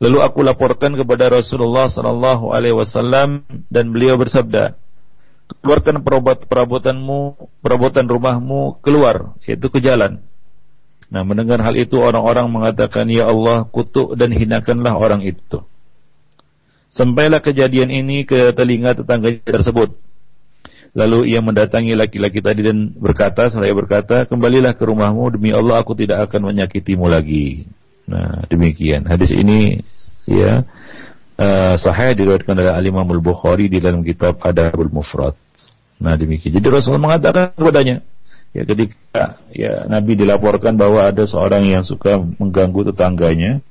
Lalu 0.00 0.18
aku 0.24 0.40
laporkan 0.40 0.96
kepada 0.96 1.28
Rasulullah 1.28 1.84
sallallahu 1.84 2.56
alaihi 2.56 2.72
wasallam 2.72 3.44
dan 3.68 3.92
beliau 3.92 4.16
bersabda, 4.16 4.72
"Keluarkan 5.60 6.00
perabotan 6.00 6.48
perabotanmu, 6.48 7.20
perabotan 7.60 8.08
rumahmu 8.08 8.80
keluar, 8.80 9.36
yaitu 9.44 9.68
ke 9.68 9.84
jalan." 9.84 10.24
Nah, 11.10 11.26
mendengar 11.26 11.58
hal 11.58 11.74
itu 11.74 11.98
orang-orang 11.98 12.46
mengatakan, 12.46 13.10
"Ya 13.10 13.26
Allah, 13.26 13.66
kutuk 13.66 14.14
dan 14.14 14.30
hinakanlah 14.30 14.94
orang 14.94 15.26
itu." 15.26 15.66
Sampailah 16.90 17.42
kejadian 17.42 17.90
ini 17.90 18.26
ke 18.26 18.50
telinga 18.54 18.98
tetangga 18.98 19.30
tersebut. 19.42 19.94
Lalu 20.90 21.30
ia 21.30 21.38
mendatangi 21.38 21.94
laki-laki 21.94 22.42
tadi 22.42 22.66
dan 22.66 22.90
berkata, 22.98 23.46
saya 23.46 23.70
berkata, 23.70 24.26
kembalilah 24.26 24.74
ke 24.74 24.82
rumahmu 24.82 25.38
demi 25.38 25.54
Allah 25.54 25.78
aku 25.78 25.94
tidak 25.94 26.26
akan 26.26 26.50
menyakitimu 26.50 27.06
lagi. 27.06 27.70
Nah, 28.10 28.42
demikian. 28.50 29.06
Hadis 29.06 29.30
ini 29.30 29.86
ya 30.26 30.66
uh, 31.38 31.74
sahih 31.78 32.18
diriwayatkan 32.18 32.58
oleh 32.58 32.74
Imam 32.90 33.06
Al 33.06 33.22
Bukhari 33.22 33.70
di 33.70 33.78
dalam 33.78 34.02
kitab 34.02 34.42
Adabul 34.42 34.90
Mufrad. 34.90 35.38
Nah, 36.02 36.18
demikian. 36.18 36.58
Jadi 36.58 36.66
Rasulullah 36.66 37.14
mengatakan 37.14 37.54
kepadanya, 37.54 38.02
ya 38.50 38.62
ketika 38.66 39.38
ya 39.54 39.86
Nabi 39.86 40.18
dilaporkan 40.18 40.74
bahwa 40.74 41.06
ada 41.06 41.22
seorang 41.26 41.66
yang 41.66 41.86
suka 41.86 42.18
mengganggu 42.18 42.90
tetangganya, 42.90 43.62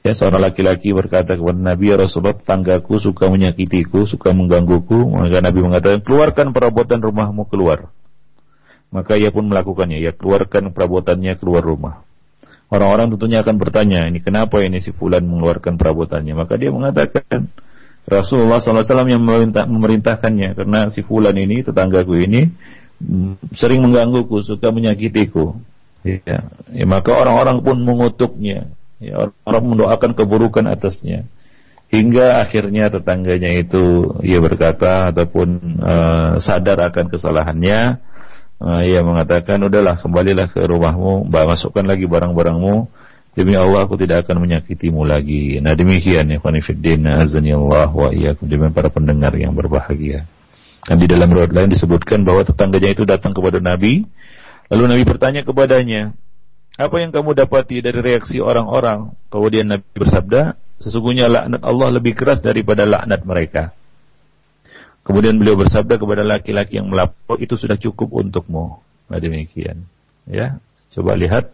ya 0.00 0.12
seorang 0.16 0.50
laki-laki 0.50 0.90
berkata 0.96 1.36
kepada 1.36 1.60
Nabi, 1.60 1.92
ya 1.92 1.96
Rasulullah, 2.00 2.36
tetanggaku 2.36 2.98
suka 2.98 3.28
menyakitiku, 3.28 4.08
suka 4.08 4.32
menggangguku, 4.32 5.12
maka 5.12 5.38
Nabi 5.44 5.60
mengatakan, 5.60 6.00
keluarkan 6.02 6.56
perabotan 6.56 7.00
rumahmu 7.04 7.46
keluar. 7.46 7.92
Maka 8.90 9.14
ia 9.14 9.30
pun 9.30 9.46
melakukannya, 9.46 10.02
ya 10.02 10.10
keluarkan 10.10 10.74
perabotannya 10.74 11.38
keluar 11.38 11.62
rumah. 11.62 12.02
Orang-orang 12.70 13.10
tentunya 13.14 13.42
akan 13.42 13.58
bertanya, 13.58 14.06
ini 14.06 14.22
kenapa 14.22 14.62
ini 14.62 14.78
si 14.82 14.94
Fulan 14.94 15.26
mengeluarkan 15.26 15.78
perabotannya? 15.78 16.34
Maka 16.38 16.58
dia 16.58 16.70
mengatakan, 16.70 17.50
Rasulullah 18.06 18.58
SAW 18.58 19.06
yang 19.06 19.22
memerintah, 19.22 19.66
memerintahkannya, 19.66 20.58
karena 20.58 20.80
si 20.90 21.02
Fulan 21.02 21.34
ini, 21.38 21.62
tetanggaku 21.62 22.18
ini, 22.18 22.50
sering 23.56 23.80
menggangguku, 23.82 24.44
suka 24.44 24.70
menyakitiku. 24.70 25.56
Ya, 26.04 26.48
ya 26.72 26.84
maka 26.88 27.12
orang-orang 27.12 27.60
pun 27.64 27.76
mengutuknya. 27.80 28.72
Ya, 29.00 29.32
orang 29.48 29.64
mendoakan 29.64 30.12
keburukan 30.12 30.68
atasnya. 30.68 31.24
Hingga 31.90 32.46
akhirnya 32.46 32.92
tetangganya 32.92 33.50
itu 33.56 34.14
ia 34.22 34.38
berkata 34.38 35.10
ataupun 35.10 35.48
uh, 35.82 36.38
sadar 36.38 36.78
akan 36.86 37.10
kesalahannya, 37.10 37.98
uh, 38.60 38.80
ia 38.84 39.00
mengatakan 39.02 39.58
udahlah 39.64 39.98
kembalilah 39.98 40.46
ke 40.52 40.60
rumahmu 40.62 41.26
masukkan 41.32 41.82
lagi 41.82 42.06
barang-barangmu 42.06 42.86
demi 43.34 43.54
Allah 43.54 43.86
aku 43.86 43.96
tidak 43.96 44.26
akan 44.26 44.42
menyakitimu 44.44 45.06
lagi 45.06 45.58
nah 45.64 45.72
demikian 45.72 46.28
ya 46.28 46.38
khonifuddin 46.42 47.08
azani 47.08 47.56
wa 47.56 47.88
iyyakum 48.12 48.46
demikian 48.46 48.74
para 48.74 48.92
pendengar 48.92 49.32
yang 49.38 49.56
berbahagia 49.56 50.28
dan 50.84 50.96
di 50.96 51.06
dalam 51.08 51.28
riwayat 51.28 51.52
lain 51.52 51.70
disebutkan 51.72 52.24
bahwa 52.24 52.40
tetangganya 52.44 52.90
itu 52.96 53.04
datang 53.04 53.36
kepada 53.36 53.60
Nabi. 53.60 54.08
Lalu 54.72 54.84
Nabi 54.96 55.02
bertanya 55.04 55.42
kepadanya 55.44 56.16
apa 56.80 56.96
yang 56.96 57.12
kamu 57.12 57.36
dapati 57.36 57.84
dari 57.84 58.00
reaksi 58.00 58.40
orang-orang? 58.40 59.12
Kemudian 59.28 59.68
Nabi 59.68 59.84
bersabda 59.92 60.56
sesungguhnya 60.80 61.28
laknat 61.28 61.60
Allah 61.60 61.88
lebih 61.92 62.16
keras 62.16 62.40
daripada 62.40 62.88
laknat 62.88 63.20
mereka. 63.28 63.76
Kemudian 65.04 65.36
beliau 65.36 65.60
bersabda 65.60 66.00
kepada 66.00 66.24
laki-laki 66.24 66.80
yang 66.80 66.88
melapor 66.88 67.36
itu 67.36 67.56
sudah 67.56 67.76
cukup 67.76 68.08
untukmu. 68.24 68.80
Nah 69.12 69.18
demikian. 69.20 69.84
Ya, 70.24 70.62
coba 70.96 71.18
lihat. 71.20 71.52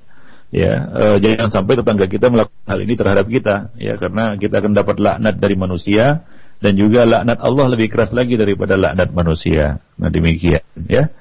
Ya 0.55 0.79
e, 0.95 1.05
jangan 1.27 1.51
sampai 1.51 1.74
tetangga 1.74 2.07
kita 2.07 2.31
melakukan 2.31 2.66
hal 2.70 2.79
ini 2.79 2.95
terhadap 2.95 3.27
kita. 3.27 3.74
Ya 3.83 3.99
karena 3.99 4.39
kita 4.39 4.62
akan 4.62 4.79
dapat 4.79 4.97
laknat 5.03 5.43
dari 5.43 5.59
manusia 5.59 6.22
dan 6.61 6.73
juga 6.75 7.05
laknat 7.05 7.39
Allah 7.41 7.67
lebih 7.73 7.93
keras 7.93 8.17
lagi 8.17 8.35
daripada 8.41 8.75
laknat 8.81 9.13
manusia. 9.13 9.81
Nah 10.01 10.09
demikian 10.09 10.65
ya. 10.89 11.13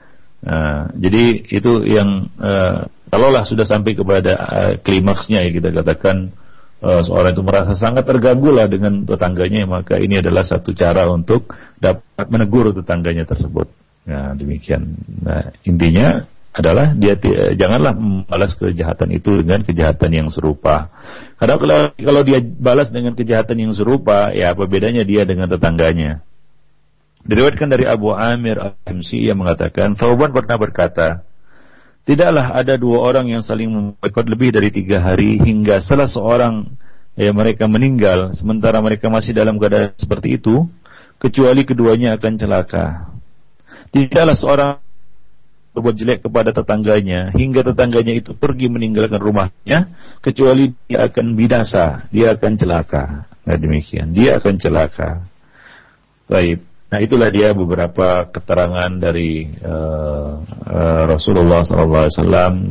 Nah, 0.46 0.94
jadi 0.94 1.42
itu 1.42 1.82
yang 1.90 2.30
uh, 2.38 2.86
kalaulah 3.10 3.42
sudah 3.42 3.66
sampai 3.66 3.98
kepada 3.98 4.34
uh, 4.38 4.74
klimaksnya 4.78 5.42
ya 5.42 5.50
kita 5.50 5.74
katakan 5.74 6.38
uh, 6.86 7.02
seorang 7.02 7.34
itu 7.34 7.42
merasa 7.42 7.74
sangat 7.74 8.06
terganggu 8.06 8.54
lah 8.54 8.70
dengan 8.70 9.10
tetangganya 9.10 9.66
maka 9.66 9.98
ini 9.98 10.22
adalah 10.22 10.46
satu 10.46 10.78
cara 10.78 11.10
untuk 11.10 11.50
dapat 11.82 12.30
menegur 12.30 12.78
tetangganya 12.78 13.26
tersebut. 13.26 13.74
Nah, 14.06 14.38
demikian. 14.38 15.02
Nah, 15.26 15.50
intinya 15.66 16.30
adalah 16.56 16.96
dia 16.96 17.20
janganlah 17.60 17.92
membalas 17.92 18.56
kejahatan 18.56 19.12
itu 19.12 19.44
dengan 19.44 19.68
kejahatan 19.68 20.12
yang 20.16 20.28
serupa. 20.32 20.88
Karena 21.36 21.60
kalau, 21.60 21.78
kalau 22.00 22.22
dia 22.24 22.40
balas 22.40 22.96
dengan 22.96 23.12
kejahatan 23.12 23.60
yang 23.60 23.76
serupa, 23.76 24.32
ya 24.32 24.56
apa 24.56 24.64
bedanya 24.64 25.04
dia 25.04 25.28
dengan 25.28 25.52
tetangganya? 25.52 26.24
Diriwayatkan 27.28 27.68
dari 27.68 27.84
Abu 27.84 28.16
Amir 28.16 28.56
Al-Himsi 28.56 29.28
yang 29.28 29.44
mengatakan, 29.44 30.00
Thauban 30.00 30.32
pernah 30.32 30.56
berkata, 30.56 31.28
Tidaklah 32.06 32.54
ada 32.54 32.78
dua 32.78 33.02
orang 33.02 33.34
yang 33.34 33.42
saling 33.42 33.66
memboikot 33.66 34.30
lebih 34.30 34.54
dari 34.54 34.70
tiga 34.70 35.02
hari 35.02 35.42
hingga 35.42 35.82
salah 35.82 36.06
seorang 36.06 36.78
ya 37.18 37.34
mereka 37.34 37.66
meninggal 37.66 38.38
sementara 38.38 38.78
mereka 38.78 39.10
masih 39.10 39.34
dalam 39.34 39.58
keadaan 39.58 39.98
seperti 39.98 40.38
itu 40.38 40.70
kecuali 41.18 41.66
keduanya 41.66 42.14
akan 42.14 42.38
celaka. 42.38 43.10
Tidaklah 43.90 44.38
seorang 44.38 44.85
berbuat 45.76 45.96
jelek 46.00 46.20
kepada 46.24 46.56
tetangganya 46.56 47.36
hingga 47.36 47.68
tetangganya 47.68 48.16
itu 48.16 48.32
pergi 48.32 48.72
meninggalkan 48.72 49.20
rumahnya 49.20 49.92
kecuali 50.24 50.72
dia 50.88 51.12
akan 51.12 51.36
binasa, 51.36 52.08
dia 52.16 52.32
akan 52.32 52.56
celaka. 52.56 53.28
Nah 53.44 53.58
demikian, 53.60 54.16
dia 54.16 54.40
akan 54.40 54.56
celaka. 54.56 55.28
Baik. 56.32 56.64
Nah 56.86 57.04
itulah 57.04 57.28
dia 57.28 57.52
beberapa 57.52 58.24
keterangan 58.32 58.88
dari 58.96 59.52
uh, 59.60 60.32
uh, 60.48 61.04
Rasulullah 61.12 61.66
SAW 61.66 62.08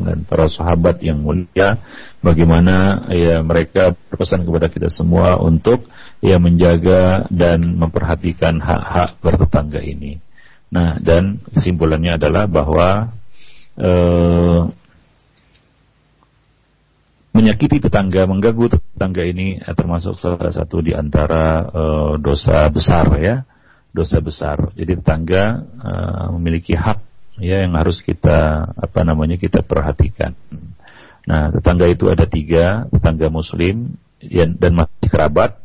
dan 0.00 0.24
para 0.24 0.48
sahabat 0.48 1.05
yang 1.05 1.20
mulia, 1.20 1.76
bagaimana 2.24 3.05
ya 3.12 3.44
mereka 3.44 3.92
berpesan 4.09 4.48
kepada 4.48 4.72
kita 4.72 4.88
semua 4.88 5.36
untuk 5.36 5.84
ya 6.24 6.40
menjaga 6.40 7.28
dan 7.28 7.76
memperhatikan 7.76 8.64
hak-hak 8.64 9.20
bertetangga 9.20 9.84
ini. 9.84 10.22
Nah 10.75 10.99
dan 10.99 11.39
kesimpulannya 11.55 12.18
adalah 12.18 12.51
bahwa 12.51 13.14
uh, 13.79 14.61
menyakiti 17.35 17.79
tetangga, 17.79 18.27
mengganggu 18.27 18.75
tetangga 18.75 19.22
ini 19.22 19.62
termasuk 19.62 20.18
salah 20.18 20.51
satu 20.51 20.83
di 20.83 20.91
antara 20.95 21.66
uh, 21.70 22.12
dosa 22.18 22.66
besar 22.75 23.07
ya 23.22 23.47
dosa 23.95 24.18
besar. 24.18 24.75
Jadi 24.75 24.99
tetangga 24.99 25.62
uh, 25.62 26.27
memiliki 26.35 26.75
hak 26.75 26.99
ya 27.39 27.62
yang 27.62 27.79
harus 27.79 28.03
kita 28.03 28.70
apa 28.75 29.01
namanya 29.07 29.39
kita 29.39 29.62
perhatikan. 29.62 30.35
Nah, 31.25 31.49
tetangga 31.55 31.89
itu 31.89 32.11
ada 32.12 32.29
tiga, 32.29 32.85
tetangga 32.93 33.33
muslim 33.33 33.97
dan 34.61 34.72
masih 34.77 35.09
kerabat. 35.09 35.64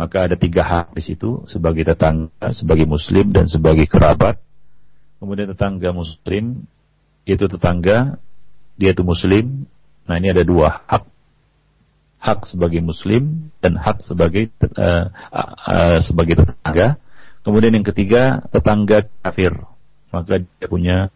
Maka 0.00 0.24
ada 0.24 0.32
tiga 0.32 0.64
hak 0.64 0.96
di 0.96 1.04
situ 1.04 1.44
sebagai 1.44 1.84
tetangga, 1.84 2.32
sebagai 2.56 2.88
muslim 2.88 3.36
dan 3.36 3.44
sebagai 3.44 3.84
kerabat. 3.84 4.40
Kemudian 5.20 5.52
tetangga 5.52 5.92
muslim 5.92 6.64
itu 7.28 7.44
tetangga, 7.44 8.16
dia 8.80 8.96
itu 8.96 9.04
muslim. 9.04 9.68
Nah, 10.08 10.16
ini 10.16 10.32
ada 10.32 10.40
dua 10.40 10.88
hak. 10.88 11.04
hak 12.20 12.48
sebagai 12.48 12.84
muslim 12.84 13.48
dan 13.64 13.80
hak 13.80 14.04
sebagai 14.04 14.48
uh, 14.76 15.08
uh, 15.32 15.96
sebagai 16.00 16.44
tetangga. 16.44 16.96
Kemudian 17.44 17.76
yang 17.76 17.84
ketiga 17.84 18.44
tetangga 18.52 19.08
kafir, 19.24 19.56
maka 20.12 20.40
dia 20.40 20.68
punya 20.68 21.08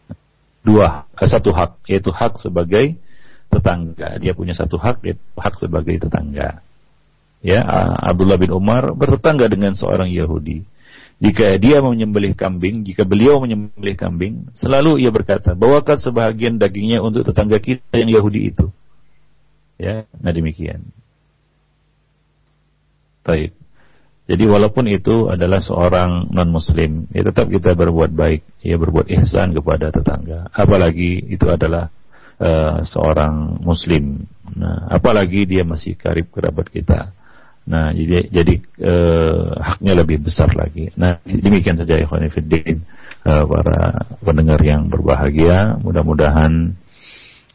dua 0.65 1.09
uh, 1.09 1.29
satu 1.29 1.53
hak 1.57 1.81
yaitu 1.89 2.13
hak 2.13 2.37
sebagai 2.37 3.01
tetangga. 3.49 4.17
Dia 4.21 4.33
punya 4.37 4.53
satu 4.53 4.77
hak 4.77 5.05
yaitu 5.05 5.25
hak 5.37 5.57
sebagai 5.57 5.97
tetangga. 6.05 6.61
Ya, 7.45 7.61
Abdullah 8.01 8.41
bin 8.41 8.57
Umar 8.57 8.97
bertetangga 8.97 9.53
dengan 9.53 9.77
seorang 9.77 10.09
Yahudi. 10.09 10.65
Jika 11.21 11.61
dia 11.61 11.85
menyembelih 11.85 12.33
kambing, 12.33 12.89
jika 12.89 13.05
beliau 13.05 13.37
menyembelih 13.37 14.01
kambing, 14.01 14.49
selalu 14.57 15.05
ia 15.05 15.13
berkata, 15.13 15.53
bawakan 15.53 16.01
sebahagian 16.01 16.57
dagingnya 16.57 17.05
untuk 17.05 17.29
tetangga 17.29 17.61
kita 17.61 18.01
yang 18.01 18.09
Yahudi 18.09 18.49
itu. 18.49 18.73
Ya, 19.77 20.09
nah 20.25 20.33
demikian. 20.33 20.89
Baik. 23.29 23.53
Jadi 24.25 24.45
walaupun 24.49 24.89
itu 24.89 25.29
adalah 25.29 25.61
seorang 25.61 26.33
non 26.33 26.49
muslim, 26.49 27.05
ya 27.13 27.29
tetap 27.29 27.53
kita 27.53 27.77
berbuat 27.77 28.09
baik, 28.17 28.41
ya 28.65 28.81
berbuat 28.81 29.13
ihsan 29.21 29.53
kepada 29.53 29.93
tetangga. 29.93 30.49
Apalagi 30.49 31.29
itu 31.29 31.45
adalah 31.45 31.93
uh, 32.41 32.81
seorang 32.89 33.61
muslim. 33.61 34.25
Nah, 34.57 34.89
apalagi 34.89 35.45
dia 35.45 35.61
masih 35.61 35.93
karib 36.01 36.33
kerabat 36.33 36.73
kita. 36.73 37.13
Nah, 37.65 37.97
jadi 37.97 38.29
jadi 38.29 38.55
uh, 38.85 39.57
haknya 39.57 39.93
lebih 40.05 40.21
besar 40.21 40.53
lagi. 40.53 40.93
Nah, 41.01 41.17
demikian 41.25 41.81
saja 41.81 41.97
fillah 42.05 42.29
uh, 43.25 43.45
para 43.49 43.79
pendengar 44.21 44.61
yang 44.61 44.93
berbahagia. 44.93 45.81
Mudah-mudahan 45.81 46.77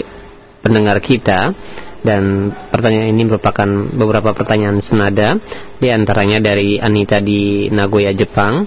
pendengar 0.64 0.98
kita. 1.04 1.52
Dan 2.00 2.48
pertanyaan 2.72 3.12
ini 3.12 3.28
merupakan 3.28 3.68
beberapa 3.92 4.32
pertanyaan 4.32 4.80
senada 4.80 5.36
di 5.76 5.92
antaranya 5.92 6.40
dari 6.40 6.80
Anita 6.80 7.20
di 7.20 7.68
Nagoya 7.68 8.16
Jepang. 8.16 8.64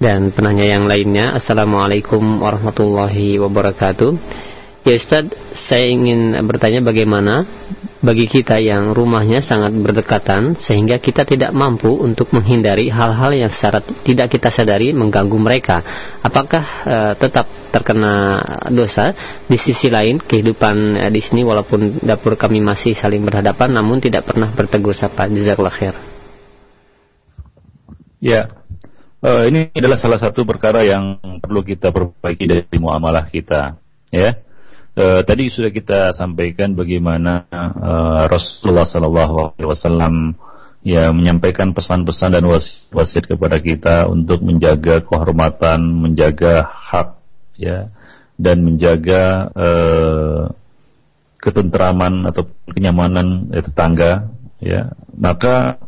Dan 0.00 0.32
penanya 0.32 0.64
yang 0.64 0.88
lainnya 0.88 1.36
Assalamualaikum 1.36 2.40
warahmatullahi 2.40 3.36
wabarakatuh 3.36 4.10
Ya 4.80 4.96
Ustaz, 4.96 5.28
saya 5.52 5.92
ingin 5.92 6.40
bertanya 6.48 6.80
bagaimana 6.80 7.44
bagi 8.00 8.24
kita 8.24 8.56
yang 8.64 8.96
rumahnya 8.96 9.44
sangat 9.44 9.76
berdekatan 9.76 10.56
sehingga 10.56 10.96
kita 10.96 11.28
tidak 11.28 11.52
mampu 11.52 11.92
untuk 11.92 12.32
menghindari 12.32 12.88
hal-hal 12.88 13.36
yang 13.36 13.52
secara 13.52 13.84
tidak 13.84 14.32
kita 14.32 14.48
sadari 14.48 14.96
mengganggu 14.96 15.36
mereka. 15.36 15.84
Apakah 16.24 16.64
uh, 16.88 17.12
tetap 17.12 17.44
terkena 17.68 18.40
dosa? 18.72 19.12
Di 19.44 19.60
sisi 19.60 19.92
lain, 19.92 20.16
kehidupan 20.16 20.96
uh, 20.96 21.10
di 21.12 21.20
sini 21.20 21.44
walaupun 21.44 22.00
dapur 22.00 22.40
kami 22.40 22.64
masih 22.64 22.96
saling 22.96 23.20
berhadapan 23.20 23.76
namun 23.76 24.00
tidak 24.00 24.32
pernah 24.32 24.48
bertegur 24.48 24.96
sapa. 24.96 25.28
Jazakallah 25.28 25.76
khair. 25.76 25.94
Ya. 28.16 28.48
Uh, 29.20 29.44
ini 29.44 29.68
adalah 29.76 30.00
salah 30.00 30.16
satu 30.16 30.48
perkara 30.48 30.80
yang 30.88 31.20
perlu 31.44 31.60
kita 31.60 31.92
perbaiki 31.92 32.48
dari 32.48 32.64
muamalah 32.80 33.28
kita, 33.28 33.76
ya 34.08 34.40
Uh, 35.00 35.24
tadi 35.24 35.48
sudah 35.48 35.72
kita 35.72 36.12
sampaikan 36.12 36.76
bagaimana 36.76 37.48
uh, 37.48 38.28
Rasulullah 38.28 38.84
Sallallahu 38.84 39.56
Alaihi 39.56 39.68
Wasallam 39.72 40.36
ya 40.84 41.08
menyampaikan 41.08 41.72
pesan-pesan 41.72 42.36
dan 42.36 42.44
wasiat 42.92 43.24
kepada 43.24 43.64
kita 43.64 44.12
untuk 44.12 44.44
menjaga 44.44 45.00
kehormatan, 45.00 46.04
menjaga 46.04 46.68
hak, 46.68 47.16
ya, 47.56 47.88
dan 48.36 48.60
menjaga 48.60 49.48
uh, 49.56 50.52
ketentraman 51.40 52.28
atau 52.28 52.52
kenyamanan 52.68 53.48
ya, 53.56 53.60
tetangga, 53.64 54.12
ya. 54.60 54.92
Maka 55.16 55.80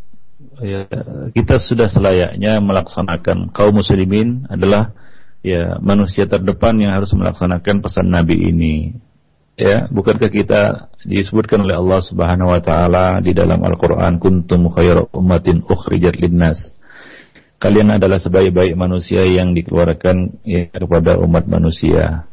ya, 0.64 0.88
kita 1.36 1.60
sudah 1.60 1.92
selayaknya 1.92 2.64
melaksanakan 2.64 3.52
kaum 3.52 3.76
muslimin 3.76 4.48
adalah 4.48 4.96
ya 5.42 5.76
manusia 5.82 6.24
terdepan 6.30 6.78
yang 6.78 6.94
harus 6.94 7.10
melaksanakan 7.12 7.82
pesan 7.82 8.08
Nabi 8.08 8.38
ini. 8.50 8.76
Ya, 9.52 9.84
bukankah 9.92 10.32
kita 10.32 10.88
disebutkan 11.04 11.60
oleh 11.60 11.76
Allah 11.76 12.00
Subhanahu 12.00 12.56
wa 12.56 12.60
taala 12.64 13.20
di 13.20 13.36
dalam 13.36 13.60
Al-Qur'an 13.60 14.16
kuntum 14.16 14.72
khairu 14.72 15.12
ummatin 15.12 15.60
ukhrijat 15.68 16.16
linnas. 16.16 16.72
Kalian 17.60 17.94
adalah 17.94 18.16
sebaik-baik 18.18 18.74
manusia 18.74 19.22
yang 19.22 19.52
dikeluarkan 19.52 20.42
ya, 20.42 20.72
kepada 20.72 21.20
umat 21.20 21.46
manusia. 21.46 22.26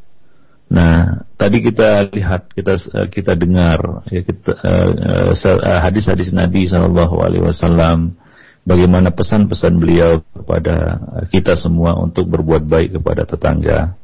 Nah, 0.70 1.26
tadi 1.36 1.66
kita 1.66 2.08
lihat, 2.14 2.50
kita 2.54 2.78
kita 3.10 3.34
dengar 3.34 4.06
ya 4.10 4.22
uh, 4.22 5.34
uh, 5.34 5.80
hadis-hadis 5.82 6.30
Nabi 6.30 6.70
Shallallahu 6.70 7.20
alaihi 7.26 7.46
wasallam 7.46 8.16
bagaimana 8.70 9.10
pesan-pesan 9.10 9.82
beliau 9.82 10.22
kepada 10.30 11.02
kita 11.34 11.58
semua 11.58 11.98
untuk 11.98 12.30
berbuat 12.30 12.70
baik 12.70 13.02
kepada 13.02 13.26
tetangga. 13.26 13.98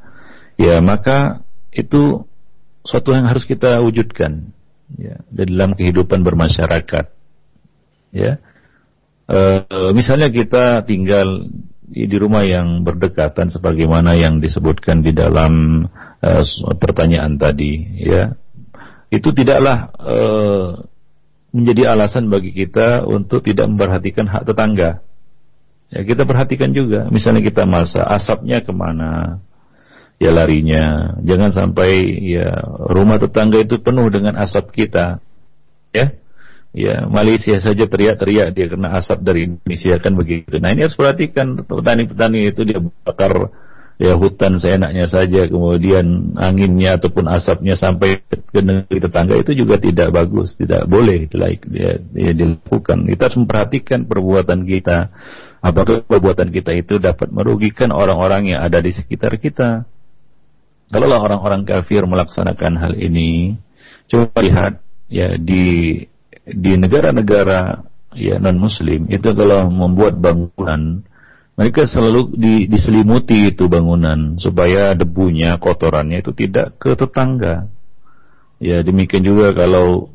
Ya, 0.57 0.81
maka 0.81 1.45
itu 1.69 2.25
suatu 2.81 3.13
yang 3.13 3.29
harus 3.29 3.45
kita 3.45 3.77
wujudkan 3.85 4.49
ya 4.97 5.21
dalam 5.29 5.77
kehidupan 5.77 6.25
bermasyarakat. 6.25 7.05
Ya. 8.15 8.41
E, 9.29 9.39
misalnya 9.93 10.33
kita 10.33 10.81
tinggal 10.87 11.45
di, 11.85 12.17
rumah 12.17 12.41
yang 12.41 12.81
berdekatan 12.81 13.53
sebagaimana 13.53 14.17
yang 14.17 14.41
disebutkan 14.41 15.05
di 15.05 15.13
dalam 15.13 15.85
e, 16.23 16.31
pertanyaan 16.81 17.37
tadi, 17.37 18.01
ya. 18.01 18.33
Itu 19.13 19.35
tidaklah 19.35 19.93
e, 20.01 20.17
menjadi 21.55 21.95
alasan 21.95 22.27
bagi 22.27 22.51
kita 22.51 23.07
untuk 23.07 23.39
tidak 23.39 23.71
memperhatikan 23.71 24.27
hak 24.27 24.43
tetangga. 24.43 24.99
Ya, 25.87 26.03
kita 26.03 26.27
perhatikan 26.27 26.75
juga, 26.75 27.07
misalnya 27.07 27.39
kita 27.39 27.63
masa 27.63 28.03
asapnya 28.03 28.59
ke 28.59 28.75
mana, 28.75 29.39
ya 30.19 30.35
larinya. 30.35 31.15
Jangan 31.23 31.55
sampai 31.55 32.03
ya 32.35 32.51
rumah 32.91 33.15
tetangga 33.15 33.63
itu 33.63 33.79
penuh 33.79 34.11
dengan 34.11 34.35
asap 34.35 34.75
kita. 34.75 35.23
Ya, 35.95 36.11
ya 36.75 37.07
Malaysia 37.07 37.55
saja 37.63 37.87
teriak-teriak 37.87 38.51
dia 38.51 38.67
kena 38.67 38.99
asap 38.99 39.23
dari 39.23 39.47
Indonesia 39.47 39.95
kan 40.03 40.13
begitu. 40.19 40.59
Nah 40.59 40.75
ini 40.75 40.83
harus 40.83 40.99
perhatikan 40.99 41.63
petani-petani 41.63 42.51
itu 42.51 42.67
dia 42.67 42.83
bakar 43.07 43.55
ya 43.95 44.19
hutan 44.19 44.59
seenaknya 44.59 45.07
saja 45.07 45.47
kemudian 45.47 46.35
anginnya 46.35 46.99
ataupun 46.99 47.31
asapnya 47.31 47.79
sampai 47.79 48.19
ke 48.27 48.59
negeri 48.59 48.99
tetangga 48.99 49.39
itu 49.39 49.55
juga 49.55 49.79
tidak 49.79 50.11
bagus 50.11 50.59
tidak 50.59 50.83
boleh 50.87 51.31
like, 51.31 51.63
ya, 51.71 51.99
ya, 52.11 52.31
dilakukan. 52.35 53.07
Kita 53.07 53.21
harus 53.31 53.39
memperhatikan 53.39 54.07
perbuatan 54.07 54.67
kita. 54.67 55.15
Apakah 55.63 56.05
perbuatan 56.05 56.53
kita 56.53 56.75
itu 56.77 57.01
dapat 57.01 57.31
merugikan 57.31 57.89
orang-orang 57.89 58.53
yang 58.53 58.61
ada 58.61 58.77
di 58.83 58.91
sekitar 58.93 59.39
kita? 59.41 59.87
Kalau 60.93 61.09
orang-orang 61.09 61.65
kafir 61.65 62.05
melaksanakan 62.05 62.77
hal 62.77 62.93
ini 62.93 63.57
coba 64.05 64.37
lihat 64.37 64.73
ya 65.09 65.33
di 65.33 65.97
di 66.45 66.71
negara-negara 66.77 67.81
ya 68.13 68.37
non 68.37 68.61
muslim 68.61 69.09
itu 69.09 69.33
kalau 69.33 69.65
membuat 69.73 70.21
bangunan 70.21 71.01
mereka 71.55 71.87
selalu 71.87 72.35
di, 72.35 72.55
diselimuti 72.67 73.55
itu 73.55 73.71
bangunan 73.71 74.35
supaya 74.35 74.91
debunya, 74.91 75.55
kotorannya 75.55 76.19
itu 76.19 76.35
tidak 76.35 76.75
ke 76.75 76.99
tetangga. 76.99 77.71
Ya 78.59 78.83
demikian 78.83 79.23
juga 79.23 79.55
kalau 79.55 80.11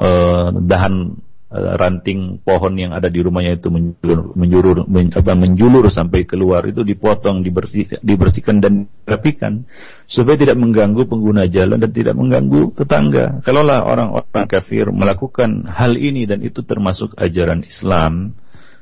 uh, 0.00 0.48
dahan 0.56 1.20
uh, 1.52 1.72
ranting 1.76 2.40
pohon 2.40 2.80
yang 2.80 2.96
ada 2.96 3.12
di 3.12 3.20
rumahnya 3.20 3.60
itu 3.60 3.68
menjulur, 3.68 4.32
menjulur, 4.32 4.76
men, 4.88 5.12
apa, 5.12 5.36
menjulur 5.36 5.84
sampai 5.92 6.24
keluar 6.24 6.64
itu 6.64 6.80
dipotong, 6.80 7.44
dibersih, 7.44 8.00
dibersihkan 8.00 8.64
dan 8.64 8.88
dirapikan 9.04 9.68
supaya 10.08 10.40
tidak 10.40 10.56
mengganggu 10.56 11.04
pengguna 11.04 11.44
jalan 11.52 11.76
dan 11.76 11.92
tidak 11.92 12.16
mengganggu 12.16 12.72
tetangga. 12.72 13.44
Kalaulah 13.44 13.84
orang-orang 13.84 14.48
kafir 14.48 14.88
melakukan 14.88 15.68
hal 15.68 15.92
ini 16.00 16.24
dan 16.24 16.40
itu 16.40 16.64
termasuk 16.64 17.12
ajaran 17.20 17.68
Islam, 17.68 18.32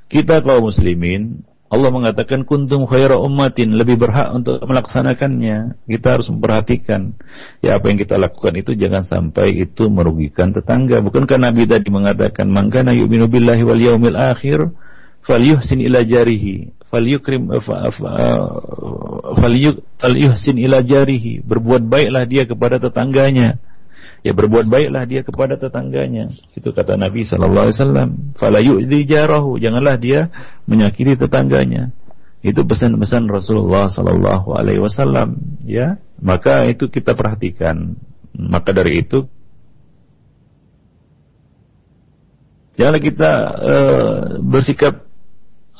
kita 0.07 0.46
kaum 0.46 0.70
muslimin 0.70 1.42
Allah 1.69 1.93
mengatakan 1.93 2.49
kuntum 2.49 2.89
khaira 2.89 3.21
ummatin. 3.21 3.77
Lebih 3.77 4.01
berhak 4.01 4.33
untuk 4.33 4.57
melaksanakannya. 4.64 5.77
Kita 5.85 6.16
harus 6.16 6.33
memperhatikan. 6.33 7.12
Ya 7.61 7.77
apa 7.77 7.93
yang 7.93 8.01
kita 8.01 8.16
lakukan 8.16 8.57
itu 8.57 8.73
jangan 8.73 9.05
sampai 9.05 9.69
itu 9.69 9.93
merugikan 9.93 10.57
tetangga. 10.57 11.05
Bukankah 11.05 11.37
Nabi 11.37 11.69
tadi 11.69 11.93
mengatakan 11.93 12.49
mangkana 12.49 12.97
yu'minu 12.97 13.29
billahi 13.29 13.62
wal 13.69 13.81
yaumil 13.81 14.16
akhir 14.16 14.73
falyuhsin 15.29 15.85
ila 15.85 16.01
jarihi. 16.01 16.73
Falyukrim 16.89 17.53
eh, 17.53 17.61
falyuhsin 20.01 20.57
ila 20.57 20.81
jarihi. 20.81 21.45
Berbuat 21.45 21.85
baiklah 21.85 22.25
dia 22.25 22.49
kepada 22.49 22.81
tetangganya 22.81 23.61
ya 24.23 24.33
berbuat 24.35 24.66
baiklah 24.66 25.05
dia 25.07 25.23
kepada 25.23 25.55
tetangganya. 25.59 26.31
Itu 26.55 26.75
kata 26.75 26.99
Nabi 26.99 27.23
sallallahu 27.23 27.64
alaihi 27.71 27.77
wasallam. 27.79 28.09
Fala 28.35 28.59
yu'dhi 28.62 29.07
jarahu, 29.07 29.59
janganlah 29.62 29.97
dia 29.99 30.31
menyakiti 30.66 31.14
tetangganya. 31.19 31.95
Itu 32.39 32.62
pesan-pesan 32.62 33.27
Rasulullah 33.27 33.91
sallallahu 33.91 34.55
alaihi 34.55 34.79
wasallam, 34.79 35.59
ya. 35.66 35.99
Maka 36.23 36.66
itu 36.71 36.87
kita 36.87 37.19
perhatikan. 37.19 37.99
Maka 38.39 38.71
dari 38.71 39.03
itu 39.03 39.27
janganlah 42.79 43.03
kita 43.03 43.33
uh, 43.59 44.19
bersikap 44.39 45.03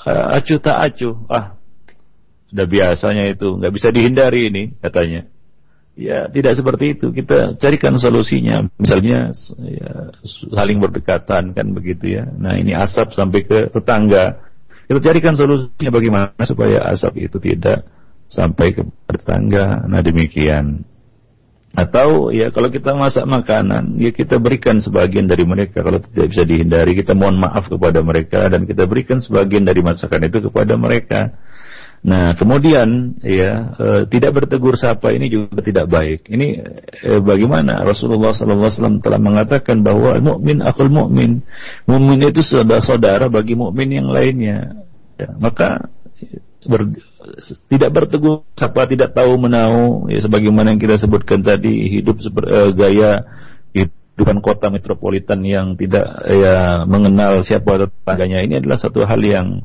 uh, 0.03 0.35
acuh 0.35 0.59
tak 0.59 0.79
acuh. 0.83 1.15
Ah, 1.31 1.55
sudah 2.51 2.67
biasanya 2.67 3.31
itu, 3.31 3.55
nggak 3.55 3.75
bisa 3.75 3.95
dihindari 3.95 4.51
ini 4.51 4.75
katanya. 4.83 5.31
Ya, 5.99 6.31
tidak 6.31 6.55
seperti 6.55 6.95
itu. 6.95 7.11
Kita 7.11 7.59
carikan 7.59 7.99
solusinya. 7.99 8.71
Misalnya 8.79 9.35
ya, 9.67 10.15
saling 10.55 10.79
berdekatan 10.79 11.51
kan 11.59 11.67
begitu 11.75 12.23
ya. 12.23 12.25
Nah, 12.39 12.55
ini 12.55 12.71
asap 12.71 13.19
sampai 13.19 13.43
ke 13.43 13.67
tetangga. 13.75 14.39
Kita 14.87 15.03
carikan 15.03 15.35
solusinya 15.35 15.91
bagaimana 15.91 16.43
supaya 16.47 16.87
asap 16.95 17.27
itu 17.27 17.43
tidak 17.43 17.83
sampai 18.31 18.79
ke 18.79 18.87
tetangga. 19.11 19.91
Nah, 19.91 19.99
demikian. 19.99 20.87
Atau 21.75 22.31
ya 22.31 22.55
kalau 22.55 22.71
kita 22.71 22.95
masak 22.95 23.27
makanan, 23.27 23.99
ya 23.99 24.15
kita 24.15 24.39
berikan 24.39 24.79
sebagian 24.79 25.27
dari 25.27 25.43
mereka. 25.43 25.83
Kalau 25.83 25.99
tidak 25.99 26.31
bisa 26.31 26.47
dihindari, 26.47 26.95
kita 26.95 27.11
mohon 27.13 27.43
maaf 27.43 27.67
kepada 27.67 28.07
mereka 28.07 28.47
dan 28.47 28.71
kita 28.71 28.87
berikan 28.87 29.19
sebagian 29.19 29.67
dari 29.67 29.83
masakan 29.83 30.31
itu 30.31 30.47
kepada 30.47 30.79
mereka. 30.79 31.35
Nah, 31.99 32.39
kemudian 32.39 33.19
ya 33.21 33.75
e, 33.75 33.89
tidak 34.07 34.39
bertegur 34.39 34.79
sapa 34.79 35.11
ini 35.11 35.27
juga 35.27 35.59
tidak 35.61 35.91
baik. 35.91 36.31
Ini 36.31 36.47
e, 37.03 37.11
bagaimana 37.19 37.83
Rasulullah 37.83 38.31
SAW 38.31 39.03
telah 39.03 39.19
mengatakan 39.19 39.83
bahwa 39.83 40.15
mukmin 40.23 40.63
akul 40.63 40.91
mukmin, 40.91 41.43
mukmin 41.91 42.19
itu 42.23 42.43
saudara-saudara 42.45 43.27
bagi 43.27 43.59
mukmin 43.59 43.99
yang 43.99 44.09
lainnya. 44.15 44.87
Ya, 45.19 45.35
maka 45.43 45.91
ber, 46.63 46.87
tidak 47.67 47.91
bertegur 47.91 48.47
sapa, 48.55 48.87
tidak 48.87 49.11
tahu 49.11 49.35
menau, 49.35 50.07
ya 50.07 50.23
sebagaimana 50.23 50.75
yang 50.75 50.81
kita 50.81 51.03
sebutkan 51.03 51.43
tadi 51.43 51.99
hidup 51.99 52.23
e, 52.47 52.59
gaya 52.79 53.27
kehidupan 54.19 54.43
kota 54.43 54.67
metropolitan 54.67 55.47
yang 55.47 55.79
tidak 55.79 56.03
ya 56.27 56.83
mengenal 56.91 57.39
siapa 57.47 57.87
tetangganya 57.87 58.43
ini 58.43 58.59
adalah 58.59 58.75
satu 58.75 59.07
hal 59.07 59.23
yang 59.23 59.63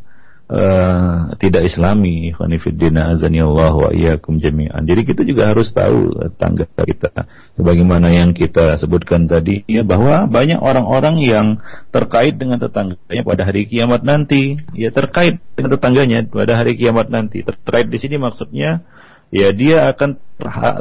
uh, 0.50 1.34
tidak 1.40 1.68
islami 1.68 2.36
khonifuddina 2.36 3.16
azani 3.16 3.40
Allah 3.40 3.74
wa 3.74 3.90
iyyakum 3.94 4.40
jami'an. 4.42 4.84
Jadi 4.84 5.02
kita 5.08 5.22
juga 5.24 5.52
harus 5.52 5.72
tahu 5.72 6.12
tangga 6.36 6.68
kita 6.68 7.30
sebagaimana 7.56 8.12
yang 8.12 8.36
kita 8.36 8.76
sebutkan 8.76 9.30
tadi 9.30 9.64
ya 9.70 9.86
bahwa 9.86 10.28
banyak 10.28 10.60
orang-orang 10.60 11.22
yang 11.24 11.48
terkait 11.94 12.36
dengan 12.36 12.60
tetangganya 12.60 13.24
pada 13.24 13.44
hari 13.48 13.70
kiamat 13.70 14.02
nanti, 14.04 14.60
ya 14.76 14.92
terkait 14.92 15.40
dengan 15.56 15.80
tetangganya 15.80 16.28
pada 16.28 16.60
hari 16.60 16.76
kiamat 16.76 17.08
nanti. 17.08 17.46
Terkait 17.46 17.88
di 17.88 17.98
sini 18.00 18.20
maksudnya 18.20 18.84
ya 19.32 19.50
dia 19.56 19.90
akan 19.96 20.20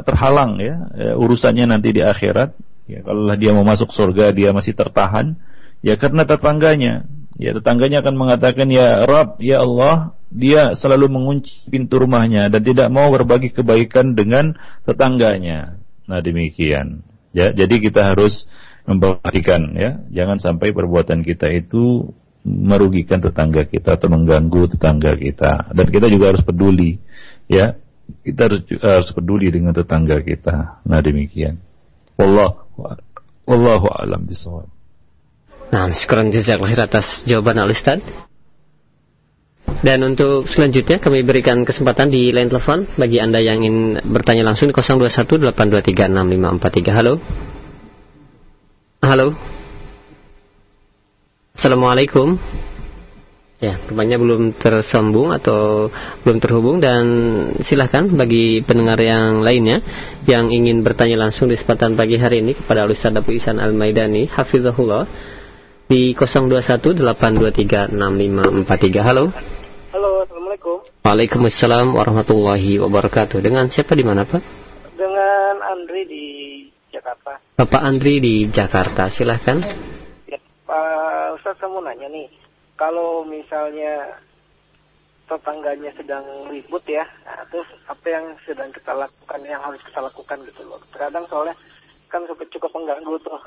terhalang 0.03 0.59
ya, 0.59 0.75
ya 0.93 1.11
urusannya 1.15 1.65
nanti 1.69 1.95
di 1.95 2.01
akhirat. 2.03 2.55
Ya 2.83 2.99
kalau 2.99 3.31
dia 3.39 3.55
mau 3.55 3.63
masuk 3.63 3.95
surga 3.95 4.35
dia 4.35 4.51
masih 4.51 4.75
tertahan 4.75 5.39
ya 5.79 5.95
karena 5.95 6.27
tetangganya 6.27 7.07
ya 7.37 7.51
tetangganya 7.57 8.05
akan 8.05 8.15
mengatakan 8.15 8.67
ya 8.69 9.05
Rob 9.09 9.41
ya 9.41 9.65
Allah 9.65 10.13
dia 10.33 10.73
selalu 10.73 11.13
mengunci 11.13 11.69
pintu 11.69 12.01
rumahnya 12.01 12.49
dan 12.49 12.61
tidak 12.65 12.89
mau 12.89 13.13
berbagi 13.13 13.53
kebaikan 13.53 14.17
dengan 14.17 14.57
tetangganya. 14.85 15.77
Nah 16.09 16.19
demikian. 16.25 17.05
Ya 17.33 17.53
jadi 17.53 17.77
kita 17.77 18.13
harus 18.13 18.49
memperhatikan 18.89 19.77
ya. 19.77 20.01
Jangan 20.09 20.41
sampai 20.41 20.73
perbuatan 20.73 21.21
kita 21.21 21.53
itu 21.53 22.09
merugikan 22.43 23.23
tetangga 23.23 23.63
kita 23.69 23.95
atau 23.95 24.09
mengganggu 24.09 24.73
tetangga 24.73 25.13
kita. 25.15 25.69
Dan 25.71 25.87
kita 25.93 26.09
juga 26.09 26.33
harus 26.33 26.41
peduli 26.41 26.97
ya. 27.45 27.77
Kita 28.25 28.49
harus 28.49 28.61
harus 28.81 29.09
peduli 29.13 29.53
dengan 29.53 29.71
tetangga 29.71 30.17
kita. 30.25 30.81
Nah 30.81 30.99
demikian. 30.99 31.61
Wallahu 32.17 32.89
wallahu 33.45 33.87
alam 33.93 34.25
bisawab 34.25 34.72
Nah, 35.73 35.89
sekarang 35.89 36.29
jazakallah 36.29 36.85
atas 36.85 37.25
jawaban 37.25 37.57
al 37.57 37.73
Ustaz. 37.73 37.97
Dan 39.81 40.05
untuk 40.05 40.45
selanjutnya 40.45 41.01
kami 41.01 41.25
berikan 41.25 41.65
kesempatan 41.65 42.13
di 42.13 42.29
line 42.29 42.45
telepon 42.45 42.85
bagi 42.93 43.17
Anda 43.17 43.41
yang 43.41 43.65
ingin 43.65 44.05
bertanya 44.05 44.45
langsung 44.45 44.69
di 44.69 44.75
0218236543. 44.77 46.93
Halo. 46.93 47.17
Halo. 49.01 49.33
Assalamualaikum. 51.57 52.37
Ya, 53.57 53.81
rupanya 53.89 54.21
belum 54.21 54.53
tersambung 54.53 55.33
atau 55.33 55.89
belum 56.21 56.37
terhubung 56.37 56.77
dan 56.83 57.03
silahkan 57.63 58.11
bagi 58.13 58.61
pendengar 58.61 58.99
yang 58.99 59.39
lainnya 59.39 59.79
yang 60.27 60.51
ingin 60.51 60.83
bertanya 60.83 61.15
langsung 61.17 61.47
di 61.47 61.55
kesempatan 61.55 61.95
pagi 61.95 62.19
hari 62.19 62.43
ini 62.43 62.59
kepada 62.59 62.83
Ustaz 62.85 63.15
Abu 63.15 63.31
Isan 63.31 63.63
Al-Maidani, 63.63 64.27
Hafizahullah 64.27 65.07
di 65.87 66.15
0218236543. 66.15 69.03
Halo. 69.03 69.31
Halo, 69.91 70.23
Assalamualaikum. 70.23 70.79
Waalaikumsalam 71.03 71.91
warahmatullahi 71.93 72.79
wabarakatuh. 72.79 73.43
Dengan 73.43 73.67
siapa 73.67 73.91
di 73.93 74.07
mana, 74.07 74.23
Pak? 74.23 74.41
Dengan 74.95 75.59
Andri 75.61 76.07
di 76.07 76.25
Jakarta. 76.89 77.37
Bapak 77.59 77.81
Andri 77.83 78.23
di 78.23 78.47
Jakarta, 78.47 79.11
silahkan. 79.11 79.59
Ya, 80.29 80.39
Pak 80.65 81.35
Ustaz, 81.41 81.59
saya 81.59 81.69
mau 81.69 81.83
nanya 81.83 82.07
nih. 82.07 82.29
Kalau 82.73 83.21
misalnya 83.27 84.17
tetangganya 85.29 85.93
sedang 85.95 86.25
ribut 86.51 86.83
ya, 86.89 87.05
nah, 87.23 87.45
terus 87.47 87.67
apa 87.87 88.09
yang 88.09 88.35
sedang 88.43 88.67
kita 88.73 88.91
lakukan, 88.91 89.39
yang 89.45 89.61
harus 89.61 89.79
kita 89.85 90.01
lakukan 90.03 90.41
gitu 90.47 90.63
loh. 90.67 90.79
Terkadang 90.91 91.23
soalnya 91.29 91.55
kan 92.09 92.25
cukup 92.27 92.71
mengganggu 92.73 93.15
tuh. 93.23 93.39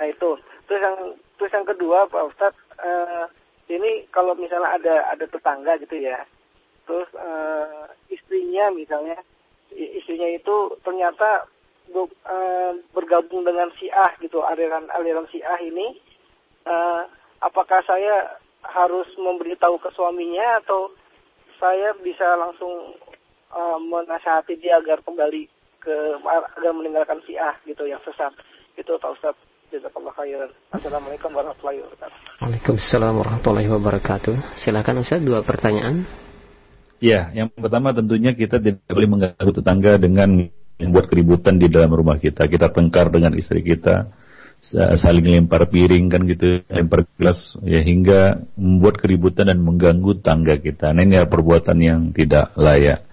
Nah 0.00 0.06
itu. 0.10 0.30
Terus 0.66 0.80
yang 0.80 0.96
terus 1.36 1.52
yang 1.52 1.66
kedua 1.66 2.08
Pak 2.08 2.24
Ustadz, 2.34 2.62
uh, 2.80 3.26
ini 3.68 4.08
kalau 4.10 4.34
misalnya 4.36 4.76
ada 4.76 4.94
ada 5.12 5.24
tetangga 5.28 5.76
gitu 5.80 5.96
ya, 6.00 6.24
terus 6.88 7.08
uh, 7.16 7.88
istrinya 8.08 8.72
misalnya, 8.72 9.16
istrinya 9.72 10.28
itu 10.28 10.76
ternyata 10.84 11.48
uh, 11.92 12.72
bergabung 12.96 13.44
dengan 13.44 13.68
Syiah 13.76 14.12
gitu, 14.20 14.40
aliran 14.44 14.88
aliran 14.92 15.28
Syiah 15.28 15.60
ini, 15.60 16.00
uh, 16.64 17.08
apakah 17.44 17.84
saya 17.84 18.40
harus 18.64 19.08
memberitahu 19.20 19.76
ke 19.76 19.92
suaminya 19.92 20.64
atau 20.64 20.88
saya 21.60 21.92
bisa 22.00 22.36
langsung 22.40 22.96
uh, 23.52 23.78
menasihati 23.78 24.56
dia 24.56 24.80
agar 24.80 25.04
kembali 25.04 25.48
ke 25.84 25.96
agar 26.56 26.72
meninggalkan 26.72 27.20
Syiah 27.28 27.52
gitu 27.68 27.84
yang 27.84 28.00
sesat 28.02 28.32
gitu 28.74 28.96
Pak 28.96 29.12
Ustadz. 29.20 29.53
Jazakallah 29.74 30.14
khairan. 30.14 30.50
Assalamualaikum 30.70 31.34
warahmatullahi 31.34 31.82
wabarakatuh. 31.82 32.18
Waalaikumsalam 32.46 33.12
warahmatullahi 33.18 33.68
wabarakatuh. 33.74 34.34
Silakan 34.54 35.02
Ustaz 35.02 35.18
dua 35.18 35.42
pertanyaan. 35.42 36.06
Ya, 37.02 37.34
yang 37.34 37.50
pertama 37.50 37.90
tentunya 37.90 38.38
kita 38.38 38.62
tidak 38.62 38.86
boleh 38.86 39.10
mengganggu 39.10 39.50
tetangga 39.50 39.98
dengan 39.98 40.46
membuat 40.78 41.10
keributan 41.10 41.58
di 41.58 41.66
dalam 41.66 41.90
rumah 41.90 42.22
kita. 42.22 42.46
Kita 42.46 42.70
tengkar 42.70 43.10
dengan 43.10 43.34
istri 43.34 43.66
kita, 43.66 44.14
saling 44.94 45.26
lempar 45.26 45.66
piring 45.66 46.06
kan 46.06 46.22
gitu, 46.22 46.62
lempar 46.70 47.10
gelas 47.18 47.58
ya 47.66 47.82
hingga 47.82 48.46
membuat 48.54 49.02
keributan 49.02 49.50
dan 49.50 49.58
mengganggu 49.58 50.22
tangga 50.22 50.54
kita. 50.54 50.94
Nah 50.94 51.02
ini 51.02 51.18
adalah 51.18 51.34
perbuatan 51.34 51.76
yang 51.82 52.00
tidak 52.14 52.54
layak. 52.54 53.10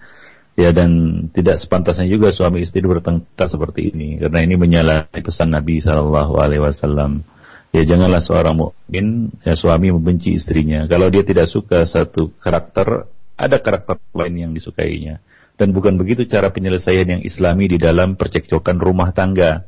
Ya 0.52 0.68
dan 0.68 1.24
tidak 1.32 1.64
sepantasnya 1.64 2.04
juga 2.12 2.28
suami 2.28 2.60
istri 2.60 2.84
bertengkar 2.84 3.48
seperti 3.48 3.88
ini 3.88 4.20
karena 4.20 4.44
ini 4.44 4.54
menyalahi 4.60 5.24
pesan 5.24 5.48
Nabi 5.48 5.80
Shallallahu 5.80 6.36
Alaihi 6.36 6.60
Wasallam. 6.60 7.24
Ya 7.72 7.88
janganlah 7.88 8.20
seorang 8.20 8.60
mukmin 8.60 9.32
ya 9.40 9.56
suami 9.56 9.88
membenci 9.88 10.36
istrinya. 10.36 10.84
Kalau 10.84 11.08
dia 11.08 11.24
tidak 11.24 11.48
suka 11.48 11.88
satu 11.88 12.36
karakter, 12.36 13.08
ada 13.32 13.56
karakter 13.64 13.96
lain 14.12 14.44
yang 14.44 14.52
disukainya. 14.52 15.24
Dan 15.56 15.72
bukan 15.72 15.96
begitu 15.96 16.28
cara 16.28 16.52
penyelesaian 16.52 17.08
yang 17.08 17.22
islami 17.24 17.72
di 17.72 17.80
dalam 17.80 18.20
percekcokan 18.20 18.76
rumah 18.76 19.16
tangga. 19.16 19.64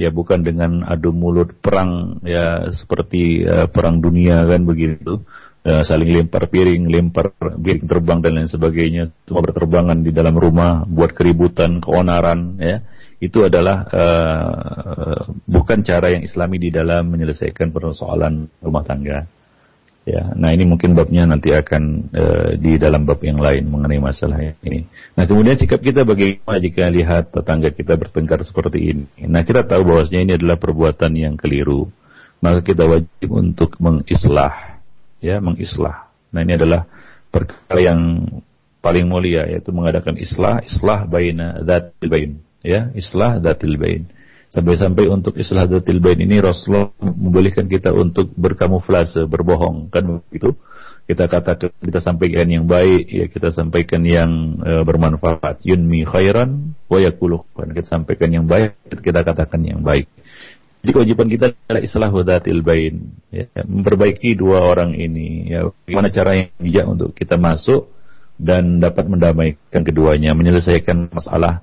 Ya 0.00 0.08
bukan 0.08 0.40
dengan 0.40 0.80
adu 0.88 1.12
mulut 1.12 1.60
perang 1.60 2.24
ya 2.24 2.72
seperti 2.72 3.44
uh, 3.44 3.68
perang 3.68 4.00
dunia 4.00 4.48
kan 4.48 4.64
begitu. 4.64 5.20
Uh, 5.62 5.86
saling 5.86 6.10
lempar 6.10 6.50
piring, 6.50 6.90
lempar 6.90 7.38
piring 7.38 7.86
terbang 7.86 8.18
dan 8.18 8.34
lain 8.34 8.50
sebagainya. 8.50 9.14
Semua 9.22 9.46
berterbangan 9.46 10.02
di 10.02 10.10
dalam 10.10 10.34
rumah, 10.34 10.82
buat 10.82 11.14
keributan, 11.14 11.78
keonaran 11.78 12.58
ya 12.58 12.82
itu 13.22 13.46
adalah 13.46 13.86
uh, 13.86 15.30
bukan 15.46 15.86
cara 15.86 16.10
yang 16.10 16.26
islami 16.26 16.58
di 16.58 16.74
dalam 16.74 17.06
menyelesaikan 17.06 17.70
persoalan 17.70 18.50
rumah 18.58 18.82
tangga. 18.82 19.30
Ya, 20.02 20.34
nah 20.34 20.50
ini 20.50 20.66
mungkin 20.66 20.98
babnya 20.98 21.30
nanti 21.30 21.54
akan 21.54 22.10
uh, 22.10 22.50
di 22.58 22.74
dalam 22.74 23.06
bab 23.06 23.22
yang 23.22 23.38
lain 23.38 23.70
mengenai 23.70 24.02
masalah 24.02 24.42
ini. 24.66 24.90
Nah 25.14 25.30
kemudian 25.30 25.54
sikap 25.54 25.78
kita 25.78 26.02
bagaimana 26.02 26.58
jika 26.58 26.90
lihat 26.90 27.30
tetangga 27.30 27.70
kita 27.70 27.94
bertengkar 27.94 28.42
seperti 28.42 28.90
ini. 28.90 29.06
Nah 29.30 29.46
kita 29.46 29.62
tahu 29.62 29.86
bahwasanya 29.86 30.20
ini 30.26 30.32
adalah 30.42 30.58
perbuatan 30.58 31.14
yang 31.14 31.38
keliru. 31.38 31.86
Maka 32.42 32.66
kita 32.66 32.90
wajib 32.90 33.30
untuk 33.30 33.78
mengislah, 33.78 34.71
ya 35.22 35.38
mengislah. 35.38 36.10
Nah 36.34 36.42
ini 36.42 36.58
adalah 36.58 36.84
perkara 37.30 37.80
yang 37.80 38.26
paling 38.82 39.06
mulia 39.06 39.46
yaitu 39.46 39.70
mengadakan 39.70 40.18
islah, 40.18 40.58
islah 40.66 41.06
baina 41.06 41.62
dzatil 41.62 42.10
bain 42.10 42.32
ya 42.64 42.90
islah 42.94 43.42
datil 43.42 43.76
bain. 43.76 44.08
Sampai-sampai 44.52 45.08
untuk 45.08 45.36
islah 45.40 45.66
datil 45.66 45.98
bain 45.98 46.20
ini 46.22 46.38
Rasulullah 46.38 46.92
membolehkan 47.00 47.66
kita 47.66 47.90
untuk 47.92 48.30
berkamuflase 48.36 49.26
berbohong. 49.26 49.88
Kan 49.88 50.22
begitu? 50.28 50.54
Kita 51.02 51.26
katakan 51.26 51.74
kita 51.82 51.98
sampaikan 51.98 52.46
yang 52.46 52.64
baik 52.70 53.10
ya 53.10 53.26
kita 53.26 53.50
sampaikan 53.50 54.06
yang 54.06 54.60
e, 54.62 54.86
bermanfaat. 54.86 55.66
Yunmi 55.66 56.06
khairan 56.06 56.78
wa 56.86 56.98
yakulu 57.02 57.42
kita 57.58 57.88
sampaikan 57.90 58.30
yang 58.30 58.46
baik 58.46 58.78
kita 59.02 59.26
katakan 59.26 59.66
yang 59.66 59.82
baik 59.82 60.06
jadi 60.82 60.90
kewajiban 60.98 61.28
kita 61.30 61.46
adalah 61.54 61.82
islah 61.82 62.10
datil 62.26 62.60
bain 62.66 63.14
ya, 63.30 63.46
memperbaiki 63.62 64.34
dua 64.34 64.66
orang 64.66 64.98
ini 64.98 65.46
ya 65.46 65.70
gimana 65.86 66.10
cara 66.10 66.34
yang 66.34 66.48
bijak 66.58 66.86
untuk 66.90 67.10
kita 67.14 67.38
masuk 67.38 67.86
dan 68.42 68.82
dapat 68.82 69.06
mendamaikan 69.06 69.86
keduanya 69.86 70.34
menyelesaikan 70.34 71.14
masalah 71.14 71.62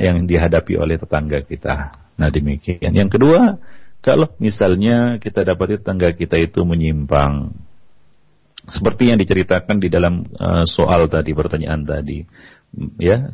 yang 0.00 0.24
dihadapi 0.24 0.78
oleh 0.78 0.96
tetangga 0.96 1.42
kita. 1.42 1.92
Nah 2.14 2.28
demikian. 2.30 2.94
Yang 2.94 3.18
kedua, 3.18 3.58
kalau 4.04 4.30
misalnya 4.38 5.18
kita 5.18 5.42
dapat 5.42 5.80
tetangga 5.80 6.14
kita 6.14 6.38
itu 6.38 6.62
menyimpang, 6.62 7.52
seperti 8.64 9.12
yang 9.12 9.20
diceritakan 9.20 9.76
di 9.80 9.88
dalam 9.92 10.24
uh, 10.36 10.64
soal 10.64 11.08
tadi, 11.08 11.36
pertanyaan 11.36 11.84
tadi, 11.84 12.24
ya 12.98 13.30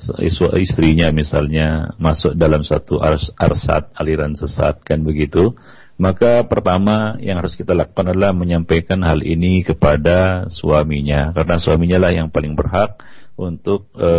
istrinya 0.58 1.08
misalnya 1.10 1.96
masuk 1.96 2.36
dalam 2.36 2.60
satu 2.60 3.00
ars 3.00 3.32
arsat 3.36 3.92
aliran 3.96 4.36
sesat 4.36 4.84
kan 4.84 5.00
begitu. 5.00 5.56
Maka 6.00 6.48
pertama 6.48 7.20
yang 7.20 7.44
harus 7.44 7.60
kita 7.60 7.76
lakukan 7.76 8.16
adalah 8.16 8.32
menyampaikan 8.32 9.04
hal 9.04 9.20
ini 9.20 9.60
kepada 9.60 10.48
suaminya. 10.48 11.28
Karena 11.36 11.60
suaminya 11.60 11.98
lah 12.00 12.16
yang 12.16 12.32
paling 12.32 12.56
berhak 12.56 13.04
untuk 13.36 13.92
e, 13.92 14.10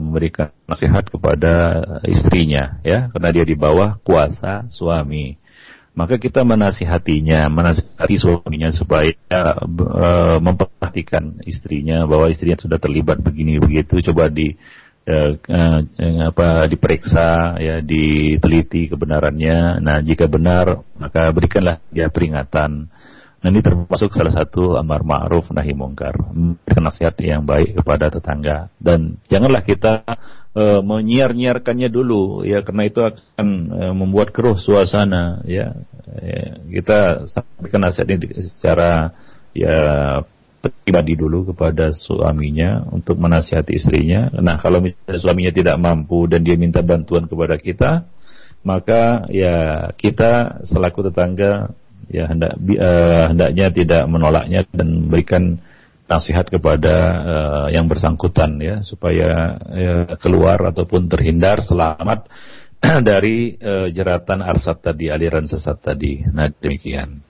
memberikan 0.00 0.48
nasihat 0.64 1.04
kepada 1.04 1.84
istrinya 2.08 2.80
ya. 2.80 3.12
Karena 3.12 3.28
dia 3.28 3.44
di 3.44 3.52
bawah 3.60 4.00
kuasa 4.00 4.72
suami 4.72 5.36
maka 5.98 6.14
kita 6.14 6.46
menasihatinya 6.46 7.50
menasihati 7.50 8.14
suaminya 8.22 8.70
supaya 8.70 9.10
e, 9.66 10.10
memperhatikan 10.38 11.42
istrinya 11.42 12.06
bahwa 12.06 12.30
istrinya 12.30 12.54
sudah 12.54 12.78
terlibat 12.78 13.18
begini 13.18 13.58
begitu. 13.58 13.98
Coba 14.06 14.30
di 14.30 14.54
e, 15.02 15.16
e, 15.42 15.58
apa 16.22 16.70
diperiksa 16.70 17.58
ya 17.58 17.82
diteliti 17.82 18.86
kebenarannya. 18.86 19.82
Nah 19.82 19.98
jika 19.98 20.30
benar 20.30 20.86
maka 20.94 21.34
berikanlah 21.34 21.82
dia 21.90 22.06
peringatan 22.14 22.86
Nah 23.38 23.54
ini 23.54 23.62
termasuk 23.62 24.10
salah 24.10 24.34
satu 24.34 24.74
amar 24.74 25.06
ma'ruf 25.06 25.54
nahi 25.54 25.70
mungkar, 25.70 26.18
memberikan 26.34 26.82
nasihat 26.82 27.14
yang 27.22 27.46
baik 27.46 27.78
kepada 27.78 28.10
tetangga 28.10 28.66
dan 28.82 29.22
janganlah 29.30 29.62
kita 29.62 30.02
e, 30.58 30.82
menyiar-nyiarkannya 30.82 31.86
dulu 31.86 32.42
ya 32.42 32.66
karena 32.66 32.90
itu 32.90 32.98
akan 32.98 33.48
e, 33.70 33.82
membuat 33.94 34.34
keruh 34.34 34.58
suasana 34.58 35.46
ya. 35.46 35.70
ya 36.18 36.58
kita 36.66 37.30
sampaikan 37.30 37.86
nasihat 37.86 38.10
ini 38.10 38.42
secara 38.42 39.14
ya 39.54 39.78
pribadi 40.58 41.14
dulu 41.14 41.54
kepada 41.54 41.94
suaminya 41.94 42.82
untuk 42.90 43.22
menasihati 43.22 43.78
istrinya. 43.78 44.34
Nah 44.34 44.58
kalau 44.58 44.82
misalnya 44.82 45.22
suaminya 45.22 45.52
tidak 45.54 45.78
mampu 45.78 46.26
dan 46.26 46.42
dia 46.42 46.58
minta 46.58 46.82
bantuan 46.82 47.30
kepada 47.30 47.54
kita, 47.54 48.02
maka 48.66 49.30
ya 49.30 49.88
kita 49.94 50.62
selaku 50.66 51.06
tetangga 51.06 51.70
ya 52.08 52.28
hendak 52.28 52.56
uh, 52.56 53.32
hendaknya 53.32 53.66
tidak 53.72 54.02
menolaknya 54.08 54.64
dan 54.72 54.88
memberikan 55.06 55.60
nasihat 56.08 56.48
kepada 56.48 56.94
uh, 57.20 57.66
yang 57.68 57.84
bersangkutan 57.84 58.56
ya 58.60 58.80
supaya 58.80 59.60
uh, 59.60 60.16
keluar 60.18 60.72
ataupun 60.72 61.06
terhindar 61.06 61.60
selamat 61.60 62.28
dari 63.08 63.60
uh, 63.60 63.92
jeratan 63.92 64.40
arsat 64.40 64.80
tadi 64.80 65.12
aliran 65.12 65.44
sesat 65.44 65.78
tadi. 65.84 66.24
Nah 66.32 66.48
demikian. 66.48 67.20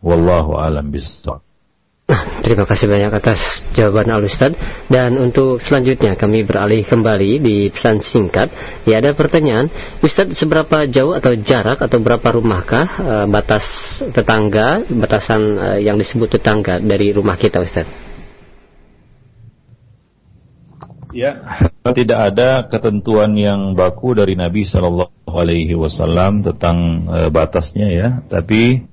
Wallahu 0.00 0.56
alam 0.56 0.88
bishawab. 0.88 1.49
Terima 2.44 2.66
kasih 2.66 2.90
banyak 2.90 3.12
atas 3.14 3.38
jawaban 3.70 4.10
Al 4.10 4.26
Ustad 4.26 4.58
dan 4.90 5.14
untuk 5.14 5.62
selanjutnya 5.62 6.18
kami 6.18 6.42
beralih 6.42 6.82
kembali 6.82 7.38
di 7.38 7.56
pesan 7.70 8.02
singkat. 8.02 8.50
Ya 8.82 8.98
ada 8.98 9.14
pertanyaan, 9.14 9.70
Ustad 10.02 10.34
seberapa 10.34 10.90
jauh 10.90 11.14
atau 11.14 11.30
jarak 11.38 11.78
atau 11.78 11.98
berapa 12.02 12.28
rumahkah 12.34 12.86
uh, 12.98 13.26
batas 13.30 13.64
tetangga, 14.10 14.82
batasan 14.90 15.40
uh, 15.54 15.78
yang 15.78 15.94
disebut 15.94 16.40
tetangga 16.40 16.82
dari 16.82 17.14
rumah 17.14 17.38
kita 17.38 17.62
Ustad? 17.62 17.86
Ya, 21.10 21.42
tidak 21.90 22.18
ada 22.34 22.70
ketentuan 22.70 23.34
yang 23.34 23.74
baku 23.74 24.14
dari 24.14 24.38
Nabi 24.38 24.62
Shallallahu 24.62 25.26
Alaihi 25.26 25.74
Wasallam 25.74 26.46
tentang 26.46 27.06
uh, 27.10 27.28
batasnya 27.34 27.90
ya, 27.90 28.08
tapi 28.30 28.89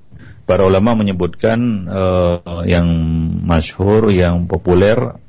para 0.48 0.64
ulama 0.64 0.96
menyebutkan 0.96 1.60
uh, 1.84 2.64
yang 2.64 2.88
masyhur, 3.44 4.08
yang 4.08 4.48
populer 4.48 5.20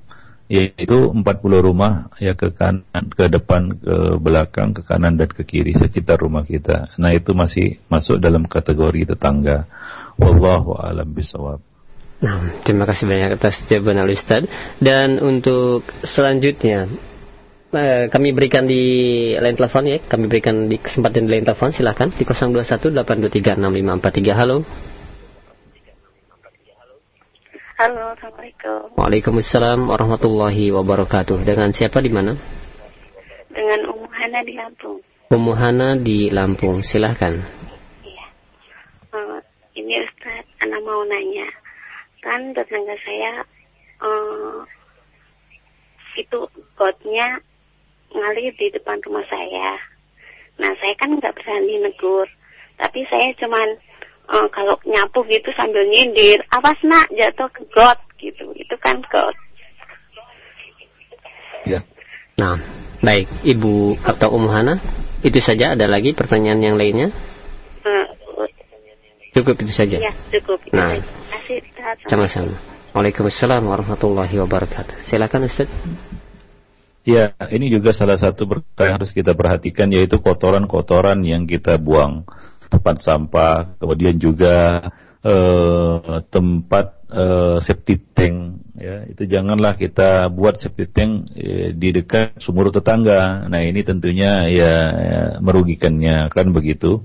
yaitu 0.49 1.13
40 1.13 1.22
rumah 1.61 2.09
ya 2.17 2.34
ke 2.34 2.49
kanan, 2.49 3.05
ke 3.13 3.30
depan, 3.30 3.78
ke 3.78 4.17
belakang, 4.17 4.74
ke 4.74 4.82
kanan 4.82 5.13
dan 5.13 5.30
ke 5.30 5.45
kiri 5.45 5.78
sekitar 5.78 6.26
rumah 6.26 6.41
kita. 6.41 6.89
Nah, 6.97 7.13
itu 7.13 7.38
masih 7.38 7.78
masuk 7.86 8.17
dalam 8.17 8.49
kategori 8.49 9.13
tetangga. 9.13 9.70
Wallahu 10.17 10.74
alam 10.82 11.05
bisawab. 11.13 11.61
Nah, 12.20 12.65
terima 12.65 12.89
kasih 12.89 13.05
banyak 13.05 13.38
atas 13.38 13.61
jawaban 13.70 14.01
Al 14.01 14.09
Ustaz. 14.09 14.49
Dan 14.82 15.22
untuk 15.22 15.86
selanjutnya 16.01 16.89
eh, 17.70 18.09
kami 18.09 18.34
berikan 18.34 18.65
di 18.65 18.82
line 19.38 19.55
telepon 19.55 19.86
ya, 19.86 20.01
kami 20.01 20.26
berikan 20.26 20.65
di 20.65 20.82
kesempatan 20.82 21.30
di 21.30 21.38
line 21.38 21.45
telepon 21.45 21.70
silahkan 21.70 22.09
di 22.09 22.26
021 22.26 22.89
823 22.89 23.53
6543. 23.53 24.34
Halo. 24.34 24.88
Halo, 27.80 28.11
Assalamualaikum. 28.11 28.91
Waalaikumsalam 28.99 29.88
warahmatullahi 29.88 30.67
wabarakatuh. 30.75 31.47
Dengan 31.47 31.71
siapa 31.71 32.03
di 32.03 32.11
mana? 32.11 32.36
Dengan 33.47 33.95
Ummu 33.95 34.03
Hana 34.11 34.43
di 34.43 34.51
Lampung. 34.51 34.99
Ummu 35.32 35.53
Hana 35.55 35.95
di 35.95 36.27
Lampung, 36.27 36.84
silahkan. 36.84 37.39
Iya. 38.03 38.25
Uh, 39.15 39.39
ini 39.80 39.95
Ustaz, 40.03 40.43
anak 40.59 40.84
mau 40.84 41.07
nanya. 41.07 41.47
Kan 42.19 42.51
tetangga 42.51 42.99
saya 42.99 43.47
uh, 44.03 44.59
itu 46.19 46.51
gotnya 46.75 47.39
ngalir 48.11 48.59
di 48.59 48.75
depan 48.75 48.99
rumah 49.07 49.23
saya. 49.32 49.80
Nah, 50.59 50.75
saya 50.84 50.99
kan 50.99 51.15
nggak 51.15 51.32
berani 51.32 51.80
negur. 51.80 52.27
Tapi 52.75 53.07
saya 53.07 53.32
cuman 53.39 53.80
uh, 54.30 54.47
kalau 54.53 54.77
nyapu 54.86 55.25
gitu 55.25 55.49
sambil 55.57 55.84
nyindir, 55.89 56.45
awas 56.53 56.77
nak 56.86 57.09
jatuh 57.09 57.49
ke 57.49 57.65
got 57.73 57.99
gitu, 58.21 58.53
itu 58.53 58.75
kan 58.80 59.01
got. 59.09 59.36
Ya. 61.65 61.84
Nah, 62.39 62.55
baik 63.03 63.27
Ibu 63.43 63.99
atau 63.99 64.32
Um 64.32 64.47
Hana, 64.47 64.80
itu 65.25 65.43
saja. 65.43 65.75
Ada 65.75 65.91
lagi 65.91 66.15
pertanyaan 66.15 66.61
yang 66.63 66.75
lainnya? 66.80 67.11
Uh, 67.84 68.07
cukup 69.36 69.59
itu 69.59 69.73
saja. 69.75 69.99
Ya, 69.99 70.13
cukup. 70.32 70.63
Nah, 70.71 71.03
sama-sama. 72.07 72.55
Waalaikumsalam 72.95 73.61
warahmatullahi 73.67 74.34
wabarakatuh. 74.39 75.05
Silakan 75.05 75.45
Ustaz. 75.45 75.69
Ya, 77.07 77.34
ini 77.49 77.71
juga 77.71 77.95
salah 77.95 78.19
satu 78.19 78.45
perkara 78.45 78.91
yang 78.91 78.95
harus 79.01 79.11
kita 79.15 79.34
perhatikan 79.34 79.89
yaitu 79.89 80.19
kotoran-kotoran 80.19 81.23
yang 81.25 81.47
kita 81.47 81.80
buang 81.80 82.27
tempat 82.70 83.01
sampah, 83.01 83.76
kemudian 83.82 84.15
juga 84.22 84.88
uh, 85.26 86.24
tempat 86.30 86.99
uh, 87.11 87.57
septic 87.59 88.13
tank 88.15 88.63
ya. 88.78 89.05
Itu 89.09 89.28
janganlah 89.28 89.76
kita 89.76 90.32
buat 90.32 90.55
septic 90.55 90.95
tank 90.95 91.34
eh, 91.36 91.76
di 91.76 91.89
dekat 91.91 92.39
sumur 92.39 92.72
tetangga. 92.72 93.49
Nah 93.49 93.61
ini 93.65 93.84
tentunya 93.84 94.47
ya, 94.47 94.74
ya 94.95 95.22
merugikannya. 95.43 96.32
Kan 96.32 96.55
begitu. 96.55 97.03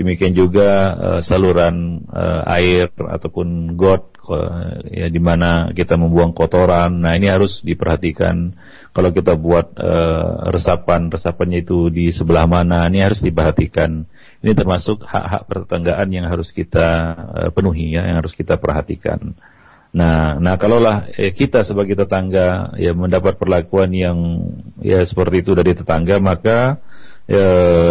Demikian 0.00 0.32
juga 0.32 0.96
uh, 0.96 1.20
saluran 1.20 2.08
uh, 2.08 2.40
air 2.48 2.88
ataupun 2.88 3.76
got 3.76 4.16
uh, 4.32 4.80
ya 4.88 5.12
di 5.12 5.20
mana 5.20 5.76
kita 5.76 6.00
membuang 6.00 6.32
kotoran. 6.32 7.04
Nah 7.04 7.20
ini 7.20 7.28
harus 7.28 7.60
diperhatikan. 7.60 8.56
Kalau 8.96 9.12
kita 9.12 9.36
buat 9.36 9.76
uh, 9.76 10.48
resapan 10.56 11.12
resapannya 11.12 11.60
itu 11.60 11.92
di 11.92 12.08
sebelah 12.16 12.48
mana 12.48 12.88
ini 12.88 13.04
harus 13.04 13.20
diperhatikan 13.20 14.08
ini 14.40 14.52
termasuk 14.56 15.04
hak-hak 15.04 15.44
pertetanggaan 15.44 16.08
yang 16.08 16.24
harus 16.24 16.48
kita 16.48 16.88
uh, 17.12 17.50
penuhi 17.52 17.92
ya, 17.92 18.08
yang 18.08 18.24
harus 18.24 18.32
kita 18.32 18.56
perhatikan. 18.56 19.36
Nah, 19.90 20.38
nah 20.38 20.54
kalaulah 20.54 21.10
eh, 21.18 21.34
kita 21.34 21.66
sebagai 21.66 21.98
tetangga 21.98 22.72
ya 22.78 22.94
mendapat 22.94 23.36
perlakuan 23.36 23.90
yang 23.90 24.18
ya 24.80 25.02
seperti 25.02 25.44
itu 25.44 25.52
dari 25.52 25.76
tetangga, 25.76 26.22
maka 26.22 26.80
ya, 27.28 27.44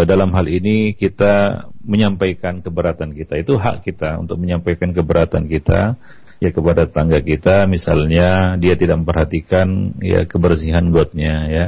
dalam 0.10 0.32
hal 0.34 0.48
ini 0.50 0.98
kita 0.98 1.68
menyampaikan 1.86 2.66
keberatan 2.66 3.14
kita. 3.14 3.38
Itu 3.38 3.60
hak 3.60 3.86
kita 3.86 4.18
untuk 4.18 4.42
menyampaikan 4.42 4.90
keberatan 4.96 5.46
kita 5.52 6.00
ya 6.42 6.50
kepada 6.50 6.88
tetangga 6.90 7.20
kita. 7.22 7.68
Misalnya 7.70 8.58
dia 8.58 8.74
tidak 8.74 9.06
memperhatikan 9.06 10.00
ya 10.02 10.26
kebersihan 10.26 10.90
gotnya 10.90 11.36
ya 11.52 11.66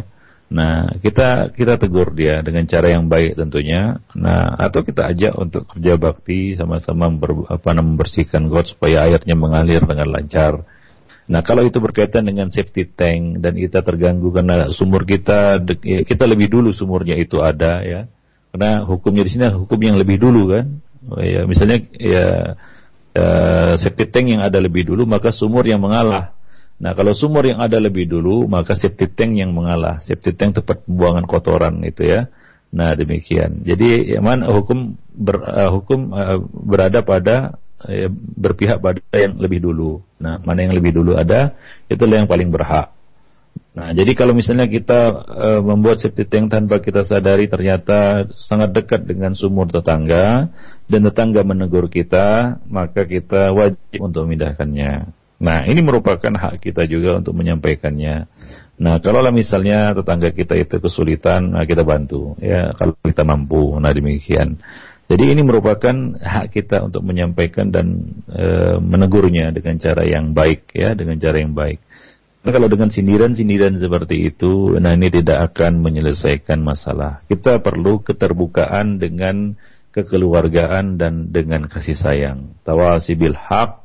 Nah, 0.52 1.00
kita 1.00 1.56
kita 1.56 1.80
tegur 1.80 2.12
dia 2.12 2.44
dengan 2.44 2.68
cara 2.68 2.92
yang 2.92 3.08
baik 3.08 3.40
tentunya. 3.40 4.04
Nah, 4.20 4.60
atau 4.60 4.84
kita 4.84 5.08
ajak 5.08 5.34
untuk 5.40 5.64
kerja 5.72 5.96
bakti 5.96 6.60
sama-sama 6.60 7.08
apa 7.48 7.70
membersihkan 7.80 8.52
got 8.52 8.68
supaya 8.68 9.08
airnya 9.08 9.40
mengalir 9.40 9.80
dengan 9.88 10.12
lancar. 10.12 10.68
Nah, 11.32 11.40
kalau 11.40 11.64
itu 11.64 11.80
berkaitan 11.80 12.28
dengan 12.28 12.52
safety 12.52 12.84
tank 12.84 13.40
dan 13.40 13.56
kita 13.56 13.80
terganggu 13.80 14.28
karena 14.36 14.68
sumur 14.68 15.08
kita 15.08 15.64
ya, 15.88 16.04
kita 16.04 16.28
lebih 16.28 16.52
dulu 16.52 16.76
sumurnya 16.76 17.16
itu 17.16 17.40
ada 17.40 17.80
ya. 17.88 18.12
Karena 18.52 18.84
hukumnya 18.84 19.24
di 19.24 19.32
sini 19.32 19.48
hukum 19.48 19.80
yang 19.80 19.96
lebih 19.96 20.20
dulu 20.20 20.52
kan. 20.52 20.68
Ya, 21.24 21.48
misalnya 21.48 21.80
ya, 21.96 22.60
ya 23.16 23.28
safety 23.80 24.04
tank 24.12 24.28
yang 24.36 24.44
ada 24.44 24.60
lebih 24.60 24.92
dulu 24.92 25.08
maka 25.08 25.32
sumur 25.32 25.64
yang 25.64 25.80
mengalah. 25.80 26.36
Nah, 26.82 26.98
kalau 26.98 27.14
sumur 27.14 27.46
yang 27.46 27.62
ada 27.62 27.78
lebih 27.78 28.10
dulu, 28.10 28.50
maka 28.50 28.74
septic 28.74 29.14
tank 29.14 29.38
yang 29.38 29.54
mengalah. 29.54 30.02
Septic 30.02 30.34
tank 30.34 30.58
tempat 30.58 30.82
pembuangan 30.90 31.30
kotoran 31.30 31.78
itu 31.86 32.10
ya. 32.10 32.26
Nah, 32.74 32.98
demikian. 32.98 33.62
Jadi, 33.62 34.18
ya, 34.18 34.20
mana 34.20 34.50
hukum 34.50 34.98
ber, 35.14 35.46
uh, 35.46 35.70
hukum 35.70 36.10
uh, 36.10 36.42
berada 36.42 37.06
pada 37.06 37.62
uh, 37.86 38.10
berpihak 38.18 38.82
pada 38.82 38.98
yang 39.14 39.38
lebih 39.38 39.62
dulu. 39.62 40.02
Nah, 40.18 40.42
mana 40.42 40.66
yang 40.66 40.74
lebih 40.74 40.98
dulu 40.98 41.14
ada, 41.14 41.54
itulah 41.86 42.18
yang 42.18 42.26
paling 42.26 42.50
berhak. 42.50 42.90
Nah, 43.78 43.94
jadi 43.94 44.18
kalau 44.18 44.34
misalnya 44.34 44.66
kita 44.66 45.00
uh, 45.32 45.62
membuat 45.62 46.02
septic 46.02 46.34
tank 46.34 46.50
tanpa 46.50 46.82
kita 46.82 47.06
sadari 47.06 47.46
ternyata 47.46 48.26
sangat 48.36 48.74
dekat 48.74 49.06
dengan 49.06 49.38
sumur 49.38 49.70
tetangga 49.70 50.50
dan 50.90 51.02
tetangga 51.06 51.46
menegur 51.46 51.94
kita, 51.94 52.58
maka 52.66 53.06
kita 53.06 53.54
wajib 53.54 54.02
untuk 54.02 54.26
memindahkannya. 54.26 55.21
Nah, 55.42 55.66
ini 55.66 55.82
merupakan 55.82 56.30
hak 56.30 56.62
kita 56.62 56.86
juga 56.86 57.18
untuk 57.18 57.34
menyampaikannya. 57.34 58.30
Nah, 58.78 59.02
kalau 59.02 59.26
misalnya 59.34 59.98
tetangga 59.98 60.30
kita 60.30 60.54
itu 60.54 60.78
kesulitan, 60.78 61.58
nah 61.58 61.66
kita 61.66 61.82
bantu. 61.82 62.38
Ya, 62.38 62.78
kalau 62.78 62.94
kita 63.02 63.26
mampu. 63.26 63.74
Nah, 63.82 63.90
demikian. 63.90 64.62
Jadi 65.10 65.34
ini 65.34 65.42
merupakan 65.42 66.16
hak 66.22 66.54
kita 66.54 66.88
untuk 66.88 67.04
menyampaikan 67.04 67.74
dan 67.74 68.16
e, 68.30 68.78
menegurnya 68.80 69.50
dengan 69.52 69.76
cara 69.82 70.06
yang 70.06 70.32
baik, 70.38 70.72
ya, 70.78 70.94
dengan 70.94 71.18
cara 71.18 71.42
yang 71.42 71.58
baik. 71.58 71.82
Nah, 72.46 72.52
kalau 72.54 72.70
dengan 72.70 72.94
sindiran-sindiran 72.94 73.76
seperti 73.82 74.30
itu, 74.30 74.78
nah 74.78 74.94
ini 74.94 75.10
tidak 75.10 75.52
akan 75.52 75.82
menyelesaikan 75.82 76.62
masalah. 76.62 77.26
Kita 77.28 77.60
perlu 77.66 78.06
keterbukaan 78.06 79.02
dengan 79.02 79.58
kekeluargaan 79.92 80.96
dan 80.96 81.34
dengan 81.34 81.68
kasih 81.68 81.98
sayang. 81.98 82.56
Tawasi 82.64 83.20
bil 83.20 83.36
haq 83.36 83.81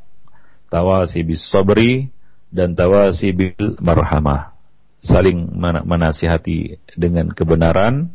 tawasi 0.69 1.25
bis 1.25 1.43
sabri 1.49 2.13
dan 2.53 2.77
tawasi 2.77 3.33
bil 3.33 3.81
marhamah. 3.81 4.55
Saling 5.01 5.55
menasihati 5.87 6.83
dengan 6.99 7.31
kebenaran 7.31 8.11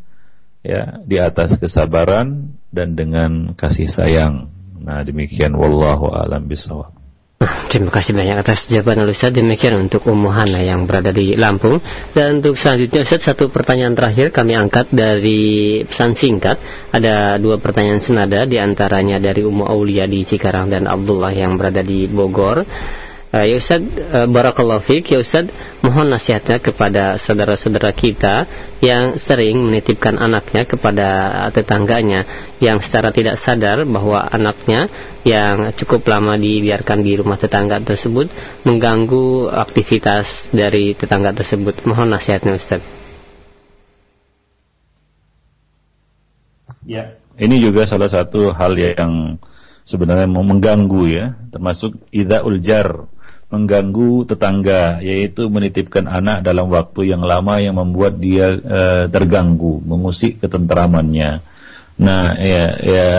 ya 0.60 1.00
di 1.08 1.18
atas 1.18 1.56
kesabaran 1.56 2.52
dan 2.70 2.94
dengan 3.00 3.56
kasih 3.56 3.88
sayang. 3.88 4.52
Nah 4.82 5.02
demikian. 5.06 5.56
Wallahu 5.56 6.12
alam 6.12 6.46
bisawab 6.52 7.01
Terima 7.42 7.90
kasih 7.90 8.14
banyak 8.14 8.38
atas 8.38 8.70
jawaban 8.70 9.02
Ustaz. 9.10 9.34
Demikian 9.34 9.74
untuk 9.90 10.06
Ummu 10.06 10.30
Hana 10.30 10.62
yang 10.62 10.86
berada 10.86 11.10
di 11.10 11.34
Lampung. 11.34 11.82
Dan 12.14 12.38
untuk 12.38 12.54
selanjutnya 12.54 13.02
Ustaz, 13.02 13.26
satu 13.26 13.50
pertanyaan 13.50 13.98
terakhir 13.98 14.30
kami 14.30 14.54
angkat 14.54 14.94
dari 14.94 15.82
pesan 15.90 16.14
singkat. 16.14 16.62
Ada 16.94 17.42
dua 17.42 17.58
pertanyaan 17.58 17.98
senada, 17.98 18.46
di 18.46 18.62
antaranya 18.62 19.18
dari 19.18 19.42
Ummu 19.42 19.66
Aulia 19.66 20.06
di 20.06 20.22
Cikarang 20.22 20.70
dan 20.70 20.86
Abdullah 20.86 21.34
yang 21.34 21.58
berada 21.58 21.82
di 21.82 22.06
Bogor. 22.06 22.62
Uh, 23.32 23.48
ya 23.48 23.64
Ustaz, 23.64 23.80
uh, 23.80 24.28
Barakallahu 24.28 24.84
ya 25.08 25.24
Ustaz, 25.24 25.48
mohon 25.80 26.12
nasihatnya 26.12 26.60
kepada 26.60 27.16
saudara-saudara 27.16 27.96
kita 27.96 28.44
yang 28.84 29.16
sering 29.16 29.56
menitipkan 29.56 30.20
anaknya 30.20 30.68
kepada 30.68 31.08
tetangganya 31.56 32.52
yang 32.60 32.84
secara 32.84 33.16
tidak 33.16 33.40
sadar 33.40 33.88
bahwa 33.88 34.20
anaknya 34.28 34.92
yang 35.24 35.72
cukup 35.80 36.12
lama 36.12 36.36
dibiarkan 36.36 37.08
di 37.08 37.16
rumah 37.16 37.40
tetangga 37.40 37.80
tersebut 37.80 38.28
mengganggu 38.68 39.48
aktivitas 39.48 40.52
dari 40.52 40.92
tetangga 40.92 41.32
tersebut. 41.32 41.88
Mohon 41.88 42.20
nasihatnya 42.20 42.60
Ustaz. 42.60 42.84
Ya, 46.84 47.16
ini 47.40 47.64
juga 47.64 47.88
salah 47.88 48.12
satu 48.12 48.52
hal 48.52 48.76
yang 48.76 49.40
sebenarnya 49.88 50.28
mengganggu 50.28 51.04
ya, 51.08 51.26
termasuk 51.48 51.96
ida 52.12 52.44
uljar 52.44 53.08
mengganggu 53.52 54.32
tetangga 54.32 55.04
yaitu 55.04 55.52
menitipkan 55.52 56.08
anak 56.08 56.42
dalam 56.42 56.72
waktu 56.72 57.12
yang 57.12 57.22
lama 57.22 57.60
yang 57.60 57.76
membuat 57.76 58.16
dia 58.18 58.56
e, 58.56 58.82
terganggu, 59.12 59.84
mengusik 59.84 60.40
ketentramannya. 60.40 61.44
Nah, 62.02 62.34
ya, 62.40 62.66
ya 62.82 63.12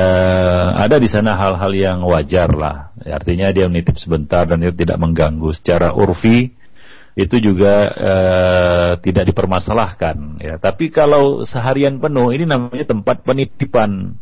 ada 0.75 0.97
di 0.97 1.07
sana 1.07 1.37
hal-hal 1.37 1.73
yang 1.77 1.99
wajar 2.09 2.51
lah. 2.51 2.91
Artinya 3.05 3.53
dia 3.53 3.69
menitip 3.69 3.95
sebentar 4.01 4.49
dan 4.49 4.65
itu 4.65 4.75
tidak 4.75 4.99
mengganggu. 4.99 5.53
Secara 5.53 5.93
urfi 5.93 6.51
itu 7.13 7.37
juga 7.37 7.93
e, 7.93 8.15
tidak 9.05 9.29
dipermasalahkan. 9.29 10.41
Ya, 10.41 10.57
tapi 10.57 10.89
kalau 10.89 11.45
seharian 11.45 12.01
penuh 12.01 12.33
ini 12.33 12.49
namanya 12.49 12.89
tempat 12.89 13.21
penitipan. 13.23 14.17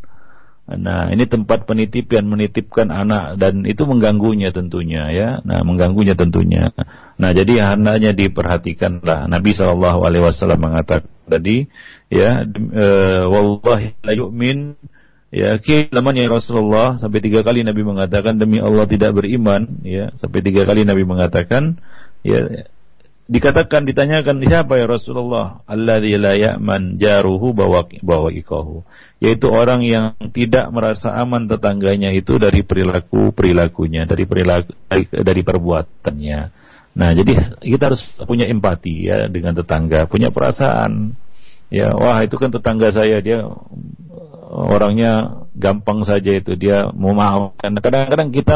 Nah, 0.71 1.11
ini 1.11 1.27
tempat 1.27 1.67
penitipan 1.67 2.29
menitipkan 2.29 2.93
anak 2.93 3.41
dan 3.41 3.65
itu 3.67 3.83
mengganggunya 3.83 4.53
tentunya 4.55 5.09
ya. 5.11 5.29
Nah, 5.43 5.65
mengganggunya 5.65 6.15
tentunya. 6.15 6.71
Nah, 7.17 7.29
jadi 7.33 7.75
hendaknya 7.75 8.15
diperhatikanlah. 8.15 9.27
Nabi 9.27 9.51
Shallallahu 9.57 9.99
alaihi 10.05 10.23
wasallam 10.23 10.61
mengatakan 10.61 11.09
tadi 11.27 11.67
ya 12.11 12.43
e, 12.51 12.87
wallahi 13.25 13.95
la 14.03 14.13
yu'min 14.15 14.75
ya 15.31 15.55
kilaman 15.63 16.19
ya 16.19 16.27
Rasulullah 16.27 16.99
sampai 16.99 17.23
tiga 17.23 17.39
kali 17.39 17.63
Nabi 17.63 17.87
mengatakan 17.87 18.35
demi 18.35 18.59
Allah 18.59 18.83
tidak 18.83 19.15
beriman 19.15 19.79
ya 19.87 20.11
sampai 20.19 20.43
tiga 20.43 20.67
kali 20.67 20.83
Nabi 20.83 21.07
mengatakan 21.07 21.79
ya 22.27 22.67
dikatakan 23.31 23.87
ditanyakan 23.87 24.43
siapa 24.43 24.75
ya 24.75 24.91
Rasulullah? 24.91 25.63
Alladzi 25.63 26.19
la 26.19 26.35
ya'man 26.35 26.99
jaruhu 26.99 27.55
bawa 27.55 27.87
ikahu 28.35 28.83
yaitu 29.23 29.47
orang 29.47 29.85
yang 29.85 30.17
tidak 30.33 30.67
merasa 30.73 31.13
aman 31.15 31.45
tetangganya 31.45 32.09
itu 32.11 32.41
dari 32.41 32.65
perilaku 32.65 33.31
perilakunya 33.31 34.09
dari 34.09 34.25
perilaku 34.25 34.73
dari, 34.89 35.05
dari 35.07 35.41
perbuatannya. 35.45 36.39
Nah 36.91 37.09
jadi 37.15 37.55
kita 37.63 37.93
harus 37.93 38.03
punya 38.25 38.49
empati 38.49 39.07
ya 39.07 39.31
dengan 39.31 39.55
tetangga 39.55 40.09
punya 40.11 40.33
perasaan. 40.33 41.15
Ya 41.71 41.93
wah 41.95 42.19
itu 42.25 42.35
kan 42.35 42.51
tetangga 42.51 42.91
saya 42.91 43.23
dia 43.23 43.47
orangnya 44.51 45.45
gampang 45.55 46.03
saja 46.03 46.35
itu 46.35 46.57
dia 46.59 46.91
memaafkan. 46.91 47.77
Kadang-kadang 47.79 48.35
kita 48.35 48.55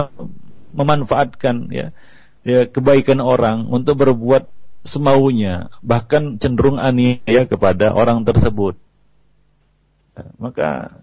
memanfaatkan 0.75 1.71
ya 1.71 1.95
ya 2.43 2.67
kebaikan 2.67 3.21
orang 3.21 3.69
untuk 3.69 4.01
berbuat 4.01 4.49
semaunya, 4.85 5.73
bahkan 5.81 6.37
cenderung 6.37 6.77
aniaya 6.77 7.49
kepada 7.49 7.91
orang 7.91 8.23
tersebut. 8.23 8.77
Maka 10.39 11.01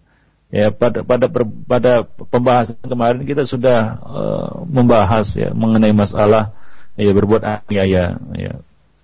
ya 0.49 0.73
pada 0.73 1.05
pada 1.05 1.27
pada 1.69 1.93
pembahasan 2.07 2.81
kemarin 2.81 3.29
kita 3.29 3.45
sudah 3.45 4.01
uh, 4.01 4.53
membahas 4.65 5.29
ya 5.37 5.53
mengenai 5.53 5.93
masalah 5.93 6.57
ya 6.97 7.13
berbuat 7.13 7.43
aniaya 7.45 8.17
ya. 8.37 8.55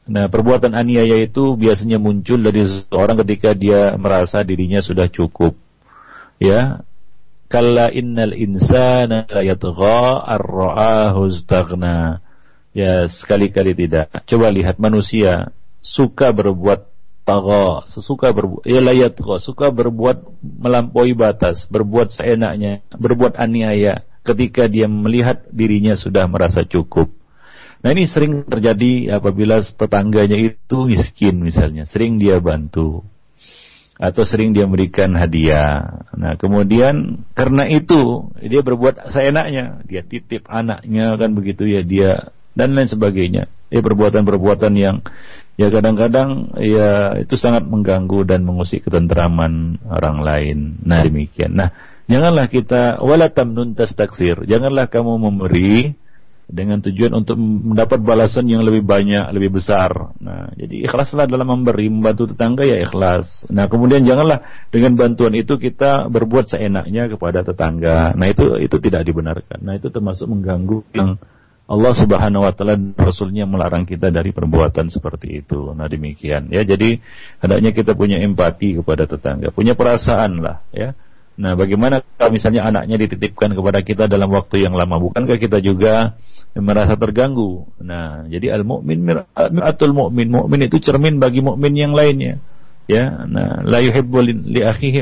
Nah, 0.09 0.25
perbuatan 0.33 0.73
aniaya 0.73 1.21
itu 1.21 1.53
biasanya 1.61 2.01
muncul 2.01 2.41
dari 2.41 2.65
seorang 2.65 3.21
ketika 3.29 3.53
dia 3.53 3.93
merasa 4.01 4.41
dirinya 4.41 4.81
sudah 4.81 5.05
cukup. 5.13 5.53
Ya. 6.41 6.81
kalla 7.49 7.89
innal 7.89 8.37
insana 8.37 9.25
la 9.29 9.41
yatgha 9.45 10.21
ar-ra'ahu 10.25 11.29
istaghna. 11.29 12.25
Ya, 12.79 13.11
sekali-kali 13.11 13.75
tidak. 13.75 14.07
Coba 14.31 14.55
lihat 14.55 14.79
manusia 14.79 15.51
suka 15.83 16.31
berbuat 16.31 16.87
tagha, 17.27 17.83
sesuka 17.91 18.31
berbuat 18.31 18.63
ya 18.63 18.79
layat 18.79 19.19
suka 19.43 19.75
berbuat 19.75 20.23
melampaui 20.41 21.19
batas, 21.19 21.67
berbuat 21.67 22.15
seenaknya, 22.15 22.87
berbuat 22.95 23.35
aniaya 23.35 24.07
ketika 24.23 24.71
dia 24.71 24.87
melihat 24.87 25.43
dirinya 25.51 25.99
sudah 25.99 26.31
merasa 26.31 26.63
cukup. 26.63 27.11
Nah 27.83 27.91
ini 27.91 28.07
sering 28.07 28.47
terjadi 28.47 29.19
apabila 29.19 29.59
tetangganya 29.59 30.39
itu 30.39 30.79
miskin 30.87 31.43
misalnya, 31.43 31.83
sering 31.83 32.15
dia 32.23 32.39
bantu 32.39 33.03
atau 33.99 34.23
sering 34.23 34.55
dia 34.55 34.71
memberikan 34.71 35.11
hadiah. 35.19 36.07
Nah 36.15 36.39
kemudian 36.39 37.27
karena 37.35 37.67
itu 37.67 38.31
dia 38.39 38.63
berbuat 38.63 39.11
seenaknya, 39.11 39.83
dia 39.83 40.07
titip 40.07 40.47
anaknya 40.47 41.19
kan 41.19 41.35
begitu 41.35 41.67
ya 41.67 41.83
dia 41.83 42.31
dan 42.59 42.75
lain 42.75 42.91
sebagainya. 42.91 43.47
Ya 43.71 43.81
perbuatan-perbuatan 43.81 44.73
yang 44.75 45.07
ya 45.55 45.71
kadang-kadang 45.71 46.59
ya 46.59 47.23
itu 47.23 47.39
sangat 47.39 47.63
mengganggu 47.63 48.27
dan 48.27 48.43
mengusik 48.43 48.91
ketentraman 48.91 49.79
orang 49.87 50.19
lain. 50.27 50.59
Nah 50.83 51.07
demikian. 51.07 51.55
Nah 51.55 51.71
janganlah 52.11 52.51
kita 52.51 52.99
wala 52.99 53.31
tamnun 53.31 53.79
tastaksir. 53.79 54.43
Janganlah 54.51 54.91
kamu 54.91 55.15
memberi 55.23 55.95
dengan 56.49 56.81
tujuan 56.81 57.13
untuk 57.13 57.37
mendapat 57.37 58.01
balasan 58.01 58.49
yang 58.49 58.65
lebih 58.65 58.81
banyak, 58.81 59.29
lebih 59.37 59.61
besar. 59.61 60.17
Nah, 60.17 60.49
jadi 60.57 60.89
ikhlaslah 60.89 61.29
dalam 61.29 61.45
memberi, 61.45 61.93
membantu 61.93 62.33
tetangga 62.33 62.65
ya 62.65 62.81
ikhlas. 62.81 63.45
Nah, 63.53 63.69
kemudian 63.69 64.01
janganlah 64.01 64.41
dengan 64.73 64.97
bantuan 64.97 65.37
itu 65.37 65.61
kita 65.61 66.09
berbuat 66.09 66.57
seenaknya 66.57 67.13
kepada 67.13 67.45
tetangga. 67.45 68.17
Nah, 68.17 68.33
itu 68.33 68.57
itu 68.65 68.81
tidak 68.81 69.05
dibenarkan. 69.05 69.61
Nah, 69.61 69.77
itu 69.77 69.93
termasuk 69.93 70.25
mengganggu 70.25 70.89
yang 70.97 71.21
Allah 71.69 71.93
Subhanahu 71.93 72.49
wa 72.49 72.53
taala 72.57 72.81
Rasulnya 72.97 73.45
melarang 73.45 73.85
kita 73.85 74.09
dari 74.09 74.33
perbuatan 74.33 74.89
seperti 74.89 75.45
itu. 75.45 75.77
Nah, 75.77 75.85
demikian 75.85 76.49
ya. 76.49 76.65
Jadi 76.65 76.97
hendaknya 77.45 77.77
kita 77.77 77.93
punya 77.93 78.25
empati 78.25 78.81
kepada 78.81 79.05
tetangga, 79.05 79.53
punya 79.53 79.77
perasaan 79.77 80.41
lah 80.41 80.65
ya 80.73 80.97
Nah, 81.39 81.55
bagaimana 81.55 82.03
kalau 82.19 82.35
misalnya 82.35 82.67
anaknya 82.67 82.99
dititipkan 82.99 83.55
kepada 83.55 83.79
kita 83.87 84.11
dalam 84.11 84.27
waktu 84.35 84.67
yang 84.67 84.75
lama? 84.75 84.99
Bukankah 84.99 85.39
kita 85.39 85.63
juga 85.63 86.19
merasa 86.59 86.99
terganggu? 86.99 87.63
Nah, 87.79 88.27
jadi 88.27 88.59
al-mu'min 88.59 88.99
mir'atul 88.99 89.95
mu'min. 89.95 90.35
Mu'min 90.35 90.67
itu 90.67 90.83
cermin 90.83 91.23
bagi 91.23 91.39
mukmin 91.39 91.79
yang 91.79 91.95
lainnya. 91.95 92.43
Ya, 92.91 93.23
nah, 93.31 93.63
la 93.63 93.79
yuhibbu 93.79 94.19
li 94.51 94.61
akhihi 94.67 95.01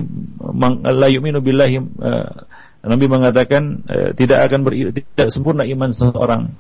la 0.93 1.09
yu'minu 1.09 1.41
billahi 1.41 1.81
uh, 1.81 2.45
Nabi 2.87 3.11
mengatakan 3.11 3.83
uh, 3.91 4.11
tidak 4.15 4.47
akan 4.47 4.61
ber, 4.63 4.73
tidak 4.95 5.29
sempurna 5.35 5.67
iman 5.67 5.91
seseorang. 5.91 6.55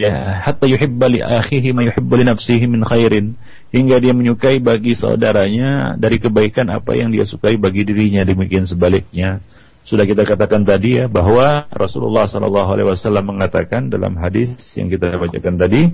Ya 0.00 0.40
hatta 0.40 0.64
yuhibba 0.64 1.12
li 1.12 1.20
akhihi 1.20 1.76
ma 1.76 1.84
yuhibbu 1.84 2.14
li 2.16 2.24
nafsihi 2.24 2.64
min 2.64 2.80
khairin. 2.80 3.36
Hingga 3.68 4.00
dia 4.00 4.16
menyukai 4.16 4.56
bagi 4.56 4.96
saudaranya 4.96 6.00
dari 6.00 6.16
kebaikan 6.16 6.72
apa 6.72 6.96
yang 6.96 7.12
dia 7.12 7.28
sukai 7.28 7.60
bagi 7.60 7.84
dirinya. 7.84 8.24
Demikian 8.24 8.64
sebaliknya. 8.64 9.44
Sudah 9.84 10.08
kita 10.08 10.24
katakan 10.24 10.64
tadi 10.64 11.02
ya 11.02 11.12
bahwa 11.12 11.68
Rasulullah 11.68 12.24
sallallahu 12.24 12.68
alaihi 12.72 12.88
wasallam 12.88 13.36
mengatakan 13.36 13.92
dalam 13.92 14.16
hadis 14.16 14.56
yang 14.76 14.88
kita 14.88 15.12
bacakan 15.16 15.56
tadi 15.56 15.92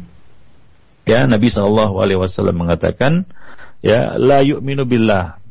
ya 1.06 1.26
Nabi 1.26 1.48
sallallahu 1.50 1.98
alaihi 2.02 2.18
wasallam 2.18 2.66
mengatakan 2.66 3.26
ya 3.82 4.14
la 4.14 4.46
yu'minu 4.46 4.86
billah. 4.86 5.42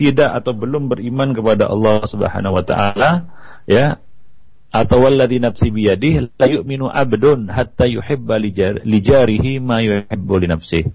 Tidak 0.00 0.32
atau 0.32 0.56
belum 0.56 0.88
beriman 0.88 1.36
kepada 1.36 1.68
Allah 1.68 2.00
Subhanahu 2.08 2.56
wa 2.56 2.64
taala 2.64 3.28
ya 3.70 4.02
atau 4.70 5.02
walladzi 5.02 5.38
nafsi 5.38 5.70
biyadihi 5.70 6.38
la 6.38 6.46
yu'minu 6.46 6.90
abdun 6.90 7.50
hatta 7.50 7.86
yuhibba 7.86 8.38
li 8.38 8.98
jarihi 8.98 9.58
ma 9.62 9.78
yuhibbu 9.82 10.34
li 10.42 10.46
nafsihi. 10.50 10.90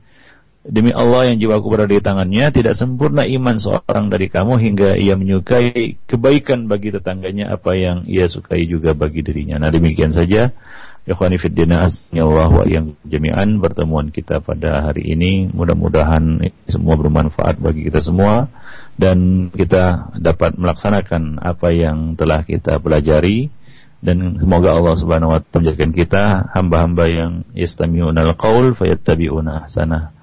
Demi 0.65 0.89
Allah 0.89 1.29
yang 1.29 1.37
jiwaku 1.37 1.67
berada 1.69 1.93
di 1.93 2.01
tangannya, 2.01 2.49
tidak 2.49 2.73
sempurna 2.73 3.21
iman 3.21 3.61
seorang 3.61 4.09
dari 4.09 4.33
kamu 4.33 4.57
hingga 4.57 4.97
ia 4.97 5.13
menyukai 5.13 6.01
kebaikan 6.09 6.65
bagi 6.65 6.89
tetangganya 6.89 7.53
apa 7.53 7.77
yang 7.77 8.01
ia 8.09 8.25
sukai 8.25 8.65
juga 8.65 8.97
bagi 8.97 9.21
dirinya. 9.21 9.61
Nah 9.61 9.69
demikian 9.69 10.09
saja. 10.09 10.57
Ikhwani 11.05 11.37
fiddina 11.37 11.85
Allah 12.17 12.49
wa 12.49 12.65
yang 12.65 12.97
jami'an. 13.05 13.61
Pertemuan 13.61 14.09
kita 14.09 14.41
pada 14.41 14.89
hari 14.89 15.13
ini 15.13 15.53
mudah-mudahan 15.53 16.41
semua 16.65 16.97
bermanfaat 16.97 17.61
bagi 17.61 17.85
kita 17.85 18.01
semua. 18.01 18.49
Dan 18.97 19.49
kita 19.53 20.17
dapat 20.17 20.57
melaksanakan 20.57 21.37
apa 21.45 21.69
yang 21.69 22.17
telah 22.17 22.41
kita 22.41 22.81
pelajari. 22.81 23.53
Dan 24.01 24.41
semoga 24.41 24.73
Allah 24.73 24.97
Subhanahu 24.97 25.33
wa 25.33 25.41
menjadikan 25.45 25.93
kita 25.93 26.23
hamba-hamba 26.57 27.05
yang 27.05 27.31
yastami'una 27.53 28.25
al-qaul 28.25 28.73
fayattabi'una 28.73 29.65
ahsana 29.65 30.13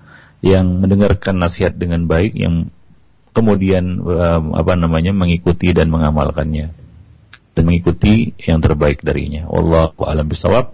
yang 0.43 0.83
mendengarkan 0.83 1.39
nasihat 1.39 1.79
dengan 1.79 2.11
baik 2.11 2.35
yang 2.35 2.71
kemudian 3.31 4.03
um, 4.03 4.59
apa 4.59 4.75
namanya 4.75 5.15
mengikuti 5.15 5.71
dan 5.71 5.89
mengamalkannya 5.89 6.82
dan 7.53 7.63
mengikuti 7.69 8.33
yang 8.43 8.59
terbaik 8.59 9.05
darinya. 9.05 9.47
Wallahu 9.49 10.05
a'lam 10.05 10.27
bisawab. 10.29 10.73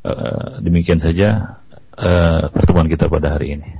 Uh, 0.00 0.64
demikian 0.64 0.96
saja 0.96 1.60
uh, 1.96 2.48
pertemuan 2.52 2.88
kita 2.88 3.08
pada 3.08 3.36
hari 3.36 3.60
ini. 3.60 3.79